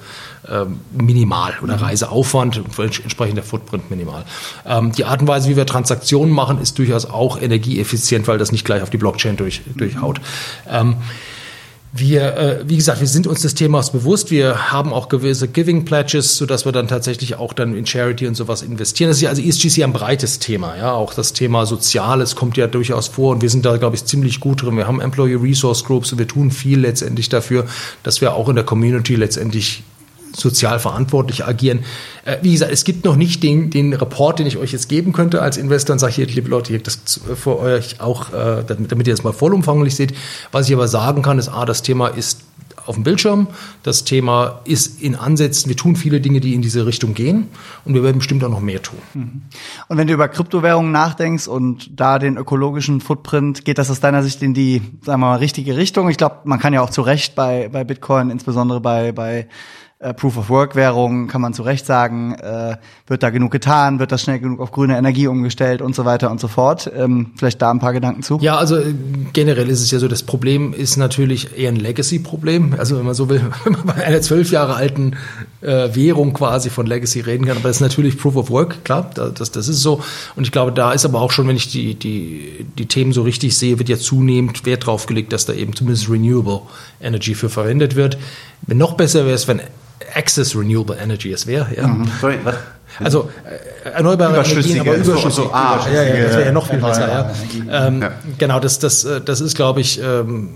ähm, 0.49 0.81
minimal 0.93 1.55
oder 1.63 1.77
mhm. 1.77 1.85
Reiseaufwand 1.85 2.61
entsprechend 2.79 3.37
der 3.37 3.45
Footprint 3.45 3.91
minimal. 3.91 4.25
Ähm, 4.67 4.93
die 4.93 5.05
Art 5.05 5.21
und 5.21 5.29
Weise, 5.29 5.49
wie 5.49 5.57
wir 5.57 5.67
Transaktionen 5.67 6.35
machen, 6.35 6.61
ist 6.61 6.79
durchaus 6.79 7.07
auch 7.07 7.41
energieeffizient, 7.41 8.29
weil 8.29 8.39
das 8.39 8.53
nicht 8.53 8.65
gleich 8.65 8.83
auf 8.83 8.91
die 8.91 8.99
Blockchain 8.99 9.37
durch, 9.37 9.63
durchhaut. 9.77 10.21
Ähm, 10.69 10.97
wir, 11.97 12.37
äh, 12.37 12.69
wie 12.69 12.75
gesagt, 12.75 12.99
wir 12.99 13.07
sind 13.07 13.29
uns 13.29 13.43
des 13.43 13.55
Themas 13.55 13.93
bewusst. 13.93 14.33
Wir 14.33 14.73
haben 14.73 14.93
auch 14.93 15.09
gewisse 15.09 15.47
Giving 15.47 15.85
Pledges, 15.85 16.37
so 16.37 16.45
dass 16.45 16.65
wir 16.65 16.73
dann 16.73 16.89
tatsächlich 16.89 17.37
auch 17.37 17.53
dann 17.53 17.77
in 17.77 17.87
Charity 17.87 18.27
und 18.27 18.35
sowas 18.35 18.63
investieren. 18.63 19.11
Das 19.11 19.19
ist 19.19 19.23
ja 19.23 19.29
also 19.29 19.41
ESG 19.41 19.69
ist 19.69 19.77
ja 19.77 19.87
ein 19.87 19.93
breites 19.93 20.41
Thema, 20.41 20.77
ja. 20.77 20.93
Auch 20.93 21.15
das 21.15 21.35
Thema 21.35 21.67
Soziales 21.67 22.35
kommt 22.35 22.57
ja 22.57 22.67
durchaus 22.67 23.07
vor 23.07 23.31
und 23.31 23.43
wir 23.43 23.51
sind 23.51 23.65
da, 23.65 23.77
glaube 23.77 23.95
ich, 23.95 24.05
ziemlich 24.07 24.41
gut 24.41 24.63
drin. 24.63 24.77
Wir 24.77 24.89
haben 24.89 25.01
Employee 25.01 25.37
Resource 25.37 25.85
Groups 25.85 26.11
und 26.11 26.19
wir 26.19 26.27
tun 26.27 26.51
viel 26.51 26.81
letztendlich 26.81 27.29
dafür, 27.29 27.65
dass 28.03 28.21
wir 28.21 28.35
auch 28.35 28.49
in 28.49 28.57
der 28.57 28.65
Community 28.65 29.15
letztendlich 29.15 29.85
sozial 30.35 30.79
verantwortlich 30.79 31.45
agieren. 31.47 31.81
Äh, 32.25 32.39
wie 32.43 32.53
gesagt, 32.53 32.73
es 32.73 32.85
gibt 32.85 33.05
noch 33.05 33.17
nicht 33.17 33.43
den, 33.43 33.71
den 33.71 33.93
Report, 33.93 34.39
den 34.39 34.47
ich 34.47 34.57
euch 34.57 34.73
jetzt 34.73 34.89
geben 34.89 35.13
könnte 35.13 35.43
als 35.43 35.57
Investor 35.57 35.95
und 35.95 35.99
sage 35.99 36.15
hier, 36.15 36.27
liebe 36.27 36.49
Leute, 36.49 36.71
hier 36.71 36.83
das 36.83 37.21
für 37.35 37.59
euch 37.59 38.01
auch, 38.01 38.33
äh, 38.33 38.65
damit, 38.67 38.93
damit 38.93 39.07
ihr 39.07 39.13
das 39.13 39.25
mal 39.25 39.33
vollumfanglich 39.33 39.95
seht. 39.95 40.15
Was 40.53 40.69
ich 40.69 40.75
aber 40.75 40.89
sagen 40.89 41.23
kann, 41.23 41.39
ist, 41.39 41.49
A, 41.49 41.65
das 41.65 41.83
Thema 41.83 42.09
ist 42.09 42.41
auf 42.87 42.95
dem 42.97 43.05
Bildschirm. 43.05 43.49
Das 43.83 44.05
Thema 44.05 44.61
ist 44.65 45.01
in 45.01 45.15
Ansätzen. 45.15 45.69
Wir 45.69 45.77
tun 45.77 45.97
viele 45.97 46.21
Dinge, 46.21 46.41
die 46.41 46.55
in 46.55 46.63
diese 46.63 46.87
Richtung 46.87 47.15
gehen. 47.15 47.49
Und 47.85 47.95
wir 47.95 48.03
werden 48.03 48.19
bestimmt 48.19 48.45
auch 48.45 48.51
noch 48.51 48.61
mehr 48.61 48.83
tun. 48.83 48.99
Mhm. 49.15 49.43
Und 49.89 49.97
wenn 49.97 50.07
du 50.07 50.13
über 50.13 50.29
Kryptowährungen 50.29 50.93
nachdenkst 50.93 51.49
und 51.49 51.89
da 51.99 52.19
den 52.19 52.37
ökologischen 52.37 53.01
Footprint, 53.01 53.65
geht 53.65 53.79
das 53.79 53.91
aus 53.91 54.01
deiner 54.01 54.23
Sicht 54.23 54.43
in 54.43 54.55
die, 54.55 54.83
sagen 55.03 55.21
wir 55.21 55.29
mal, 55.29 55.37
richtige 55.37 55.77
Richtung? 55.77 56.09
Ich 56.11 56.17
glaube, 56.17 56.39
man 56.45 56.59
kann 56.59 56.73
ja 56.73 56.83
auch 56.83 56.91
zu 56.91 57.03
Recht 57.03 57.35
bei, 57.35 57.69
bei 57.73 57.85
Bitcoin, 57.85 58.31
insbesondere 58.31 58.81
bei, 58.81 59.13
bei 59.13 59.49
äh, 60.05 60.13
Proof-of-Work-Währung, 60.13 61.29
kann 61.29 61.41
man 61.41 61.55
zu 61.55 61.63
Recht 61.63 61.87
sagen, 61.87 62.35
äh, 62.35 62.77
wird 63.07 63.23
da 63.23 63.31
genug 63.31 63.51
getan, 63.51 63.99
wird 63.99 64.13
das 64.13 64.21
schnell 64.21 64.39
genug 64.39 64.61
auf 64.61 64.71
grüne 64.71 64.99
Energie 64.99 65.27
umgestellt 65.27 65.81
und 65.81 65.95
so 65.95 66.05
weiter 66.05 66.31
und 66.31 66.41
so 66.41 66.49
fort. 66.49 66.91
Ähm, 66.95 67.31
vielleicht 67.37 67.63
da 67.63 67.71
ein 67.71 67.79
paar 67.79 67.95
Gedanken 67.95 68.23
zu. 68.23 68.39
Ja, 68.41 68.59
also 68.59 68.77
äh, 68.77 68.95
generell 69.33 69.69
ist 69.71 69.81
es 69.81 69.91
ja 69.91 69.99
so, 69.99 70.07
das 70.07 70.23
Problem 70.23 70.75
ist 70.75 70.99
natürlich 70.99 71.57
eher 71.57 71.71
ein 71.71 71.77
Legacy-Problem. 71.77 72.75
Also 72.79 72.99
wenn 72.99 73.07
man 73.07 73.15
so 73.15 73.31
will, 73.31 73.41
wenn 73.65 73.73
man 73.73 73.87
bei 73.87 74.05
einer 74.05 74.21
zwölf 74.21 74.51
Jahre 74.51 74.75
alten 74.75 75.17
äh, 75.63 75.95
Währung 75.95 76.35
quasi 76.35 76.69
von 76.69 76.85
Legacy 76.85 77.21
reden 77.21 77.47
kann, 77.47 77.57
aber 77.57 77.69
das 77.69 77.77
ist 77.77 77.83
natürlich 77.83 78.19
Proof-of-Work, 78.19 78.85
klar, 78.85 79.11
das, 79.15 79.51
das 79.51 79.69
ist 79.69 79.81
so. 79.81 80.03
Und 80.37 80.45
ich 80.45 80.53
glaube, 80.53 80.73
da 80.73 80.93
ist 80.93 81.07
aber 81.07 81.23
auch 81.23 81.33
schon, 81.33 81.49
wenn 81.49 81.57
ich 81.57 81.69
die, 81.71 81.95
die, 81.95 82.67
die 82.77 82.87
Themen 82.87 83.13
so 83.13 83.23
richtig 83.23 83.57
sehe, 83.57 83.79
wird 83.79 83.89
ja 83.89 83.97
zunehmend 83.97 84.67
Wert 84.67 84.85
drauf 84.85 85.07
gelegt, 85.07 85.33
dass 85.33 85.47
da 85.47 85.55
eben 85.55 85.75
zumindest 85.75 86.11
Renewable 86.11 86.61
Energy 87.01 87.35
für 87.35 87.49
verwendet 87.49 87.97
wird. 87.97 88.19
Noch 88.67 88.95
besser 88.95 89.25
wäre 89.25 89.35
es, 89.35 89.49
wenn 89.49 89.61
Access 90.15 90.57
Renewable 90.57 90.97
Energy 90.97 91.33
es 91.33 91.47
wäre. 91.47 91.69
Ja. 91.77 91.87
Mhm. 91.87 92.11
Sorry, 92.21 92.39
was? 92.45 92.57
Also 93.01 93.31
äh, 93.45 93.89
erneuerbare 93.91 94.45
Energien, 94.45 94.81
aber 94.81 94.95
überschüssig. 94.95 95.35
So, 95.35 95.43
so, 95.45 95.53
ah, 95.53 95.85
ja, 95.93 96.03
ja, 96.03 96.25
das 96.25 96.33
wäre 96.33 96.45
ja 96.47 96.53
noch 96.53 96.69
viel 96.69 96.79
besser. 96.79 97.09
Ja. 97.69 97.87
Ähm, 97.89 98.03
ja. 98.03 98.13
Genau, 98.39 98.61
das, 98.61 98.79
das, 98.79 99.05
äh, 99.05 99.21
das 99.21 99.41
ist, 99.41 99.57
glaube 99.57 99.81
ich, 99.81 100.01
ähm, 100.01 100.51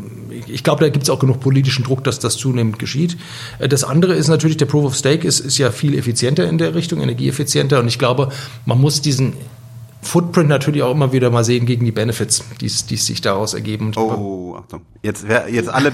ich 0.47 0.63
glaube, 0.63 0.85
da 0.85 0.91
gibt 0.91 1.03
es 1.03 1.11
auch 1.11 1.19
genug 1.19 1.41
politischen 1.41 1.85
Druck, 1.85 2.05
dass 2.05 2.19
das 2.21 2.37
zunehmend 2.37 2.79
geschieht. 2.79 3.17
Äh, 3.59 3.69
das 3.69 3.83
andere 3.83 4.15
ist 4.15 4.29
natürlich, 4.29 4.57
der 4.57 4.67
Proof 4.67 4.85
of 4.85 4.95
Stake 4.95 5.27
ist, 5.27 5.41
ist 5.41 5.59
ja 5.59 5.71
viel 5.71 5.99
effizienter 5.99 6.49
in 6.49 6.59
der 6.59 6.75
Richtung, 6.75 7.01
energieeffizienter. 7.01 7.81
Und 7.81 7.89
ich 7.89 7.99
glaube, 7.99 8.29
man 8.67 8.81
muss 8.81 9.01
diesen 9.01 9.33
Footprint 10.01 10.49
natürlich 10.49 10.85
auch 10.85 10.93
immer 10.93 11.13
wieder 11.13 11.31
mal 11.31 11.43
sehen 11.43 11.67
gegen 11.67 11.85
die 11.85 11.93
Benefits, 11.93 12.45
die 12.61 12.69
sich 12.69 13.21
daraus 13.21 13.55
ergeben. 13.55 13.93
Oh, 13.97 14.57
Achtung. 14.57 14.83
Jetzt, 15.03 15.27
jetzt 15.51 15.69
alle, 15.69 15.93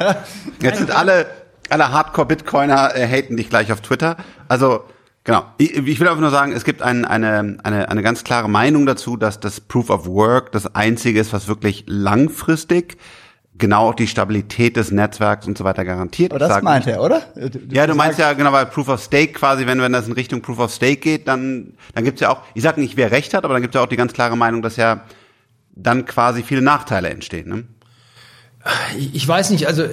jetzt 0.60 0.78
sind 0.78 0.90
alle 0.90 1.26
alle 1.70 1.90
Hardcore-Bitcoiner 1.90 2.94
äh, 2.96 3.06
haten 3.06 3.36
dich 3.36 3.48
gleich 3.50 3.72
auf 3.72 3.80
Twitter. 3.80 4.16
Also 4.48 4.84
Genau. 5.26 5.44
Ich, 5.58 5.76
ich 5.76 5.98
will 5.98 6.06
einfach 6.06 6.20
nur 6.20 6.30
sagen, 6.30 6.52
es 6.52 6.62
gibt 6.62 6.82
ein, 6.82 7.04
eine, 7.04 7.58
eine, 7.64 7.88
eine 7.90 8.02
ganz 8.02 8.22
klare 8.22 8.48
Meinung 8.48 8.86
dazu, 8.86 9.16
dass 9.16 9.40
das 9.40 9.60
Proof 9.60 9.90
of 9.90 10.06
Work 10.06 10.52
das 10.52 10.72
einzige 10.76 11.18
ist, 11.18 11.32
was 11.32 11.48
wirklich 11.48 11.82
langfristig 11.88 12.96
genau 13.58 13.92
die 13.92 14.06
Stabilität 14.06 14.76
des 14.76 14.92
Netzwerks 14.92 15.48
und 15.48 15.58
so 15.58 15.64
weiter 15.64 15.84
garantiert. 15.84 16.30
Aber 16.30 16.38
das 16.38 16.48
sag, 16.50 16.62
meint 16.62 16.86
er, 16.86 17.02
oder? 17.02 17.22
Du, 17.34 17.58
ja, 17.72 17.88
du 17.88 17.96
meinst 17.96 18.20
ja 18.20 18.34
genau, 18.34 18.52
weil 18.52 18.66
Proof 18.66 18.88
of 18.88 19.02
Stake 19.02 19.32
quasi, 19.32 19.66
wenn, 19.66 19.80
wenn 19.80 19.92
das 19.92 20.06
in 20.06 20.12
Richtung 20.12 20.42
Proof 20.42 20.60
of 20.60 20.72
Stake 20.72 20.98
geht, 20.98 21.26
dann, 21.26 21.74
dann 21.94 22.04
gibt's 22.04 22.20
ja 22.20 22.30
auch, 22.30 22.42
ich 22.54 22.62
sage 22.62 22.80
nicht, 22.80 22.96
wer 22.96 23.10
recht 23.10 23.34
hat, 23.34 23.44
aber 23.44 23.54
dann 23.54 23.62
gibt's 23.62 23.74
ja 23.74 23.82
auch 23.82 23.88
die 23.88 23.96
ganz 23.96 24.12
klare 24.12 24.36
Meinung, 24.36 24.62
dass 24.62 24.76
ja 24.76 25.00
dann 25.74 26.04
quasi 26.04 26.44
viele 26.44 26.62
Nachteile 26.62 27.10
entstehen. 27.10 27.48
Ne? 27.48 27.64
Ich 29.12 29.26
weiß 29.26 29.50
nicht, 29.50 29.66
also 29.66 29.84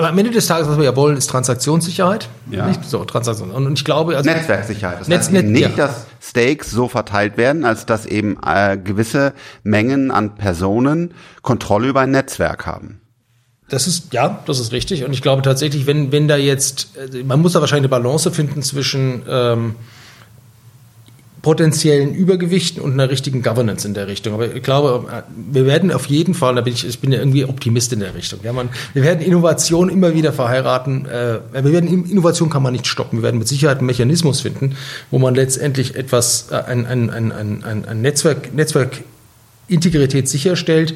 aber 0.00 0.08
am 0.08 0.18
Ende 0.18 0.30
des 0.30 0.46
Tages, 0.46 0.66
was 0.66 0.78
wir 0.78 0.84
ja 0.84 0.96
wollen, 0.96 1.16
ist 1.16 1.28
Transaktionssicherheit. 1.28 2.28
Ja. 2.50 2.66
Nicht 2.66 2.84
so, 2.84 3.04
Transaktion. 3.04 3.50
Und 3.50 3.78
ich 3.78 3.84
glaube, 3.84 4.16
also 4.16 4.28
Netzwerksicherheit. 4.28 5.00
Das 5.00 5.08
Netz, 5.08 5.24
heißt 5.24 5.32
Net- 5.32 5.46
nicht, 5.46 5.76
ja. 5.76 5.86
dass 5.86 6.06
Stakes 6.22 6.70
so 6.70 6.88
verteilt 6.88 7.36
werden, 7.36 7.64
als 7.66 7.84
dass 7.84 8.06
eben 8.06 8.38
äh, 8.44 8.78
gewisse 8.78 9.34
Mengen 9.62 10.10
an 10.10 10.34
Personen 10.36 11.12
Kontrolle 11.42 11.88
über 11.88 12.00
ein 12.00 12.10
Netzwerk 12.10 12.66
haben. 12.66 13.00
Das 13.68 13.86
ist, 13.86 14.12
ja, 14.12 14.40
das 14.46 14.58
ist 14.58 14.72
richtig. 14.72 15.04
Und 15.04 15.12
ich 15.12 15.22
glaube 15.22 15.42
tatsächlich, 15.42 15.86
wenn, 15.86 16.10
wenn 16.10 16.26
da 16.26 16.36
jetzt, 16.36 16.88
also 16.98 17.18
man 17.22 17.40
muss 17.40 17.52
da 17.52 17.60
wahrscheinlich 17.60 17.92
eine 17.92 18.02
Balance 18.02 18.30
finden 18.30 18.62
zwischen 18.62 19.22
ähm, 19.28 19.76
potenziellen 21.42 22.14
Übergewichten 22.14 22.82
und 22.82 22.92
einer 22.92 23.08
richtigen 23.08 23.42
Governance 23.42 23.86
in 23.86 23.94
der 23.94 24.06
Richtung. 24.06 24.34
Aber 24.34 24.54
ich 24.54 24.62
glaube, 24.62 25.24
wir 25.50 25.64
werden 25.64 25.90
auf 25.90 26.06
jeden 26.06 26.34
Fall, 26.34 26.54
da 26.54 26.60
bin 26.60 26.74
ich, 26.74 26.86
ich 26.86 27.00
bin 27.00 27.12
ja 27.12 27.18
irgendwie 27.18 27.44
Optimist 27.44 27.92
in 27.92 28.00
der 28.00 28.14
Richtung. 28.14 28.40
Ja, 28.42 28.52
man, 28.52 28.68
wir 28.92 29.02
werden 29.02 29.20
Innovation 29.20 29.88
immer 29.88 30.14
wieder 30.14 30.32
verheiraten. 30.32 31.06
Äh, 31.06 31.40
wir 31.52 31.72
werden 31.72 31.88
Innovation 32.10 32.50
kann 32.50 32.62
man 32.62 32.72
nicht 32.72 32.86
stoppen. 32.86 33.18
Wir 33.18 33.22
werden 33.22 33.38
mit 33.38 33.48
Sicherheit 33.48 33.78
einen 33.78 33.86
Mechanismus 33.86 34.42
finden, 34.42 34.76
wo 35.10 35.18
man 35.18 35.34
letztendlich 35.34 35.94
etwas, 35.94 36.48
äh, 36.50 36.56
ein, 36.56 36.84
ein, 36.84 37.08
ein, 37.10 37.32
ein, 37.32 37.84
ein 37.86 38.02
Netzwerk, 38.02 38.54
Netzwerkintegrität 38.54 40.28
sicherstellt, 40.28 40.94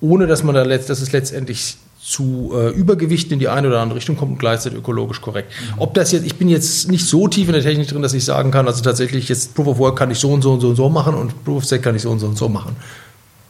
ohne 0.00 0.26
dass 0.28 0.44
man 0.44 0.54
da 0.54 0.62
letzt, 0.62 0.88
dass 0.88 1.00
es 1.00 1.10
letztendlich 1.10 1.76
zu 2.02 2.50
äh, 2.54 2.70
Übergewichten 2.70 3.32
in 3.34 3.38
die 3.38 3.48
eine 3.48 3.68
oder 3.68 3.80
andere 3.80 3.96
Richtung 3.98 4.16
kommt 4.16 4.32
und 4.32 4.38
gleichzeitig 4.38 4.78
ökologisch 4.78 5.20
korrekt. 5.20 5.52
Ob 5.76 5.94
das 5.94 6.10
jetzt, 6.10 6.26
ich 6.26 6.34
bin 6.36 6.48
jetzt 6.48 6.90
nicht 6.90 7.06
so 7.06 7.28
tief 7.28 7.46
in 7.46 7.54
der 7.54 7.62
Technik 7.62 7.88
drin, 7.88 8.02
dass 8.02 8.12
ich 8.12 8.24
sagen 8.24 8.50
kann, 8.50 8.66
also 8.66 8.82
tatsächlich 8.82 9.28
jetzt 9.28 9.54
Proof 9.54 9.68
of 9.68 9.78
Work 9.78 9.98
kann 9.98 10.10
ich 10.10 10.18
so 10.18 10.32
und 10.32 10.42
so 10.42 10.52
und 10.52 10.60
so 10.60 10.70
und 10.70 10.76
so 10.76 10.88
machen 10.88 11.14
und 11.14 11.44
Proof 11.44 11.58
of 11.58 11.64
Stake 11.64 11.82
kann 11.82 11.94
ich 11.94 12.02
so 12.02 12.10
und 12.10 12.18
so 12.18 12.26
und 12.26 12.36
so 12.36 12.48
machen. 12.48 12.74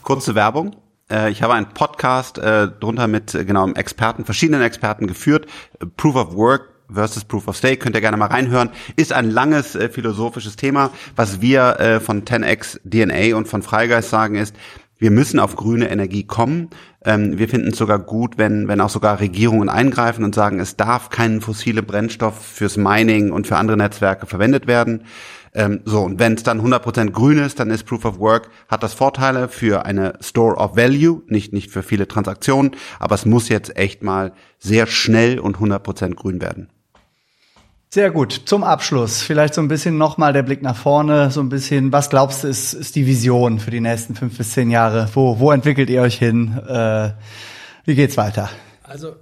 Kurze 0.03 0.35
Werbung. 0.35 0.75
Äh, 1.09 1.31
Ich 1.31 1.41
habe 1.41 1.53
einen 1.53 1.69
Podcast 1.73 2.37
äh, 2.37 2.67
drunter 2.79 3.07
mit 3.07 3.33
äh, 3.33 3.43
genau 3.43 3.69
Experten, 3.71 4.23
verschiedenen 4.23 4.61
Experten 4.61 5.07
geführt. 5.07 5.47
Äh, 5.81 5.87
Proof 5.97 6.15
of 6.15 6.35
Work 6.35 6.69
versus 6.93 7.23
Proof 7.23 7.47
of 7.47 7.57
Stake, 7.57 7.77
könnt 7.77 7.95
ihr 7.95 8.01
gerne 8.01 8.17
mal 8.17 8.27
reinhören. 8.27 8.69
Ist 8.95 9.13
ein 9.13 9.31
langes 9.31 9.73
äh, 9.75 9.89
philosophisches 9.89 10.57
Thema. 10.57 10.91
Was 11.15 11.41
wir 11.41 11.79
äh, 11.79 11.99
von 11.99 12.23
10x 12.23 12.79
DNA 12.87 13.35
und 13.35 13.47
von 13.47 13.63
Freigeist 13.63 14.09
sagen 14.11 14.35
ist, 14.35 14.55
wir 14.97 15.11
müssen 15.11 15.39
auf 15.39 15.55
grüne 15.55 15.89
Energie 15.89 16.23
kommen. 16.23 16.69
Ähm, 17.03 17.37
wir 17.37 17.49
finden 17.49 17.69
es 17.69 17.77
sogar 17.77 17.99
gut, 17.99 18.37
wenn, 18.37 18.67
wenn 18.67 18.81
auch 18.81 18.89
sogar 18.89 19.19
Regierungen 19.19 19.69
eingreifen 19.69 20.23
und 20.23 20.35
sagen, 20.35 20.59
es 20.59 20.77
darf 20.77 21.09
kein 21.09 21.41
fossile 21.41 21.83
Brennstoff 21.83 22.43
fürs 22.45 22.77
Mining 22.77 23.31
und 23.31 23.47
für 23.47 23.57
andere 23.57 23.77
Netzwerke 23.77 24.25
verwendet 24.25 24.67
werden. 24.67 25.03
Ähm, 25.55 25.81
so, 25.85 26.01
und 26.01 26.19
wenn 26.19 26.33
es 26.33 26.43
dann 26.43 26.61
100% 26.61 27.11
grün 27.11 27.37
ist, 27.37 27.59
dann 27.59 27.69
ist 27.69 27.85
Proof 27.85 28.05
of 28.05 28.19
Work, 28.19 28.49
hat 28.67 28.81
das 28.81 28.93
Vorteile 28.93 29.49
für 29.49 29.85
eine 29.85 30.13
Store 30.21 30.55
of 30.55 30.75
Value, 30.75 31.21
nicht, 31.27 31.53
nicht 31.53 31.69
für 31.69 31.83
viele 31.83 32.07
Transaktionen, 32.07 32.71
aber 32.99 33.15
es 33.15 33.25
muss 33.25 33.49
jetzt 33.49 33.77
echt 33.77 34.03
mal 34.03 34.33
sehr 34.57 34.87
schnell 34.87 35.39
und 35.39 35.57
100% 35.57 36.15
grün 36.15 36.41
werden. 36.41 36.69
Sehr 37.93 38.09
gut. 38.09 38.41
Zum 38.45 38.63
Abschluss 38.63 39.21
vielleicht 39.21 39.53
so 39.53 39.61
ein 39.61 39.67
bisschen 39.67 39.99
nochmal 39.99 40.33
der 40.33 40.41
Blick 40.41 40.63
nach 40.63 40.75
vorne, 40.75 41.29
so 41.29 41.41
ein 41.41 41.49
bisschen, 41.49 41.91
was 41.91 42.09
glaubst 42.09 42.43
du, 42.43 42.47
ist, 42.47 42.73
ist 42.73 42.95
die 42.95 43.05
Vision 43.05 43.59
für 43.59 43.69
die 43.69 43.81
nächsten 43.81 44.15
fünf 44.15 44.35
bis 44.35 44.53
zehn 44.53 44.71
Jahre? 44.71 45.09
Wo, 45.13 45.37
wo 45.37 45.51
entwickelt 45.51 45.91
ihr 45.91 46.01
euch 46.01 46.17
hin? 46.17 46.57
Äh, 46.67 47.11
wie 47.85 47.93
geht's 47.93 48.17
weiter? 48.17 48.49
Also 48.81 49.13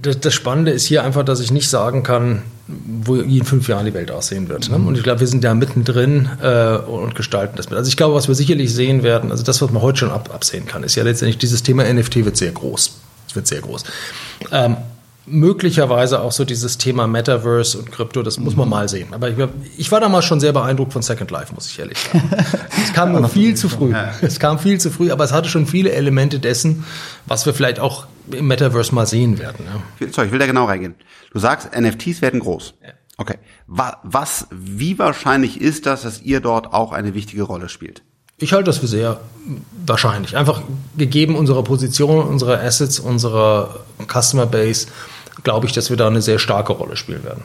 das, 0.00 0.20
das 0.20 0.34
Spannende 0.34 0.70
ist 0.70 0.84
hier 0.84 1.02
einfach, 1.02 1.24
dass 1.24 1.40
ich 1.40 1.50
nicht 1.50 1.68
sagen 1.68 2.04
kann, 2.04 2.42
wo 2.68 3.16
in 3.16 3.44
fünf 3.44 3.66
Jahren 3.66 3.86
die 3.86 3.94
Welt 3.94 4.12
aussehen 4.12 4.48
wird. 4.48 4.70
Ne? 4.70 4.76
Und 4.76 4.96
ich 4.96 5.02
glaube, 5.02 5.18
wir 5.18 5.26
sind 5.26 5.42
da 5.42 5.52
mittendrin 5.54 6.28
äh, 6.40 6.76
und 6.76 7.16
gestalten 7.16 7.56
das 7.56 7.70
mit. 7.70 7.76
Also 7.76 7.88
ich 7.88 7.96
glaube, 7.96 8.14
was 8.14 8.28
wir 8.28 8.36
sicherlich 8.36 8.72
sehen 8.72 9.02
werden, 9.02 9.32
also 9.32 9.42
das, 9.42 9.60
was 9.60 9.72
man 9.72 9.82
heute 9.82 9.98
schon 9.98 10.12
ab, 10.12 10.30
absehen 10.32 10.66
kann, 10.66 10.84
ist 10.84 10.94
ja 10.94 11.02
letztendlich 11.02 11.38
dieses 11.38 11.64
Thema 11.64 11.92
NFT 11.92 12.24
wird 12.24 12.36
sehr 12.36 12.52
groß. 12.52 12.98
Es 13.26 13.34
wird 13.34 13.48
sehr 13.48 13.62
groß. 13.62 13.82
Ähm, 14.52 14.76
möglicherweise 15.26 16.20
auch 16.20 16.32
so 16.32 16.44
dieses 16.44 16.78
Thema 16.78 17.06
Metaverse 17.06 17.78
und 17.78 17.92
Krypto, 17.92 18.22
das 18.22 18.38
muss 18.38 18.56
man 18.56 18.68
mal 18.68 18.88
sehen. 18.88 19.08
Aber 19.12 19.30
ich, 19.30 19.36
ich 19.76 19.92
war 19.92 20.00
damals 20.00 20.24
schon 20.24 20.40
sehr 20.40 20.52
beeindruckt 20.52 20.92
von 20.92 21.02
Second 21.02 21.30
Life, 21.30 21.54
muss 21.54 21.68
ich 21.68 21.78
ehrlich 21.78 21.98
sagen. 21.98 22.30
Es 22.82 22.92
kam 22.92 23.12
nur 23.20 23.28
viel 23.28 23.54
zu 23.54 23.68
früh. 23.68 23.94
Es 24.20 24.40
kam 24.40 24.58
viel 24.58 24.80
zu 24.80 24.90
früh, 24.90 25.10
aber 25.10 25.24
es 25.24 25.32
hatte 25.32 25.48
schon 25.48 25.66
viele 25.66 25.92
Elemente 25.92 26.40
dessen, 26.40 26.84
was 27.26 27.46
wir 27.46 27.54
vielleicht 27.54 27.78
auch 27.78 28.06
im 28.30 28.46
Metaverse 28.46 28.94
mal 28.94 29.06
sehen 29.06 29.38
werden. 29.38 29.64
Ja. 30.00 30.08
Sorry, 30.10 30.26
ich 30.26 30.32
will 30.32 30.40
da 30.40 30.46
genau 30.46 30.64
reingehen. 30.64 30.94
Du 31.32 31.38
sagst, 31.38 31.70
NFTs 31.78 32.20
werden 32.20 32.40
groß. 32.40 32.74
Okay. 33.16 33.38
Was, 33.66 33.94
was, 34.02 34.46
wie 34.50 34.98
wahrscheinlich 34.98 35.60
ist 35.60 35.86
das, 35.86 36.02
dass 36.02 36.22
ihr 36.22 36.40
dort 36.40 36.72
auch 36.72 36.92
eine 36.92 37.14
wichtige 37.14 37.44
Rolle 37.44 37.68
spielt? 37.68 38.02
Ich 38.38 38.52
halte 38.52 38.64
das 38.64 38.78
für 38.78 38.88
sehr 38.88 39.20
wahrscheinlich. 39.86 40.36
Einfach 40.36 40.62
gegeben 40.96 41.36
unserer 41.36 41.62
Position, 41.62 42.26
unserer 42.26 42.60
Assets, 42.60 42.98
unserer 42.98 43.80
Customer 44.08 44.46
Base, 44.46 44.88
glaube 45.44 45.66
ich, 45.66 45.72
dass 45.72 45.90
wir 45.90 45.96
da 45.96 46.06
eine 46.06 46.22
sehr 46.22 46.38
starke 46.38 46.72
Rolle 46.72 46.96
spielen 46.96 47.24
werden. 47.24 47.42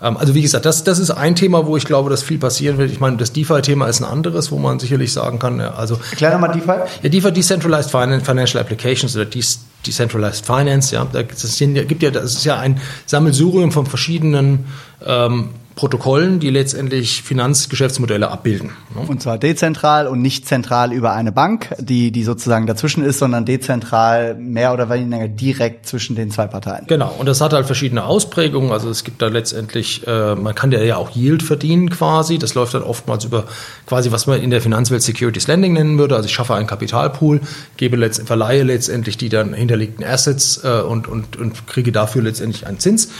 Ähm, 0.00 0.16
also 0.16 0.34
wie 0.34 0.42
gesagt, 0.42 0.64
das, 0.66 0.84
das 0.84 0.98
ist 0.98 1.10
ein 1.10 1.34
Thema, 1.34 1.66
wo 1.66 1.76
ich 1.76 1.84
glaube, 1.84 2.10
dass 2.10 2.22
viel 2.22 2.38
passieren 2.38 2.78
wird. 2.78 2.90
Ich 2.90 3.00
meine, 3.00 3.16
das 3.16 3.32
DeFi-Thema 3.32 3.86
ist 3.86 4.00
ein 4.00 4.04
anderes, 4.04 4.50
wo 4.50 4.58
man 4.58 4.78
sicherlich 4.78 5.12
sagen 5.12 5.38
kann, 5.38 5.60
also 5.60 5.98
Erklär 6.10 6.32
nochmal 6.32 6.52
DeFi. 6.52 6.72
ja, 7.02 7.08
DeFi 7.08 7.32
Decentralized 7.32 7.90
Finan- 7.90 8.20
Financial 8.20 8.60
Applications 8.62 9.16
oder 9.16 9.24
De 9.24 9.42
Decentralized 9.86 10.44
Finance, 10.44 10.94
ja, 10.94 11.06
da 11.10 11.22
gibt 11.22 12.02
ja, 12.02 12.10
das 12.10 12.34
ist 12.34 12.44
ja 12.44 12.58
ein 12.58 12.80
Sammelsurium 13.06 13.70
von 13.70 13.86
verschiedenen 13.86 14.66
ähm, 15.04 15.50
Protokollen, 15.76 16.40
die 16.40 16.48
letztendlich 16.48 17.22
Finanzgeschäftsmodelle 17.22 18.30
abbilden. 18.30 18.70
ne? 18.94 19.02
Und 19.06 19.20
zwar 19.20 19.36
dezentral 19.36 20.06
und 20.06 20.22
nicht 20.22 20.48
zentral 20.48 20.90
über 20.90 21.12
eine 21.12 21.32
Bank, 21.32 21.74
die, 21.78 22.10
die 22.10 22.24
sozusagen 22.24 22.66
dazwischen 22.66 23.04
ist, 23.04 23.18
sondern 23.18 23.44
dezentral 23.44 24.36
mehr 24.36 24.72
oder 24.72 24.88
weniger 24.88 25.28
direkt 25.28 25.86
zwischen 25.86 26.16
den 26.16 26.30
zwei 26.30 26.46
Parteien. 26.46 26.86
Genau, 26.86 27.14
und 27.18 27.26
das 27.26 27.42
hat 27.42 27.52
halt 27.52 27.66
verschiedene 27.66 28.04
Ausprägungen. 28.06 28.72
Also 28.72 28.88
es 28.88 29.04
gibt 29.04 29.20
da 29.20 29.28
letztendlich, 29.28 30.06
äh, 30.06 30.34
man 30.34 30.54
kann 30.54 30.72
ja 30.72 30.82
ja 30.82 30.96
auch 30.96 31.14
Yield 31.14 31.42
verdienen 31.42 31.90
quasi. 31.90 32.38
Das 32.38 32.54
läuft 32.54 32.72
dann 32.72 32.82
oftmals 32.82 33.26
über 33.26 33.44
quasi, 33.86 34.10
was 34.10 34.26
man 34.26 34.40
in 34.40 34.48
der 34.48 34.62
Finanzwelt 34.62 35.02
Securities 35.02 35.46
Lending 35.46 35.74
nennen 35.74 35.98
würde. 35.98 36.16
Also 36.16 36.26
ich 36.26 36.32
schaffe 36.32 36.54
einen 36.54 36.66
Kapitalpool, 36.66 37.42
gebe 37.76 37.96
letzt, 37.96 38.26
verleihe 38.26 38.62
letztendlich 38.62 39.18
die 39.18 39.28
dann 39.28 39.52
hinterlegten 39.52 40.06
Assets 40.06 40.64
äh, 40.64 40.80
und, 40.80 41.06
und, 41.06 41.36
und 41.36 41.66
kriege 41.66 41.92
dafür 41.92 42.22
letztendlich 42.22 42.66
einen 42.66 42.78
Zins. 42.78 43.10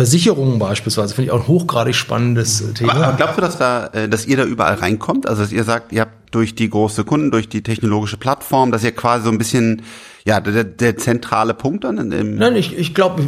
Versicherungen 0.00 0.58
beispielsweise 0.58 1.14
finde 1.14 1.26
ich 1.26 1.30
auch 1.32 1.42
ein 1.42 1.46
hochgradig 1.46 1.94
spannendes 1.94 2.62
äh, 2.62 2.72
Thema. 2.72 2.94
Aber, 2.94 3.06
aber 3.08 3.16
glaubst 3.18 3.36
du, 3.36 3.42
dass 3.42 3.58
da, 3.58 3.88
äh, 3.88 4.08
dass 4.08 4.26
ihr 4.26 4.38
da 4.38 4.44
überall 4.44 4.76
reinkommt? 4.76 5.28
Also 5.28 5.42
dass 5.42 5.52
ihr 5.52 5.62
sagt, 5.62 5.92
ihr 5.92 6.00
habt 6.00 6.34
durch 6.34 6.54
die 6.54 6.70
große 6.70 7.04
Kunden, 7.04 7.30
durch 7.30 7.50
die 7.50 7.62
technologische 7.62 8.16
Plattform, 8.16 8.72
dass 8.72 8.82
ihr 8.82 8.92
quasi 8.92 9.24
so 9.24 9.30
ein 9.30 9.36
bisschen 9.36 9.82
ja 10.24 10.40
der, 10.40 10.64
der 10.64 10.96
zentrale 10.96 11.52
Punkt 11.52 11.84
dann 11.84 11.98
in, 11.98 12.12
im 12.12 12.36
Nein, 12.36 12.56
ich, 12.56 12.78
ich 12.78 12.94
glaube, 12.94 13.22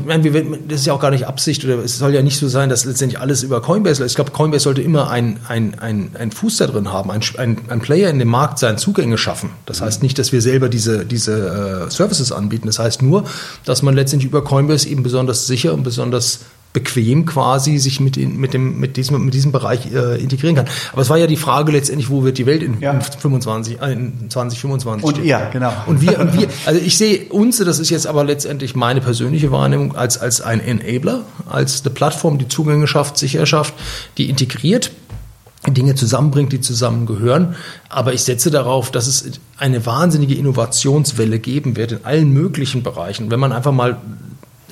das 0.67 0.81
ist 0.81 0.87
ja 0.87 0.95
auch 0.95 1.01
gar 1.01 1.11
nicht 1.11 1.27
Absicht 1.27 1.63
oder 1.65 1.75
es 1.85 1.99
soll 1.99 2.15
ja 2.15 2.23
nicht 2.23 2.39
so 2.39 2.49
sein, 2.49 2.71
dass 2.71 2.87
letztendlich 2.87 3.21
alles 3.21 3.43
über 3.43 3.61
Coinbase 3.61 4.01
läuft. 4.01 4.13
Ich 4.13 4.17
glaube, 4.17 4.31
Coinbase 4.31 4.65
sollte 4.65 4.81
immer 4.81 5.11
ein, 5.11 5.41
ein, 5.49 5.79
ein, 5.79 6.13
ein 6.19 6.33
Fuß 6.33 6.57
da 6.57 6.67
drin 6.67 6.91
haben, 6.91 7.11
ein, 7.11 7.21
ein, 7.37 7.59
ein 7.69 7.81
Player 7.81 8.09
in 8.09 8.19
dem 8.19 8.29
Markt 8.29 8.59
seinen 8.59 8.79
Zugänge 8.79 9.19
schaffen. 9.19 9.51
Das 9.67 9.83
heißt 9.83 10.03
nicht, 10.03 10.19
dass 10.19 10.33
wir 10.33 10.41
selber 10.41 10.71
diese, 10.71 11.05
diese 11.05 11.87
äh, 11.87 11.91
Services 11.91 12.33
anbieten. 12.33 12.67
Das 12.67 12.79
heißt 12.79 13.03
nur, 13.03 13.25
dass 13.67 13.83
man 13.83 13.95
letztendlich 13.95 14.31
über 14.31 14.43
Coinbase 14.43 14.89
eben 14.89 15.03
besonders 15.03 15.47
sicher 15.47 15.75
und 15.75 15.83
besonders 15.83 16.41
bequem 16.73 17.27
quasi 17.27 17.77
sich 17.79 18.01
mit, 18.01 18.17
in, 18.17 18.39
mit, 18.39 18.55
dem, 18.55 18.81
mit, 18.81 18.97
diesem, 18.97 19.23
mit 19.25 19.35
diesem 19.35 19.53
Bereich 19.53 19.93
äh, 19.93 20.21
integrieren 20.21 20.57
kann. 20.57 20.67
Aber 20.93 21.03
es 21.03 21.11
war 21.11 21.19
ja 21.19 21.27
die 21.27 21.37
Frage 21.37 21.71
letztendlich, 21.73 22.09
wo 22.09 22.25
wird 22.25 22.39
die 22.39 22.47
Welt 22.47 22.63
in, 22.63 22.81
Ja. 22.81 22.93
in 22.93 23.03
25, 23.03 23.81
äh, 23.81 23.93
in 23.93 24.31
2025 24.31 25.05
Und 25.07 25.15
stehen. 25.17 25.27
ihr, 25.27 25.49
genau. 25.53 25.73
Und 25.87 26.01
wir, 26.01 26.19
und 26.19 26.33
wir, 26.33 26.49
also 26.65 26.81
ich 26.81 26.97
sehe 26.97 27.27
uns, 27.29 27.59
das 27.59 27.79
ist 27.79 27.91
jetzt 27.91 28.07
aber 28.07 28.25
letztendlich 28.25 28.75
meine 28.75 29.01
persönliche 29.03 29.51
Wahrnehmung, 29.51 29.95
als, 29.97 30.17
als 30.19 30.41
ein 30.41 30.61
Enabler, 30.61 31.21
als 31.49 31.83
eine 31.85 31.93
Plattform, 31.95 32.39
die 32.39 32.49
Zugänge 32.49 32.87
schafft, 32.87 33.19
sicher 33.19 33.45
schafft, 33.45 33.75
die 34.17 34.31
integriert, 34.31 34.93
Dinge 35.69 35.95
zusammenbringt, 35.95 36.53
die 36.53 36.61
zusammengehören. 36.61 37.55
Aber 37.89 38.15
ich 38.15 38.23
setze 38.23 38.51
darauf, 38.51 38.91
dass 38.91 39.07
es 39.07 39.31
eine 39.59 39.85
wahnsinnige 39.87 40.35
Innovationswelle 40.35 41.39
geben 41.39 41.77
wird 41.77 41.93
in 41.93 42.05
allen 42.05 42.31
möglichen 42.33 42.83
Bereichen. 42.83 43.31
Wenn 43.31 43.39
man 43.39 43.53
einfach 43.53 43.71
mal 43.73 43.99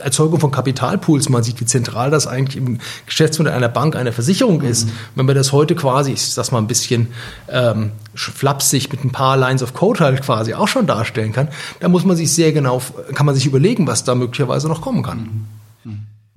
Erzeugung 0.01 0.41
von 0.41 0.51
Kapitalpools, 0.51 1.29
man 1.29 1.43
sieht, 1.43 1.61
wie 1.61 1.67
zentral 1.67 2.11
das 2.11 2.27
eigentlich 2.27 2.57
im 2.57 2.79
Geschäftsmodell 3.07 3.53
einer 3.53 3.69
Bank, 3.69 3.97
einer 3.97 4.13
Versicherung 4.13 4.63
ist. 4.63 4.89
Wenn 5.15 5.27
man 5.27 5.35
das 5.35 5.53
heute 5.53 5.75
quasi, 5.75 6.13
ich 6.13 6.27
sag's 6.27 6.53
mal 6.53 6.59
ein 6.59 6.67
bisschen 6.67 7.09
ähm, 7.49 7.93
flapsig 8.15 8.91
mit 8.91 9.05
ein 9.05 9.11
paar 9.11 9.37
Lines 9.37 9.63
of 9.63 9.75
Code 9.75 10.01
halt 10.01 10.23
quasi 10.23 10.55
auch 10.55 10.69
schon 10.69 10.87
darstellen 10.87 11.33
kann, 11.33 11.49
da 11.81 11.89
muss 11.89 12.05
man 12.05 12.17
sich 12.17 12.33
sehr 12.33 12.53
genau, 12.53 12.83
kann 13.15 13.27
man 13.27 13.35
sich 13.35 13.47
überlegen, 13.47 13.87
was 13.87 14.05
da 14.05 14.15
möglicherweise 14.15 14.69
noch 14.69 14.81
kommen 14.81 15.03
kann. 15.03 15.47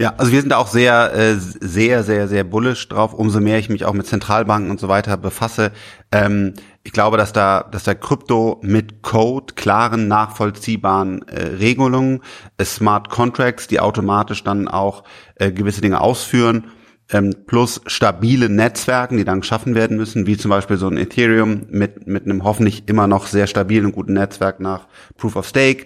Ja, 0.04 0.16
also 0.18 0.34
wir 0.34 0.41
sind 0.41 0.49
da 0.49 0.58
auch 0.58 0.68
sehr, 0.68 1.14
äh, 1.14 1.36
sehr, 1.38 2.04
sehr, 2.04 2.28
sehr 2.28 2.43
bullish 2.43 2.89
drauf. 2.89 3.14
Umso 3.14 3.39
mehr 3.39 3.58
ich 3.58 3.70
mich 3.70 3.86
auch 3.86 3.93
mit 3.93 4.06
Zentralbanken 4.06 4.70
und 4.70 4.78
so 4.78 4.89
weiter 4.89 5.16
befasse. 5.16 5.72
Ähm, 6.12 6.56
ich 6.84 6.91
glaube, 6.91 7.16
dass 7.16 7.32
da, 7.32 7.64
dass 7.72 7.86
da 7.86 7.93
Krypto 7.93 8.60
mit 8.62 9.01
Code, 9.01 9.54
klaren, 9.54 10.10
nachvollziehbaren 10.10 11.26
äh, 11.30 11.56
Regelungen, 11.58 12.20
äh, 12.58 12.66
Smart 12.66 13.10
Contracts, 13.10 13.68
die 13.68 13.80
automatisch 13.80 14.43
dann 14.43 14.68
auch 14.68 15.06
äh, 15.36 15.54
gewisse 15.54 15.80
Dinge 15.80 16.01
ausführen, 16.01 16.66
ähm, 17.10 17.34
plus 17.47 17.80
stabile 17.86 18.49
Netzwerken, 18.49 19.16
die 19.16 19.24
dann 19.24 19.39
geschaffen 19.39 19.74
werden 19.74 19.95
müssen, 19.95 20.28
wie 20.28 20.36
zum 20.36 20.49
Beispiel 20.49 20.76
so 20.76 20.88
ein 20.88 20.97
Ethereum 20.97 21.66
mit, 21.70 22.08
mit 22.08 22.26
einem 22.26 22.43
hoffentlich 22.43 22.89
immer 22.89 23.08
noch 23.08 23.28
sehr 23.28 23.47
stabilen 23.47 23.86
und 23.86 23.91
guten 23.93 24.14
Netzwerk 24.14 24.60
nach 24.60 24.88
Proof 25.16 25.38
of 25.38 25.47
Stake 25.47 25.86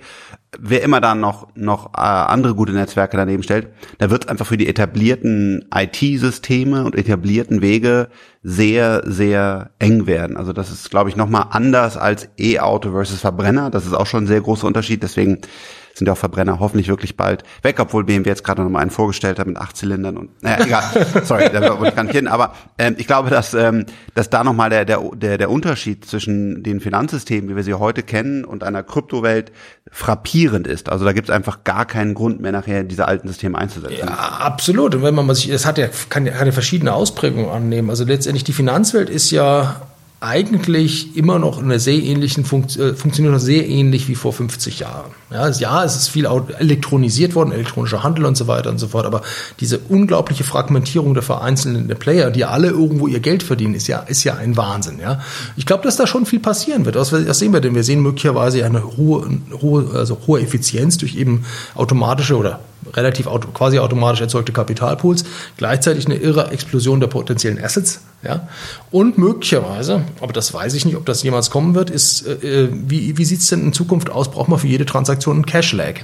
wer 0.59 0.83
immer 0.83 1.01
dann 1.01 1.19
noch 1.19 1.47
noch 1.55 1.93
äh, 1.93 2.01
andere 2.01 2.55
gute 2.55 2.73
Netzwerke 2.73 3.17
daneben 3.17 3.43
stellt, 3.43 3.67
da 3.97 4.09
wird 4.09 4.29
einfach 4.29 4.45
für 4.45 4.57
die 4.57 4.67
etablierten 4.67 5.65
IT-Systeme 5.73 6.83
und 6.83 6.95
etablierten 6.95 7.61
Wege 7.61 8.09
sehr 8.43 9.03
sehr 9.05 9.71
eng 9.79 10.07
werden. 10.07 10.37
Also 10.37 10.53
das 10.53 10.71
ist, 10.71 10.89
glaube 10.89 11.09
ich, 11.09 11.15
noch 11.15 11.29
mal 11.29 11.47
anders 11.51 11.97
als 11.97 12.29
E-Auto 12.37 12.91
versus 12.91 13.19
Verbrenner. 13.19 13.69
Das 13.69 13.85
ist 13.85 13.93
auch 13.93 14.07
schon 14.07 14.23
ein 14.23 14.27
sehr 14.27 14.41
großer 14.41 14.67
Unterschied. 14.67 15.03
Deswegen 15.03 15.39
sind 15.97 16.07
ja 16.07 16.13
auch 16.13 16.17
Verbrenner 16.17 16.59
hoffentlich 16.59 16.87
wirklich 16.87 17.17
bald 17.17 17.43
weg, 17.63 17.79
obwohl 17.79 18.03
BMW 18.03 18.29
jetzt 18.29 18.43
gerade 18.43 18.61
noch 18.61 18.69
mal 18.69 18.79
einen 18.79 18.91
vorgestellt 18.91 19.39
hat 19.39 19.47
mit 19.47 19.57
acht 19.57 19.75
Zylindern 19.75 20.17
und 20.17 20.43
naja, 20.43 20.65
egal, 20.65 20.83
sorry, 21.23 21.49
da 21.51 21.61
wollte 21.61 21.89
ich 21.89 21.95
gar 21.95 22.03
nicht 22.03 22.15
hin, 22.15 22.27
aber 22.27 22.53
ähm, 22.77 22.95
ich 22.97 23.07
glaube, 23.07 23.29
dass, 23.29 23.53
ähm, 23.53 23.85
dass 24.13 24.29
da 24.29 24.43
noch 24.43 24.53
mal 24.53 24.69
der, 24.69 24.85
der, 24.85 25.01
der, 25.15 25.37
der 25.37 25.49
Unterschied 25.49 26.05
zwischen 26.05 26.63
den 26.63 26.79
Finanzsystemen, 26.79 27.49
wie 27.49 27.55
wir 27.55 27.63
sie 27.63 27.73
heute 27.73 28.03
kennen, 28.03 28.45
und 28.45 28.63
einer 28.63 28.83
Kryptowelt 28.83 29.51
frappierend 29.91 30.67
ist. 30.67 30.89
Also 30.89 31.05
da 31.05 31.13
gibt 31.13 31.29
es 31.29 31.35
einfach 31.35 31.63
gar 31.63 31.85
keinen 31.85 32.13
Grund 32.13 32.39
mehr 32.39 32.51
nachher 32.51 32.83
diese 32.83 33.07
alten 33.07 33.27
Systeme 33.27 33.57
einzusetzen. 33.57 34.07
Ja, 34.07 34.13
absolut. 34.13 34.95
Und 34.95 35.03
wenn 35.03 35.15
man 35.15 35.33
sich, 35.33 35.49
das 35.49 35.65
hat 35.65 35.77
ja, 35.77 35.87
kann, 36.09 36.25
kann 36.25 36.45
ja 36.45 36.51
verschiedene 36.51 36.93
Ausprägungen 36.93 37.49
annehmen. 37.49 37.89
Also 37.89 38.03
letztendlich 38.03 38.43
die 38.43 38.53
Finanzwelt 38.53 39.09
ist 39.09 39.31
ja 39.31 39.81
eigentlich 40.19 41.15
immer 41.15 41.37
noch 41.37 41.59
in 41.59 41.65
einer 41.65 41.77
sehr 41.79 42.01
ähnlichen 42.01 42.43
Funkt 42.43 42.75
äh, 42.75 42.95
funktioniert 42.95 43.33
noch 43.33 43.39
sehr 43.39 43.67
ähnlich 43.67 44.07
wie 44.07 44.15
vor 44.15 44.33
50 44.33 44.79
Jahren. 44.79 45.11
Ja, 45.29 45.47
ja, 45.49 45.83
es 45.83 45.95
ist 45.95 46.07
viel 46.07 46.25
elektronisiert 46.25 47.35
worden, 47.35 47.51
elektronischer 47.51 48.01
Handel 48.01 48.25
und 48.25 48.35
so 48.35 48.47
weiter 48.47 48.71
und 48.71 48.79
so 48.79 48.87
fort, 48.87 49.05
aber 49.05 49.21
diese 49.59 49.77
unglaubliche 49.77 50.43
Fragmentierung 50.43 51.13
der 51.13 51.21
vereinzelten 51.21 51.87
Player, 51.99 52.31
die 52.31 52.45
alle 52.45 52.69
irgendwo 52.69 53.07
ihr 53.07 53.19
Geld 53.19 53.43
verdienen, 53.43 53.75
ist 53.75 53.87
ja, 53.87 53.99
ist 53.99 54.23
ja 54.23 54.35
ein 54.35 54.57
Wahnsinn. 54.57 54.99
Ja, 54.99 55.21
ich 55.55 55.67
glaube, 55.67 55.83
dass 55.83 55.97
da 55.97 56.07
schon 56.07 56.25
viel 56.25 56.39
passieren 56.39 56.85
wird. 56.85 56.95
Was, 56.95 57.11
was 57.11 57.37
sehen 57.37 57.53
wir 57.53 57.61
denn? 57.61 57.75
Wir 57.75 57.83
sehen 57.83 58.01
möglicherweise 58.01 58.65
eine 58.65 58.97
hohe, 58.97 59.29
hohe, 59.61 59.91
also 59.93 60.17
hohe 60.25 60.41
Effizienz 60.41 60.97
durch 60.97 61.15
eben 61.15 61.45
automatische 61.75 62.37
oder 62.37 62.59
relativ 62.93 63.27
auto, 63.27 63.49
quasi 63.49 63.79
automatisch 63.79 64.21
erzeugte 64.21 64.51
Kapitalpools, 64.51 65.25
gleichzeitig 65.57 66.05
eine 66.05 66.15
irre 66.15 66.51
Explosion 66.51 66.99
der 66.99 67.07
potenziellen 67.07 67.63
Assets. 67.63 68.01
Ja? 68.23 68.47
Und 68.91 69.17
möglicherweise, 69.17 70.03
aber 70.21 70.33
das 70.33 70.53
weiß 70.53 70.73
ich 70.73 70.85
nicht, 70.85 70.95
ob 70.95 71.05
das 71.05 71.23
jemals 71.23 71.49
kommen 71.49 71.75
wird, 71.75 71.89
ist, 71.89 72.25
äh, 72.25 72.63
äh 72.63 72.69
wie, 72.71 73.17
wie 73.17 73.25
sieht 73.25 73.39
es 73.39 73.47
denn 73.47 73.61
in 73.61 73.73
Zukunft 73.73 74.09
aus? 74.09 74.31
Braucht 74.31 74.49
man 74.49 74.59
für 74.59 74.67
jede 74.67 74.85
Transaktion 74.85 75.35
einen 75.35 75.45
Cash-Lag? 75.45 76.01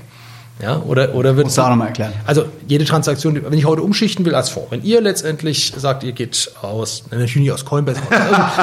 Ja, 0.62 0.78
oder, 0.80 1.16
oder 1.16 1.36
wird 1.36 1.48
Muss 1.48 1.60
auch 1.60 1.70
nochmal 1.70 1.88
erklären. 1.88 2.14
Also 2.26 2.46
jede 2.68 2.86
Transaktion, 2.86 3.42
wenn 3.44 3.58
ich 3.58 3.66
heute 3.66 3.82
umschichten 3.82 4.24
will 4.24 4.36
als 4.36 4.50
Fonds, 4.50 4.72
wenn 4.72 4.84
ihr 4.84 5.02
letztendlich 5.02 5.74
sagt, 5.76 6.04
ihr 6.04 6.12
geht 6.12 6.52
aus, 6.62 7.04
natürlich 7.10 7.36
nicht 7.36 7.52
aus 7.52 7.66
Coinbase, 7.66 8.00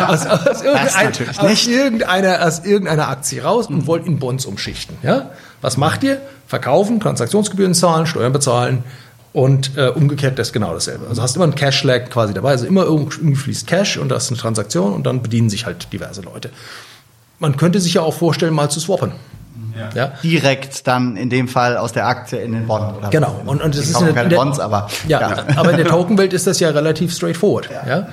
aus, 0.06 0.26
aus, 0.26 0.46
aus, 0.46 0.62
irgendein, 0.62 1.12
aus, 1.36 1.66
irgendeiner, 1.66 2.46
aus 2.46 2.64
irgendeiner 2.64 3.08
Aktie 3.08 3.42
raus 3.42 3.66
und 3.66 3.86
wollt 3.86 4.06
in 4.06 4.18
Bonds 4.18 4.46
umschichten. 4.46 4.96
Ja? 5.02 5.30
Was 5.60 5.76
macht 5.76 6.04
ihr? 6.04 6.20
Verkaufen, 6.46 7.00
Transaktionsgebühren 7.00 7.74
zahlen, 7.74 8.06
Steuern 8.06 8.32
bezahlen 8.32 8.84
und 9.32 9.76
äh, 9.76 9.88
umgekehrt 9.88 10.38
das 10.38 10.48
ist 10.48 10.52
genau 10.52 10.72
dasselbe. 10.72 11.06
Also 11.08 11.22
hast 11.22 11.36
immer 11.36 11.44
einen 11.44 11.54
Cash-Lag 11.54 12.10
quasi 12.10 12.34
dabei. 12.34 12.50
Also 12.50 12.66
immer 12.66 12.84
irgendwie 12.84 13.36
fließt 13.36 13.66
Cash 13.66 13.98
und 13.98 14.08
das 14.08 14.24
ist 14.24 14.30
eine 14.30 14.38
Transaktion 14.38 14.92
und 14.92 15.04
dann 15.04 15.22
bedienen 15.22 15.50
sich 15.50 15.66
halt 15.66 15.92
diverse 15.92 16.22
Leute. 16.22 16.50
Man 17.38 17.56
könnte 17.56 17.80
sich 17.80 17.94
ja 17.94 18.02
auch 18.02 18.14
vorstellen, 18.14 18.52
mal 18.52 18.68
zu 18.68 18.80
swappen. 18.80 19.12
Ja. 19.76 19.90
ja. 19.94 20.12
Direkt 20.22 20.86
dann 20.86 21.16
in 21.16 21.30
dem 21.30 21.48
Fall 21.48 21.76
aus 21.76 21.92
der 21.92 22.06
Aktie 22.06 22.40
in 22.40 22.52
den 22.52 22.66
Bond. 22.66 22.98
Oder 22.98 23.10
genau. 23.10 23.40
Und, 23.44 23.62
und 23.62 23.76
das 23.76 23.88
ist 23.88 23.96
eine, 23.96 24.12
keine 24.12 24.28
der, 24.28 24.36
Bonds, 24.36 24.58
aber 24.58 24.88
ja, 25.06 25.20
ja. 25.20 25.44
aber 25.56 25.70
in 25.70 25.76
der 25.76 25.86
Tokenwelt 25.86 26.32
ist 26.32 26.46
das 26.46 26.60
ja 26.60 26.70
relativ 26.70 27.12
straightforward. 27.12 27.70
Ja. 27.70 27.86
ja. 27.86 28.08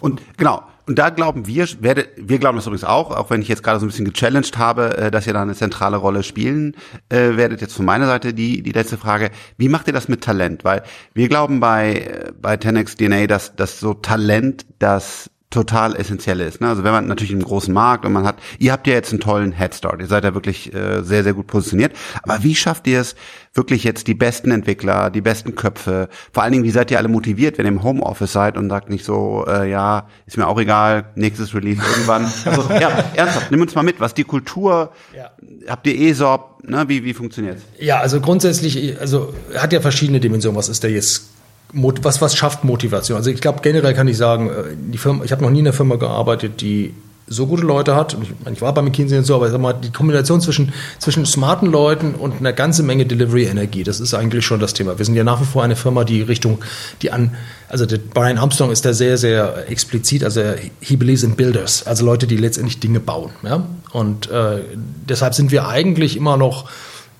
Und 0.00 0.20
genau. 0.36 0.62
Und 0.88 1.00
da 1.00 1.10
glauben 1.10 1.48
wir, 1.48 1.66
werde, 1.80 2.06
wir 2.16 2.38
glauben 2.38 2.56
das 2.56 2.66
übrigens 2.66 2.84
auch, 2.84 3.10
auch 3.10 3.28
wenn 3.28 3.42
ich 3.42 3.48
jetzt 3.48 3.64
gerade 3.64 3.80
so 3.80 3.86
ein 3.86 3.88
bisschen 3.88 4.04
gechallenged 4.04 4.56
habe, 4.56 4.96
äh, 4.96 5.10
dass 5.10 5.26
ihr 5.26 5.32
da 5.32 5.42
eine 5.42 5.54
zentrale 5.54 5.96
Rolle 5.96 6.22
spielen 6.22 6.76
äh, 7.08 7.36
werdet. 7.36 7.60
Jetzt 7.60 7.74
von 7.74 7.84
meiner 7.84 8.06
Seite 8.06 8.32
die, 8.32 8.62
die 8.62 8.70
letzte 8.70 8.96
Frage. 8.96 9.30
Wie 9.56 9.68
macht 9.68 9.88
ihr 9.88 9.92
das 9.92 10.06
mit 10.06 10.22
Talent? 10.22 10.64
Weil 10.64 10.84
wir 11.12 11.28
glauben 11.28 11.58
bei, 11.58 11.94
äh, 11.94 12.32
bei 12.40 12.54
10x 12.54 12.96
DNA, 12.96 13.26
dass, 13.26 13.56
dass 13.56 13.80
so 13.80 13.94
Talent 13.94 14.64
das 14.78 15.28
total 15.56 15.96
essentiell 15.96 16.40
ist. 16.40 16.60
Ne? 16.60 16.68
Also 16.68 16.84
wenn 16.84 16.92
man 16.92 17.06
natürlich 17.06 17.32
im 17.32 17.42
großen 17.42 17.72
Markt 17.72 18.04
und 18.04 18.12
man 18.12 18.26
hat, 18.26 18.36
ihr 18.58 18.72
habt 18.72 18.86
ja 18.86 18.92
jetzt 18.92 19.10
einen 19.10 19.20
tollen 19.20 19.52
Headstart, 19.52 20.00
ihr 20.00 20.06
seid 20.06 20.22
ja 20.24 20.34
wirklich 20.34 20.74
äh, 20.74 21.02
sehr, 21.02 21.22
sehr 21.22 21.32
gut 21.32 21.46
positioniert. 21.46 21.92
Aber 22.22 22.42
wie 22.42 22.54
schafft 22.54 22.86
ihr 22.86 23.00
es 23.00 23.16
wirklich 23.54 23.82
jetzt 23.82 24.06
die 24.06 24.12
besten 24.12 24.50
Entwickler, 24.50 25.08
die 25.08 25.22
besten 25.22 25.54
Köpfe? 25.54 26.10
Vor 26.30 26.42
allen 26.42 26.52
Dingen, 26.52 26.64
wie 26.64 26.70
seid 26.70 26.90
ihr 26.90 26.98
alle 26.98 27.08
motiviert, 27.08 27.56
wenn 27.56 27.64
ihr 27.64 27.72
im 27.72 27.82
Homeoffice 27.82 28.32
seid 28.32 28.58
und 28.58 28.68
sagt 28.68 28.90
nicht 28.90 29.06
so, 29.06 29.46
äh, 29.48 29.70
ja, 29.70 30.08
ist 30.26 30.36
mir 30.36 30.46
auch 30.46 30.60
egal, 30.60 31.06
nächstes 31.14 31.54
Release 31.54 31.80
irgendwann. 31.80 32.30
Also 32.46 32.70
ja, 32.70 33.04
ernsthaft, 33.14 33.50
nimm 33.50 33.60
uns 33.60 33.74
mal 33.74 33.82
mit, 33.82 33.98
was 33.98 34.14
die 34.14 34.24
Kultur, 34.24 34.92
ja. 35.16 35.30
habt 35.68 35.86
ihr 35.86 35.98
ESOP, 35.98 36.62
ne? 36.64 36.84
wie, 36.86 37.02
wie 37.02 37.12
funktioniert's? 37.12 37.62
Ja, 37.78 37.98
also 37.98 38.20
grundsätzlich, 38.20 39.00
also 39.00 39.34
hat 39.56 39.72
ja 39.72 39.80
verschiedene 39.80 40.20
Dimensionen. 40.20 40.56
Was 40.56 40.68
ist 40.68 40.82
der 40.82 40.90
jetzt 40.90 41.35
was, 41.76 42.20
was 42.20 42.36
schafft 42.36 42.64
Motivation? 42.64 43.16
Also 43.16 43.30
ich 43.30 43.40
glaube, 43.40 43.60
generell 43.62 43.94
kann 43.94 44.08
ich 44.08 44.16
sagen, 44.16 44.48
äh, 44.48 44.52
die 44.76 44.98
Firma, 44.98 45.24
ich 45.24 45.32
habe 45.32 45.42
noch 45.42 45.50
nie 45.50 45.60
in 45.60 45.66
einer 45.66 45.74
Firma 45.74 45.96
gearbeitet, 45.96 46.60
die 46.60 46.94
so 47.28 47.46
gute 47.46 47.62
Leute 47.62 47.96
hat. 47.96 48.16
Ich, 48.22 48.52
ich 48.52 48.62
war 48.62 48.72
bei 48.72 48.82
McKinsey 48.82 49.18
und 49.18 49.24
so, 49.24 49.34
aber 49.34 49.46
ich 49.46 49.52
sag 49.52 49.60
mal, 49.60 49.72
die 49.72 49.90
Kombination 49.90 50.40
zwischen, 50.40 50.72
zwischen 50.98 51.26
smarten 51.26 51.70
Leuten 51.70 52.14
und 52.14 52.38
einer 52.38 52.52
ganzen 52.52 52.86
Menge 52.86 53.04
Delivery-Energie, 53.04 53.82
das 53.82 54.00
ist 54.00 54.14
eigentlich 54.14 54.46
schon 54.46 54.60
das 54.60 54.74
Thema. 54.74 54.98
Wir 54.98 55.04
sind 55.04 55.16
ja 55.16 55.24
nach 55.24 55.40
wie 55.40 55.44
vor 55.44 55.64
eine 55.64 55.76
Firma, 55.76 56.04
die 56.04 56.22
Richtung, 56.22 56.58
die 57.02 57.10
an, 57.10 57.34
also 57.68 57.84
Brian 58.14 58.38
Armstrong 58.38 58.70
ist 58.70 58.84
da 58.84 58.92
sehr, 58.92 59.18
sehr 59.18 59.68
explizit, 59.68 60.22
also 60.22 60.40
he 60.80 60.96
believes 60.96 61.24
in 61.24 61.34
builders, 61.34 61.84
also 61.84 62.04
Leute, 62.04 62.26
die 62.26 62.36
letztendlich 62.36 62.78
Dinge 62.78 63.00
bauen. 63.00 63.32
Ja? 63.42 63.66
Und 63.92 64.30
äh, 64.30 64.60
deshalb 65.08 65.34
sind 65.34 65.50
wir 65.50 65.66
eigentlich 65.66 66.16
immer 66.16 66.36
noch 66.36 66.68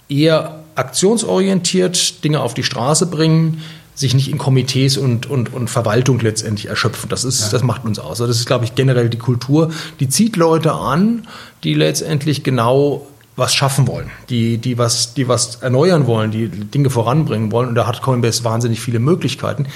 eher 0.09 0.61
aktionsorientiert, 0.77 2.23
Dinge 2.23 2.41
auf 2.41 2.55
die 2.55 2.63
Straße 2.63 3.07
bringen, 3.07 3.63
sich 3.97 4.15
nicht 4.15 4.29
in 4.29 4.37
Komitees 4.39 4.99
und, 4.99 5.29
und, 5.29 5.53
und 5.53 5.69
Verwaltung 5.69 6.21
letztendlich 6.21 6.69
erschöpfen. 6.69 7.09
Das 7.09 7.25
ist, 7.25 7.41
ja. 7.41 7.49
das 7.49 7.63
macht 7.63 7.85
uns 7.85 7.99
aus. 7.99 8.21
Also 8.21 8.27
das 8.27 8.37
ist, 8.37 8.47
glaube 8.47 8.67
ich, 8.67 8.75
generell 8.75 9.09
die 9.09 9.19
Kultur. 9.19 9.73
Die 10.01 10.09
zieht 10.09 10.37
Leute 10.37 10.75
an, 10.75 11.27
die 11.65 11.73
letztendlich 11.75 12.45
genau 12.45 13.07
was 13.37 13.55
schaffen 13.55 13.87
wollen, 13.87 14.11
die, 14.31 14.59
die 14.59 14.79
was, 14.79 15.15
die 15.15 15.29
was 15.29 15.57
erneuern 15.57 16.07
wollen, 16.07 16.31
die 16.31 16.49
Dinge 16.49 16.91
voranbringen 16.91 17.53
wollen. 17.53 17.71
Und 17.71 17.75
da 17.75 17.87
hat 17.87 18.03
Coinbase 18.03 18.45
wahnsinnig 18.45 18.81
viele 18.81 18.99
Möglichkeiten. 18.99 19.67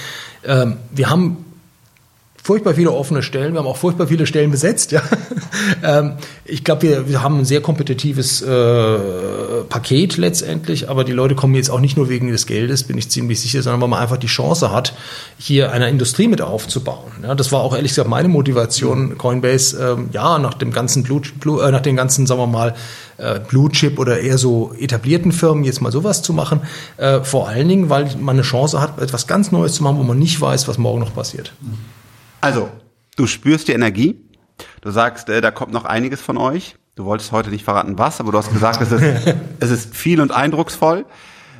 Ähm, 0.43 0.77
wir 0.91 1.09
haben 1.09 1.37
furchtbar 2.43 2.73
viele 2.73 2.91
offene 2.91 3.21
Stellen. 3.21 3.53
Wir 3.53 3.59
haben 3.59 3.67
auch 3.67 3.77
furchtbar 3.77 4.07
viele 4.07 4.25
Stellen 4.25 4.51
besetzt. 4.51 4.91
Ja. 4.91 5.01
ähm, 5.83 6.13
ich 6.45 6.63
glaube, 6.63 6.81
wir, 6.81 7.07
wir 7.07 7.21
haben 7.21 7.39
ein 7.39 7.45
sehr 7.45 7.61
kompetitives 7.61 8.41
äh, 8.41 8.97
Paket 9.69 10.17
letztendlich, 10.17 10.89
aber 10.89 11.03
die 11.03 11.11
Leute 11.11 11.35
kommen 11.35 11.53
jetzt 11.53 11.69
auch 11.69 11.79
nicht 11.79 11.97
nur 11.97 12.09
wegen 12.09 12.31
des 12.31 12.47
Geldes, 12.47 12.83
bin 12.83 12.97
ich 12.97 13.09
ziemlich 13.09 13.39
sicher, 13.39 13.61
sondern 13.61 13.81
weil 13.81 13.89
man 13.89 13.99
einfach 13.99 14.17
die 14.17 14.27
Chance 14.27 14.71
hat, 14.71 14.93
hier 15.37 15.71
eine 15.71 15.89
Industrie 15.89 16.27
mit 16.27 16.41
aufzubauen. 16.41 17.11
Ja, 17.23 17.35
das 17.35 17.51
war 17.51 17.61
auch 17.61 17.75
ehrlich 17.75 17.91
gesagt 17.91 18.09
meine 18.09 18.27
Motivation, 18.27 19.17
Coinbase, 19.17 19.77
ähm, 19.79 20.09
ja, 20.11 20.39
nach 20.39 20.55
dem 20.55 20.71
ganzen 20.71 21.03
Blue, 21.03 21.21
Blue 21.39 21.63
äh, 21.63 21.71
nach 21.71 21.81
den 21.81 21.95
ganzen, 21.95 22.25
sagen 22.25 22.41
wir 22.41 22.47
mal, 22.47 22.73
äh, 23.17 23.39
Blue 23.39 23.69
Chip 23.69 23.99
oder 23.99 24.19
eher 24.19 24.39
so 24.39 24.73
etablierten 24.79 25.31
Firmen 25.31 25.63
jetzt 25.63 25.81
mal 25.81 25.91
sowas 25.91 26.23
zu 26.23 26.33
machen. 26.33 26.61
Äh, 26.97 27.21
vor 27.21 27.47
allen 27.47 27.67
Dingen, 27.67 27.89
weil 27.89 28.09
man 28.19 28.35
eine 28.35 28.41
Chance 28.41 28.81
hat, 28.81 28.99
etwas 28.99 29.27
ganz 29.27 29.51
Neues 29.51 29.73
zu 29.73 29.83
machen, 29.83 29.97
wo 29.99 30.03
man 30.03 30.17
nicht 30.17 30.41
weiß, 30.41 30.67
was 30.67 30.79
morgen 30.79 30.99
noch 30.99 31.13
passiert. 31.13 31.53
Mhm. 31.61 32.00
Also, 32.41 32.71
du 33.15 33.27
spürst 33.27 33.67
die 33.67 33.73
Energie. 33.73 34.19
Du 34.81 34.89
sagst, 34.89 35.29
äh, 35.29 35.41
da 35.41 35.51
kommt 35.51 35.71
noch 35.71 35.85
einiges 35.85 36.21
von 36.21 36.37
euch. 36.37 36.75
Du 36.95 37.05
wolltest 37.05 37.31
heute 37.31 37.51
nicht 37.51 37.63
verraten, 37.63 37.97
was, 37.97 38.19
aber 38.19 38.31
du 38.31 38.37
hast 38.39 38.51
gesagt, 38.51 38.81
es 38.81 38.91
ist, 38.91 39.35
es 39.59 39.71
ist 39.71 39.95
viel 39.95 40.19
und 40.19 40.31
eindrucksvoll. 40.31 41.05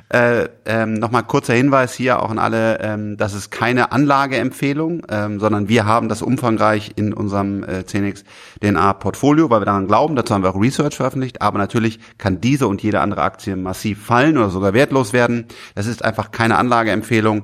Äh, 0.10 0.50
ähm, 0.66 0.96
Nochmal 0.96 1.24
kurzer 1.24 1.54
Hinweis 1.54 1.94
hier 1.94 2.22
auch 2.22 2.32
an 2.32 2.40
alle, 2.40 2.80
ähm, 2.82 3.16
das 3.16 3.34
ist 3.34 3.50
keine 3.50 3.94
Anlageempfehlung, 3.94 5.04
ähm, 5.08 5.40
sondern 5.40 5.70
wir 5.70 5.86
haben 5.86 6.10
das 6.10 6.22
umfangreich 6.22 6.92
in 6.98 7.14
unserem 7.14 7.64
äh, 7.64 7.84
10x 7.88 8.26
DNA 8.60 8.94
Portfolio, 8.94 9.50
weil 9.50 9.62
wir 9.62 9.66
daran 9.66 9.88
glauben, 9.88 10.16
dazu 10.18 10.34
haben 10.34 10.44
wir 10.44 10.50
auch 10.50 10.60
Research 10.60 10.98
veröffentlicht, 10.98 11.42
aber 11.42 11.60
natürlich 11.60 12.00
kann 12.18 12.42
diese 12.42 12.68
und 12.68 12.84
jede 12.84 13.00
andere 13.00 13.22
Aktie 13.22 13.56
massiv 13.56 14.04
fallen 14.04 14.38
oder 14.38 14.50
sogar 14.50 14.74
wertlos 14.74 15.14
werden. 15.14 15.46
Das 15.76 15.86
ist 15.86 16.04
einfach 16.04 16.32
keine 16.32 16.58
Anlageempfehlung. 16.58 17.44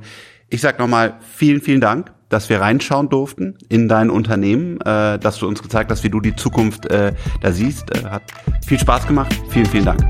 Ich 0.49 0.59
sage 0.59 0.79
nochmal 0.79 1.19
vielen, 1.35 1.61
vielen 1.61 1.81
Dank 1.81 2.11
dass 2.29 2.49
wir 2.49 2.61
reinschauen 2.61 3.09
durften 3.09 3.57
in 3.69 3.87
dein 3.87 4.09
Unternehmen, 4.09 4.79
äh, 4.81 5.19
dass 5.19 5.37
du 5.37 5.47
uns 5.47 5.61
gezeigt 5.61 5.91
hast, 5.91 6.03
wie 6.03 6.09
du 6.09 6.19
die 6.19 6.35
Zukunft 6.35 6.85
äh, 6.87 7.13
da 7.41 7.51
siehst. 7.51 7.95
Äh, 7.95 8.09
hat 8.09 8.23
viel 8.65 8.79
Spaß 8.79 9.07
gemacht. 9.07 9.33
Vielen, 9.49 9.65
vielen 9.65 9.85
Dank. 9.85 10.03